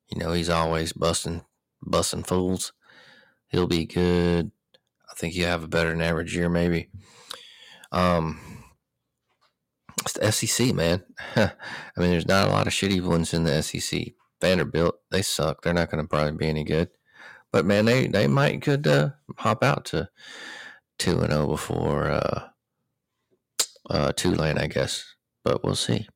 You 0.10 0.20
know, 0.20 0.32
he's 0.34 0.50
always 0.50 0.94
busting 0.94 1.44
busting 1.82 2.24
fools. 2.24 2.74
He'll 3.50 3.68
be 3.68 3.86
good. 3.86 4.52
I 5.10 5.14
think 5.16 5.34
he'll 5.34 5.48
have 5.48 5.64
a 5.64 5.68
better 5.68 5.90
than 5.90 6.02
average 6.02 6.36
year, 6.36 6.50
maybe. 6.50 6.90
Um, 7.92 8.40
it's 10.02 10.14
the 10.14 10.32
SEC, 10.32 10.74
man. 10.74 11.04
I 11.36 11.52
mean, 11.98 12.12
there's 12.12 12.28
not 12.28 12.48
a 12.48 12.52
lot 12.52 12.68
of 12.68 12.74
shitty 12.74 13.02
ones 13.02 13.34
in 13.34 13.44
the 13.44 13.62
SEC. 13.62 14.14
Vanderbilt, 14.42 14.96
they 15.12 15.22
suck. 15.22 15.62
They're 15.62 15.74
not 15.74 15.90
going 15.90 16.04
to 16.04 16.08
probably 16.08 16.34
be 16.34 16.48
any 16.48 16.64
good. 16.64 16.90
But 17.52 17.66
man, 17.66 17.86
they 17.86 18.08
they 18.08 18.28
might 18.28 18.62
could 18.62 18.86
uh, 18.88 19.12
hop 19.38 19.64
out 19.64 19.86
to 19.86 20.10
two 21.00 21.20
and 21.22 21.32
zero 21.32 21.48
before 21.48 22.12
uh, 22.12 22.48
uh, 23.90 24.12
Tulane, 24.14 24.58
I 24.58 24.68
guess. 24.68 25.06
But 25.44 25.64
we'll 25.64 25.76
see 25.76 26.08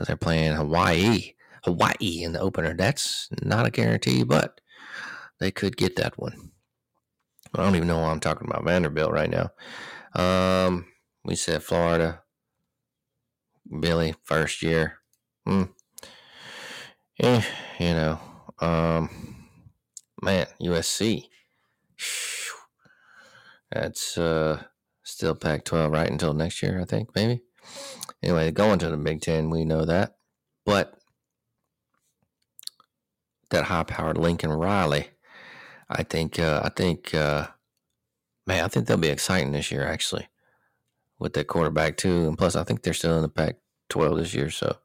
because 0.00 0.08
they're 0.08 0.16
playing 0.16 0.52
Hawaii, 0.52 1.34
Hawaii 1.64 2.22
in 2.22 2.32
the 2.32 2.40
opener. 2.40 2.74
That's 2.74 3.28
not 3.42 3.66
a 3.66 3.70
guarantee, 3.70 4.22
but 4.22 4.60
they 5.40 5.50
could 5.50 5.76
get 5.76 5.96
that 5.96 6.18
one. 6.18 6.52
I 7.54 7.62
don't 7.62 7.76
even 7.76 7.88
know 7.88 7.98
why 7.98 8.10
I'm 8.10 8.20
talking 8.20 8.48
about 8.48 8.64
Vanderbilt 8.64 9.12
right 9.12 9.30
now. 9.30 9.50
Um, 10.14 10.86
we 11.24 11.36
said 11.36 11.62
Florida, 11.62 12.22
Billy, 13.80 14.14
first 14.24 14.62
year. 14.62 14.98
Hmm. 15.46 15.64
Eh, 17.22 17.42
you 17.78 17.92
know, 17.92 18.18
um, 18.60 19.10
man, 20.22 20.46
USC. 20.58 21.28
That's 23.70 24.16
uh, 24.16 24.62
still 25.02 25.34
Pac 25.34 25.64
12 25.66 25.92
right 25.92 26.10
until 26.10 26.32
next 26.32 26.62
year, 26.62 26.80
I 26.80 26.86
think, 26.86 27.10
maybe. 27.14 27.42
Anyway, 28.22 28.50
going 28.52 28.78
to 28.78 28.88
the 28.88 28.96
Big 28.96 29.20
Ten, 29.20 29.50
we 29.50 29.66
know 29.66 29.84
that. 29.84 30.16
But 30.64 30.94
that 33.50 33.64
high 33.64 33.82
powered 33.82 34.16
Lincoln 34.16 34.50
Riley, 34.52 35.08
I 35.90 36.04
think, 36.04 36.38
uh, 36.38 36.62
I 36.64 36.70
think, 36.70 37.14
uh, 37.14 37.48
man, 38.46 38.64
I 38.64 38.68
think 38.68 38.86
they'll 38.86 38.96
be 38.96 39.08
exciting 39.08 39.52
this 39.52 39.70
year, 39.70 39.86
actually, 39.86 40.26
with 41.18 41.34
that 41.34 41.48
quarterback, 41.48 41.98
too. 41.98 42.28
And 42.28 42.38
plus, 42.38 42.56
I 42.56 42.64
think 42.64 42.82
they're 42.82 42.94
still 42.94 43.16
in 43.16 43.22
the 43.22 43.28
Pac 43.28 43.56
12 43.90 44.16
this 44.16 44.32
year. 44.32 44.48
So 44.48 44.78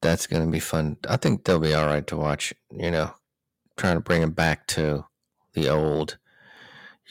that's 0.00 0.26
going 0.26 0.44
to 0.44 0.50
be 0.50 0.60
fun. 0.60 0.96
I 1.08 1.16
think 1.16 1.44
they'll 1.44 1.58
be 1.58 1.74
all 1.74 1.86
right 1.86 2.06
to 2.06 2.16
watch, 2.16 2.54
you 2.70 2.90
know, 2.90 3.12
trying 3.76 3.96
to 3.96 4.00
bring 4.00 4.20
them 4.20 4.32
back 4.32 4.66
to 4.68 5.04
the 5.54 5.68
old 5.68 6.18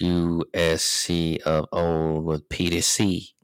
USC 0.01 1.41
of 1.41 1.65
old 1.71 2.25
with 2.25 2.49
Peter 2.49 2.81
C. 2.81 3.35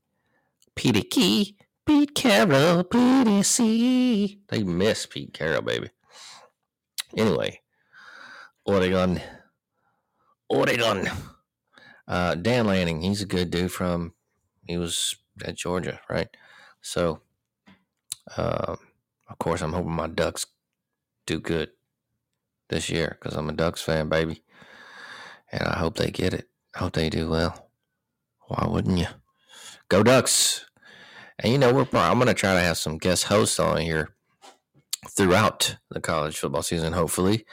Peter 0.75 1.01
Key, 1.01 1.57
Pete 1.85 2.15
Carroll, 2.15 2.83
Peter 2.83 3.43
C. 3.43 4.41
They 4.49 4.63
miss 4.63 5.05
Pete 5.05 5.33
Carroll, 5.33 5.61
baby. 5.61 5.89
Anyway, 7.15 7.61
Oregon, 8.65 9.21
Oregon. 10.49 11.07
Uh, 12.07 12.35
Dan 12.35 12.67
Lanning, 12.67 13.01
he's 13.01 13.21
a 13.21 13.25
good 13.25 13.49
dude 13.49 13.71
from, 13.71 14.13
he 14.67 14.77
was 14.77 15.15
at 15.43 15.55
Georgia, 15.55 15.99
right? 16.09 16.27
So, 16.81 17.21
um, 18.37 18.77
of 19.27 19.37
course, 19.39 19.61
I'm 19.61 19.73
hoping 19.73 19.91
my 19.91 20.07
Ducks 20.07 20.45
do 21.25 21.39
good 21.39 21.69
this 22.69 22.89
year 22.89 23.17
because 23.19 23.35
I'm 23.37 23.49
a 23.49 23.53
Ducks 23.53 23.81
fan, 23.81 24.09
baby. 24.09 24.43
And 25.51 25.63
I 25.63 25.77
hope 25.77 25.97
they 25.97 26.11
get 26.11 26.33
it. 26.33 26.49
I 26.75 26.79
hope 26.79 26.93
they 26.93 27.09
do 27.09 27.29
well. 27.29 27.69
Why 28.47 28.67
wouldn't 28.67 28.99
you? 28.99 29.07
Go 29.89 30.03
Ducks! 30.03 30.65
And 31.39 31.51
you 31.51 31.57
know, 31.57 31.73
we're 31.73 31.85
probably, 31.85 32.09
I'm 32.09 32.17
going 32.17 32.27
to 32.27 32.33
try 32.33 32.53
to 32.53 32.61
have 32.61 32.77
some 32.77 32.97
guest 32.97 33.25
hosts 33.25 33.59
on 33.59 33.77
here 33.77 34.15
throughout 35.09 35.77
the 35.89 35.99
college 35.99 36.37
football 36.37 36.63
season, 36.63 36.93
hopefully, 36.93 37.45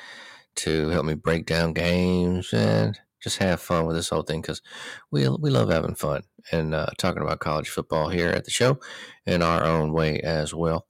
to 0.57 0.89
help 0.89 1.05
me 1.05 1.15
break 1.15 1.47
down 1.47 1.73
games 1.73 2.53
and 2.53 2.99
just 3.23 3.39
have 3.39 3.61
fun 3.61 3.87
with 3.87 3.97
this 3.97 4.09
whole 4.09 4.23
thing 4.23 4.41
because 4.41 4.63
we 5.11 5.29
we 5.29 5.51
love 5.51 5.71
having 5.71 5.95
fun 5.95 6.23
and 6.51 6.75
uh, 6.75 6.87
talking 6.99 7.23
about 7.23 7.41
college 7.41 7.69
football 7.69 8.09
here 8.09 8.29
at 8.29 8.45
the 8.45 8.51
show 8.51 8.79
in 9.27 9.43
our 9.43 9.65
own 9.65 9.93
way 9.93 10.21
as 10.21 10.53
well. 10.53 10.87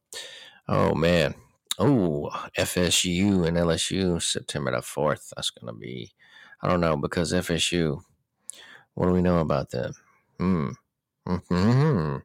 Oh 0.69 0.95
man, 0.95 1.35
oh 1.79 2.31
FSU 2.57 3.47
and 3.47 3.57
LSU 3.57 4.23
September 4.23 4.73
the 4.73 4.83
fourth. 4.83 5.33
That's 5.35 5.51
gonna 5.51 5.73
be 5.73 6.13
I 6.61 6.69
don't 6.69 6.81
know 6.81 6.97
because 6.97 7.33
FSU. 7.33 8.03
What 8.95 9.07
do 9.07 9.13
we 9.13 9.23
know 9.23 9.39
about 9.39 9.71
them? 9.71 9.95
Hmm. 10.39 10.69
Hmm. 11.27 12.17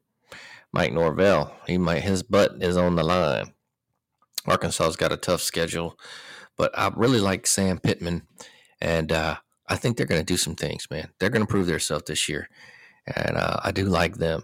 Mike 0.74 0.94
Norvell. 0.94 1.56
He 1.66 1.78
might 1.78 2.04
his 2.04 2.24
butt 2.24 2.56
is 2.62 2.78
on 2.78 2.96
the 2.96 3.04
line. 3.04 3.54
Arkansas's 4.46 4.96
got 4.96 5.12
a 5.12 5.18
tough 5.18 5.42
schedule, 5.42 5.98
but 6.58 6.78
I 6.78 6.92
really 6.96 7.20
like 7.20 7.48
Sam 7.48 7.80
Pittman, 7.80 8.28
and 8.80 9.12
uh, 9.12 9.38
I 9.68 9.76
think 9.76 9.98
they're 9.98 10.06
going 10.06 10.22
to 10.22 10.26
do 10.26 10.38
some 10.38 10.56
things, 10.56 10.88
man. 10.90 11.10
They're 11.20 11.30
going 11.30 11.46
to 11.46 11.52
prove 11.52 11.68
themselves 11.68 12.06
this 12.08 12.30
year, 12.30 12.48
and 13.06 13.36
uh, 13.38 13.60
I 13.64 13.72
do 13.72 13.86
like 13.86 14.18
them. 14.18 14.44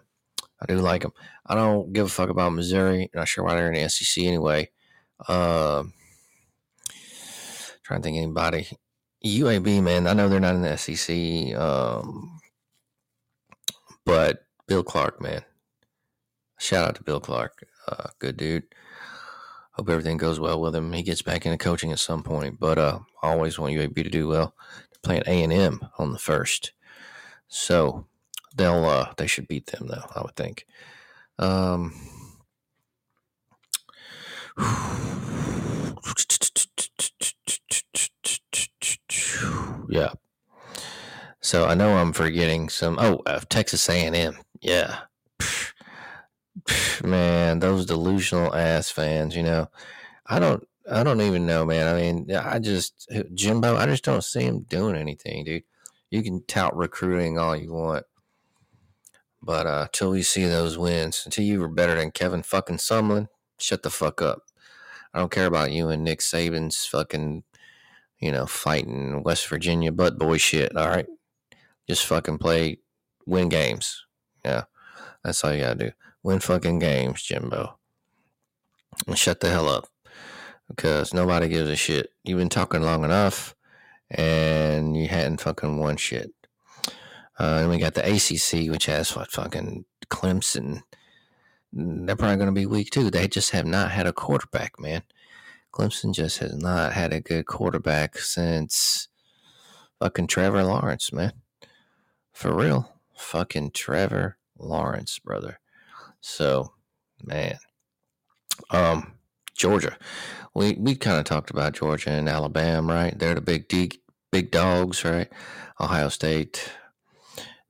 I 0.63 0.65
do 0.65 0.79
like 0.79 1.01
them. 1.01 1.11
I 1.45 1.55
don't 1.55 1.91
give 1.91 2.05
a 2.05 2.09
fuck 2.09 2.29
about 2.29 2.53
Missouri. 2.53 3.09
Not 3.13 3.27
sure 3.27 3.43
why 3.43 3.55
they're 3.55 3.71
in 3.71 3.81
the 3.81 3.89
SEC 3.89 4.23
anyway. 4.23 4.69
Uh, 5.27 5.83
trying 7.83 8.01
to 8.01 8.03
think 8.03 8.17
anybody. 8.17 8.67
UAB, 9.25 9.83
man. 9.83 10.07
I 10.07 10.13
know 10.13 10.29
they're 10.29 10.39
not 10.39 10.55
in 10.55 10.61
the 10.61 10.77
SEC, 10.77 11.55
um, 11.59 12.39
but 14.05 14.45
Bill 14.67 14.83
Clark, 14.83 15.21
man. 15.21 15.43
Shout 16.59 16.87
out 16.87 16.95
to 16.95 17.03
Bill 17.03 17.19
Clark. 17.19 17.65
Uh, 17.87 18.07
good 18.19 18.37
dude. 18.37 18.63
Hope 19.71 19.89
everything 19.89 20.17
goes 20.17 20.39
well 20.39 20.61
with 20.61 20.75
him. 20.75 20.93
He 20.93 21.03
gets 21.03 21.21
back 21.21 21.45
into 21.45 21.57
coaching 21.57 21.91
at 21.91 21.99
some 21.99 22.23
point, 22.23 22.59
but 22.59 22.77
uh, 22.77 22.99
I 23.21 23.31
always 23.31 23.59
want 23.59 23.73
UAB 23.73 23.95
to 23.95 24.09
do 24.09 24.27
well. 24.29 24.55
They're 24.91 24.99
playing 25.01 25.23
A 25.25 25.43
and 25.43 25.51
M 25.51 25.81
on 25.97 26.13
the 26.13 26.19
first, 26.19 26.71
so 27.47 28.05
they'll 28.53 28.85
uh, 28.85 29.13
they 29.17 29.27
should 29.27 29.47
beat 29.47 29.67
them 29.67 29.87
though. 29.87 30.05
I 30.15 30.21
would 30.21 30.35
think. 30.35 30.65
Um, 31.39 31.93
yeah. 39.89 40.13
So 41.41 41.65
I 41.65 41.73
know 41.73 41.97
I'm 41.97 42.13
forgetting 42.13 42.69
some. 42.69 42.97
Oh, 42.99 43.21
uh, 43.25 43.41
Texas 43.49 43.89
A&M. 43.89 44.37
Yeah. 44.61 44.99
Man, 47.03 47.59
those 47.59 47.85
delusional 47.85 48.55
ass 48.55 48.89
fans. 48.89 49.35
You 49.35 49.43
know, 49.43 49.69
I 50.25 50.39
don't. 50.39 50.65
I 50.89 51.03
don't 51.03 51.21
even 51.21 51.45
know, 51.45 51.65
man. 51.65 51.87
I 51.87 51.93
mean, 51.99 52.31
I 52.35 52.59
just 52.59 53.09
Jimbo. 53.33 53.77
I 53.77 53.85
just 53.85 54.03
don't 54.03 54.23
see 54.23 54.43
him 54.43 54.63
doing 54.63 54.97
anything, 54.97 55.45
dude. 55.45 55.63
You 56.11 56.21
can 56.23 56.43
tout 56.45 56.75
recruiting 56.75 57.37
all 57.37 57.55
you 57.55 57.71
want, 57.73 58.05
but 59.43 59.67
uh, 59.67 59.81
until 59.87 60.11
we 60.11 60.23
see 60.23 60.45
those 60.45 60.77
wins, 60.77 61.23
until 61.25 61.43
you 61.43 61.59
were 61.59 61.67
better 61.67 61.95
than 61.95 62.11
Kevin 62.11 62.43
fucking 62.43 62.77
Sumlin, 62.77 63.27
shut 63.59 63.83
the 63.83 63.89
fuck 63.89 64.21
up. 64.21 64.43
I 65.13 65.19
don't 65.19 65.31
care 65.31 65.45
about 65.47 65.71
you 65.71 65.89
and 65.89 66.03
Nick 66.03 66.21
Saban's 66.21 66.85
fucking, 66.85 67.43
you 68.19 68.31
know, 68.31 68.45
fighting 68.45 69.21
West 69.21 69.47
Virginia 69.47 69.91
butt 69.91 70.17
boy 70.17 70.37
shit. 70.37 70.75
All 70.75 70.87
right, 70.87 71.05
just 71.89 72.05
fucking 72.05 72.37
play, 72.37 72.79
win 73.25 73.49
games. 73.49 74.05
Yeah, 74.45 74.63
that's 75.23 75.43
all 75.43 75.53
you 75.53 75.61
gotta 75.61 75.75
do. 75.75 75.91
Win 76.23 76.39
fucking 76.39 76.79
games, 76.79 77.21
Jimbo. 77.21 77.77
And 79.07 79.17
shut 79.17 79.41
the 79.41 79.49
hell 79.49 79.67
up, 79.67 79.87
because 80.67 81.13
nobody 81.13 81.49
gives 81.49 81.69
a 81.69 81.75
shit. 81.75 82.11
You've 82.23 82.39
been 82.39 82.49
talking 82.49 82.81
long 82.81 83.03
enough, 83.03 83.55
and 84.09 84.95
you 84.95 85.09
hadn't 85.09 85.41
fucking 85.41 85.77
won 85.77 85.97
shit. 85.97 86.31
Uh, 87.39 87.59
and 87.61 87.69
we 87.69 87.79
got 87.79 87.95
the 87.95 88.05
ACC, 88.05 88.71
which 88.71 88.85
has 88.85 89.15
what 89.15 89.31
fucking 89.31 89.85
Clemson 90.09 90.83
they're 91.73 92.15
probably 92.15 92.35
going 92.37 92.47
to 92.47 92.51
be 92.53 92.65
weak 92.65 92.91
too. 92.91 93.09
They 93.09 93.27
just 93.27 93.51
have 93.51 93.65
not 93.65 93.91
had 93.91 94.05
a 94.05 94.13
quarterback, 94.13 94.79
man. 94.79 95.01
Clemson 95.73 96.13
just 96.13 96.37
has 96.37 96.55
not 96.55 96.93
had 96.93 97.11
a 97.11 97.19
good 97.19 97.47
quarterback 97.47 98.17
since 98.19 99.07
fucking 99.99 100.27
Trevor 100.27 100.63
Lawrence, 100.63 101.11
man. 101.11 101.33
For 102.31 102.53
real. 102.53 102.91
Fucking 103.15 103.71
Trevor 103.71 104.37
Lawrence, 104.57 105.17
brother. 105.17 105.59
So, 106.21 106.73
man. 107.23 107.57
Um, 108.69 109.13
Georgia. 109.55 109.97
We 110.53 110.73
we 110.73 110.93
kind 110.93 111.17
of 111.17 111.25
talked 111.25 111.49
about 111.49 111.73
Georgia 111.73 112.11
and 112.11 112.29
Alabama, 112.29 112.93
right? 112.93 113.17
They're 113.17 113.35
the 113.35 113.41
big 113.41 113.67
D, 113.67 113.91
big 114.31 114.51
dogs, 114.51 115.03
right? 115.03 115.31
Ohio 115.81 116.09
State. 116.09 116.71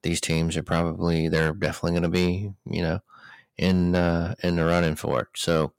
These 0.04 0.22
teams 0.22 0.56
are 0.58 0.64
probably 0.64 1.28
they're 1.30 1.54
definitely 1.54 1.92
going 1.92 2.04
to 2.04 2.10
be, 2.10 2.52
you 2.66 2.82
know, 2.82 3.00
in 3.58 3.96
uh, 3.96 4.36
in 4.44 4.58
the 4.58 4.66
running 4.66 4.96
for 4.96 5.22
it. 5.22 5.28
So 5.36 5.74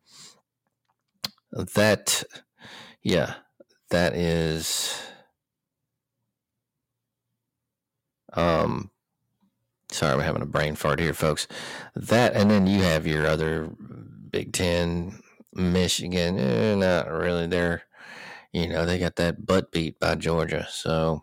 that, 1.53 2.25
yeah, 3.03 3.35
that 3.91 4.15
is. 4.15 5.01
Um, 8.33 8.91
Sorry, 9.95 10.13
I'm 10.13 10.19
having 10.19 10.43
a 10.43 10.47
brain 10.47 10.75
fart 10.75 10.99
here, 10.99 11.15
folks. 11.15 11.47
That, 11.95 12.35
and 12.35 12.51
then 12.51 12.67
you 12.67 12.83
have 12.83 13.07
your 13.07 13.27
other 13.27 13.71
Big 14.29 14.53
Ten, 14.53 15.21
Michigan. 15.53 16.37
Eh, 16.37 16.75
not 16.75 17.09
really. 17.13 17.47
They're, 17.47 17.85
you 18.53 18.69
know, 18.69 18.85
they 18.85 18.99
got 18.99 19.15
that 19.17 19.47
butt 19.47 19.71
beat 19.71 20.01
by 20.01 20.17
Georgia. 20.17 20.67
So 20.69 21.23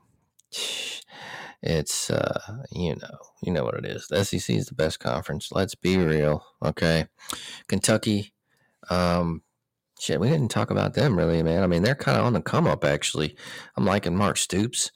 it's, 1.61 2.09
uh, 2.09 2.57
you 2.71 2.95
know, 2.95 3.17
you 3.43 3.51
know 3.51 3.63
what 3.63 3.75
it 3.75 3.85
is. 3.85 4.07
The 4.07 4.23
SEC 4.25 4.55
is 4.55 4.65
the 4.65 4.75
best 4.75 4.99
conference. 4.99 5.51
Let's 5.51 5.75
be 5.75 5.97
real. 5.97 6.43
Okay. 6.63 7.07
Kentucky, 7.67 8.33
um, 8.89 9.43
shit, 9.99 10.19
we 10.19 10.29
didn't 10.29 10.49
talk 10.49 10.71
about 10.71 10.95
them 10.95 11.15
really, 11.17 11.43
man. 11.43 11.63
I 11.63 11.67
mean, 11.67 11.83
they're 11.83 11.95
kind 11.95 12.17
of 12.17 12.25
on 12.25 12.33
the 12.33 12.41
come 12.41 12.65
up, 12.65 12.83
actually. 12.83 13.35
I'm 13.75 13.85
liking 13.85 14.15
Mark 14.15 14.37
Stoops. 14.37 14.91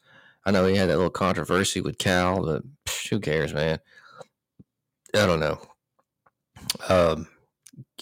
I 0.46 0.52
know 0.52 0.66
he 0.66 0.76
had 0.76 0.90
that 0.90 0.98
little 0.98 1.12
controversy 1.12 1.82
with 1.82 1.98
Cal, 1.98 2.44
but 2.44 2.64
psh, 2.86 3.10
who 3.10 3.20
cares, 3.20 3.54
man? 3.54 3.80
I 5.14 5.26
don't 5.26 5.40
know. 5.40 5.60
Um, 6.90 7.28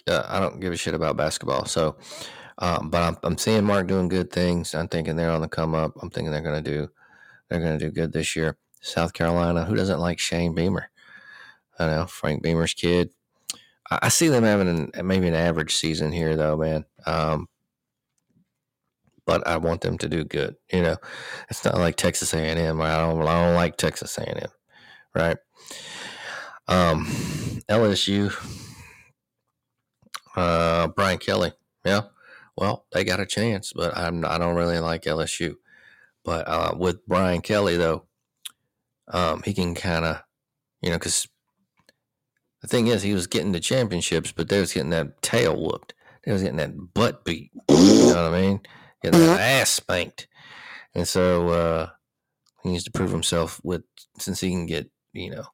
uh, 0.08 0.24
I 0.28 0.40
don't 0.40 0.60
give 0.60 0.74
a 0.74 0.78
shit 0.78 0.94
about 0.94 1.18
basketball. 1.18 1.66
So, 1.66 1.98
um, 2.60 2.90
but 2.90 3.02
I'm, 3.02 3.18
I'm 3.24 3.38
seeing 3.38 3.64
Mark 3.64 3.88
doing 3.88 4.08
good 4.08 4.32
things. 4.32 4.74
I'm 4.74 4.88
thinking 4.88 5.16
they're 5.16 5.32
on 5.32 5.42
the 5.42 5.48
come 5.48 5.76
up. 5.76 5.94
I'm 6.02 6.10
thinking 6.10 6.32
they're 6.32 6.42
going 6.42 6.64
to 6.64 6.72
do 6.72 6.90
they're 7.50 7.60
going 7.60 7.78
to 7.78 7.86
do 7.86 7.92
good 7.92 8.14
this 8.14 8.36
year. 8.36 8.58
South 8.82 9.14
Carolina, 9.14 9.66
who 9.66 9.76
doesn't 9.76 10.00
like 10.00 10.20
Shane 10.20 10.54
Beamer? 10.54 10.90
I 11.80 11.88
know 11.88 12.06
Frank 12.06 12.44
Beamer's 12.44 12.74
kid. 12.74 13.12
I, 13.90 14.00
I 14.04 14.10
see 14.10 14.28
them 14.28 14.44
having 14.44 14.92
an, 14.94 15.08
maybe 15.08 15.28
an 15.28 15.34
average 15.34 15.76
season 15.76 16.12
here, 16.12 16.36
though, 16.36 16.58
man. 16.58 16.86
Um, 17.06 17.48
but 19.26 19.48
I 19.48 19.58
want 19.58 19.82
them 19.82 19.98
to 20.00 20.10
do 20.10 20.24
good. 20.24 20.56
You 20.72 20.82
know, 20.82 20.98
it's 21.50 21.64
not 21.64 21.76
like 21.76 21.96
Texas 21.96 22.34
A&M. 22.34 22.82
I 22.82 22.98
don't, 22.98 23.22
I 23.28 23.46
don't 23.46 23.56
like 23.56 23.78
Texas 23.78 24.18
A&M, 24.18 24.50
right? 25.16 25.38
Um, 26.68 27.06
LSU, 27.70 28.34
uh, 30.36 30.88
Brian 30.90 31.18
Kelly, 31.18 31.54
yeah. 31.86 32.02
Well, 32.56 32.86
they 32.92 33.04
got 33.04 33.20
a 33.20 33.26
chance, 33.26 33.74
but 33.74 33.98
I'm 33.98 34.24
I 34.26 34.38
don't 34.38 34.56
really 34.56 34.80
like 34.80 35.04
LSU. 35.04 35.56
But 36.24 36.48
uh, 36.48 36.76
with 36.78 37.06
Brian 37.06 37.42
Kelly 37.42 37.78
though, 37.78 38.06
um, 39.10 39.42
he 39.44 39.54
can 39.54 39.76
kind 39.76 40.06
of, 40.06 40.22
you 40.82 40.90
know, 40.90 40.98
because 40.98 41.28
the 42.62 42.68
thing 42.68 42.88
is, 42.88 43.04
he 43.04 43.14
was 43.14 43.28
getting 43.28 43.52
the 43.52 43.60
championships, 43.60 44.32
but 44.32 44.48
they 44.48 44.60
was 44.60 44.74
getting 44.74 44.92
that 44.92 45.22
tail 45.22 45.62
whooped. 45.62 45.94
They 46.24 46.32
was 46.32 46.42
getting 46.42 46.58
that 46.58 46.94
butt 46.94 47.26
beat. 47.26 47.52
You 47.70 48.14
know 48.14 48.30
what 48.30 48.34
I 48.34 48.42
mean? 48.42 48.62
Getting 49.02 49.20
that 49.20 49.40
ass 49.40 49.70
spanked. 49.70 50.28
And 50.96 51.08
so 51.08 51.50
uh, 51.50 51.90
he 52.64 52.70
needs 52.70 52.86
to 52.86 52.92
prove 52.92 53.12
himself 53.12 53.60
with 53.64 53.84
since 54.18 54.40
he 54.40 54.52
can 54.52 54.66
get 54.66 54.90
you 55.12 55.32
know 55.32 55.46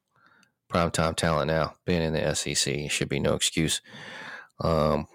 primetime 0.70 1.16
talent 1.16 1.48
now, 1.48 1.74
being 1.84 2.02
in 2.02 2.12
the 2.12 2.34
SEC, 2.34 2.90
should 2.90 3.08
be 3.08 3.18
no 3.18 3.34
excuse. 3.34 3.80
Um, 4.60 5.08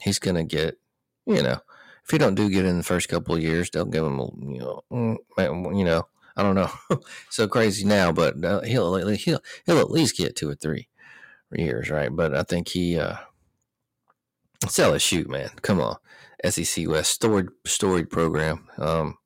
he's 0.00 0.18
gonna 0.18 0.44
get, 0.44 0.78
you 1.26 1.42
know, 1.42 1.58
if 2.10 2.12
he 2.12 2.18
don't 2.18 2.34
do 2.34 2.50
good 2.50 2.64
in 2.64 2.76
the 2.76 2.82
first 2.82 3.08
couple 3.08 3.36
of 3.36 3.40
years, 3.40 3.70
they'll 3.70 3.84
give 3.84 4.04
him, 4.04 4.18
a, 4.18 4.24
you 4.40 4.58
know, 4.58 4.82
mm, 4.90 5.78
you 5.78 5.84
know, 5.84 6.08
I 6.36 6.42
don't 6.42 6.56
know, 6.56 6.68
so 7.30 7.46
crazy 7.46 7.84
now, 7.84 8.10
but 8.10 8.44
uh, 8.44 8.62
he'll 8.62 8.96
he'll 8.96 9.40
he'll 9.64 9.78
at 9.78 9.92
least 9.92 10.16
get 10.16 10.34
two 10.34 10.50
or 10.50 10.56
three 10.56 10.88
years, 11.52 11.88
right? 11.88 12.08
But 12.10 12.34
I 12.34 12.42
think 12.42 12.66
he, 12.66 12.98
uh, 12.98 13.14
it's 14.64 15.04
shoot, 15.04 15.30
man. 15.30 15.50
Come 15.62 15.80
on, 15.80 15.98
SEC 16.44 16.88
West 16.88 17.12
storied 17.12 17.50
storied 17.64 18.10
program. 18.10 18.66
Um, 18.76 19.18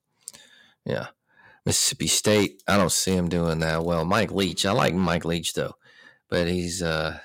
yeah. 0.84 1.06
Mississippi 1.64 2.08
State, 2.08 2.62
I 2.68 2.76
don't 2.76 2.92
see 2.92 3.16
him 3.16 3.30
doing 3.30 3.60
that 3.60 3.82
well. 3.82 4.04
Mike 4.04 4.30
Leach, 4.30 4.66
I 4.66 4.72
like 4.72 4.92
Mike 4.92 5.24
Leach 5.24 5.54
though, 5.54 5.76
but 6.28 6.48
he's 6.48 6.82
uh 6.82 7.20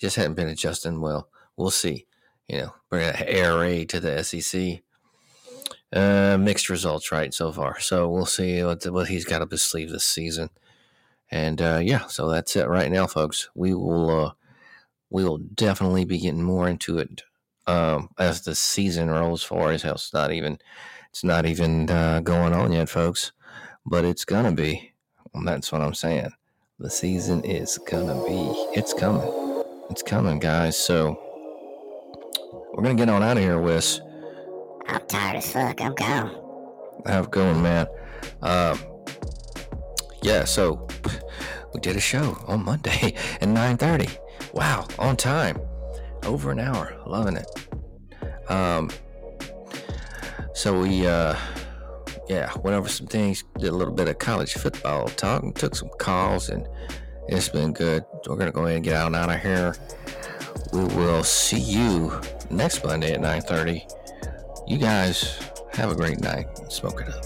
just 0.00 0.16
hadn't 0.16 0.34
been 0.34 0.48
adjusting 0.48 1.00
well. 1.00 1.28
We'll 1.56 1.70
see. 1.70 2.08
You 2.48 2.58
know, 2.58 2.74
bring 2.90 3.08
an 3.08 3.16
Air 3.26 3.58
Raid 3.58 3.88
to 3.90 4.00
the 4.00 4.22
SEC. 4.22 4.82
Uh, 5.92 6.36
mixed 6.38 6.68
results, 6.68 7.12
right, 7.12 7.32
so 7.32 7.52
far. 7.52 7.78
So 7.78 8.08
we'll 8.08 8.26
see 8.26 8.62
what, 8.64 8.84
what 8.84 9.08
he's 9.08 9.24
got 9.24 9.42
up 9.42 9.52
his 9.52 9.62
sleeve 9.62 9.90
this 9.90 10.06
season. 10.06 10.50
And 11.30 11.62
uh, 11.62 11.80
yeah, 11.82 12.06
so 12.06 12.28
that's 12.28 12.56
it 12.56 12.68
right 12.68 12.90
now, 12.90 13.06
folks. 13.06 13.48
We 13.54 13.74
will 13.74 14.26
uh, 14.26 14.32
we 15.10 15.24
will 15.24 15.38
definitely 15.38 16.04
be 16.04 16.18
getting 16.18 16.42
more 16.42 16.68
into 16.68 16.98
it 16.98 17.22
um, 17.66 18.10
as 18.18 18.42
the 18.42 18.54
season 18.54 19.08
rolls 19.08 19.42
forward. 19.42 19.74
As 19.74 19.82
hell, 19.82 19.94
it's 19.94 20.12
not 20.12 20.32
even 20.32 20.58
it's 21.10 21.24
not 21.24 21.46
even 21.46 21.88
uh, 21.90 22.20
going 22.20 22.52
on 22.52 22.72
yet, 22.72 22.88
folks 22.88 23.32
but 23.86 24.04
it's 24.04 24.24
gonna 24.24 24.52
be. 24.52 24.92
And 25.34 25.46
that's 25.46 25.72
what 25.72 25.80
I'm 25.80 25.94
saying. 25.94 26.30
The 26.78 26.90
season 26.90 27.44
is 27.44 27.78
gonna 27.78 28.14
be. 28.24 28.50
It's 28.78 28.92
coming. 28.92 29.30
It's 29.90 30.02
coming, 30.02 30.38
guys. 30.38 30.76
So 30.76 31.20
we're 32.74 32.82
gonna 32.82 32.94
get 32.96 33.08
on 33.08 33.22
out 33.22 33.36
of 33.36 33.42
here, 33.42 33.58
Wes. 33.58 34.00
I'm 34.88 35.06
tired 35.06 35.36
as 35.36 35.52
fuck. 35.52 35.80
I'm 35.80 35.94
gone. 35.94 36.30
Good 37.30 37.54
one, 37.54 37.62
man. 37.62 37.86
Um, 38.42 38.78
yeah. 40.22 40.44
So 40.44 40.86
we 41.72 41.80
did 41.80 41.96
a 41.96 42.00
show 42.00 42.42
on 42.46 42.64
Monday 42.64 43.14
at 43.40 43.48
9:30. 43.48 44.18
Wow, 44.52 44.86
on 44.98 45.16
time. 45.16 45.58
Over 46.24 46.50
an 46.50 46.58
hour. 46.58 46.96
Loving 47.06 47.36
it. 47.36 48.50
Um. 48.50 48.90
So 50.54 50.80
we 50.80 51.06
uh 51.06 51.36
yeah, 52.28 52.50
went 52.62 52.74
over 52.74 52.88
some 52.88 53.06
things, 53.06 53.44
did 53.58 53.68
a 53.68 53.76
little 53.76 53.92
bit 53.94 54.08
of 54.08 54.18
college 54.18 54.54
football 54.54 55.08
talk, 55.08 55.42
and 55.42 55.54
took 55.54 55.74
some 55.74 55.90
calls, 55.98 56.48
and 56.48 56.66
it's 57.28 57.48
been 57.48 57.72
good. 57.72 58.04
We're 58.26 58.36
gonna 58.36 58.52
go 58.52 58.64
ahead 58.64 58.76
and 58.76 58.84
get 58.84 58.94
out 58.94 59.06
and 59.08 59.16
out 59.16 59.30
of 59.30 59.40
here 59.40 59.74
we 60.72 60.84
will 60.96 61.24
see 61.24 61.58
you 61.58 62.12
next 62.50 62.84
Monday 62.84 63.12
at 63.12 63.20
9.30. 63.20 64.68
You 64.68 64.78
guys 64.78 65.38
have 65.72 65.90
a 65.90 65.94
great 65.94 66.20
night. 66.20 66.46
Smoke 66.72 67.02
it 67.02 67.08
up. 67.08 67.24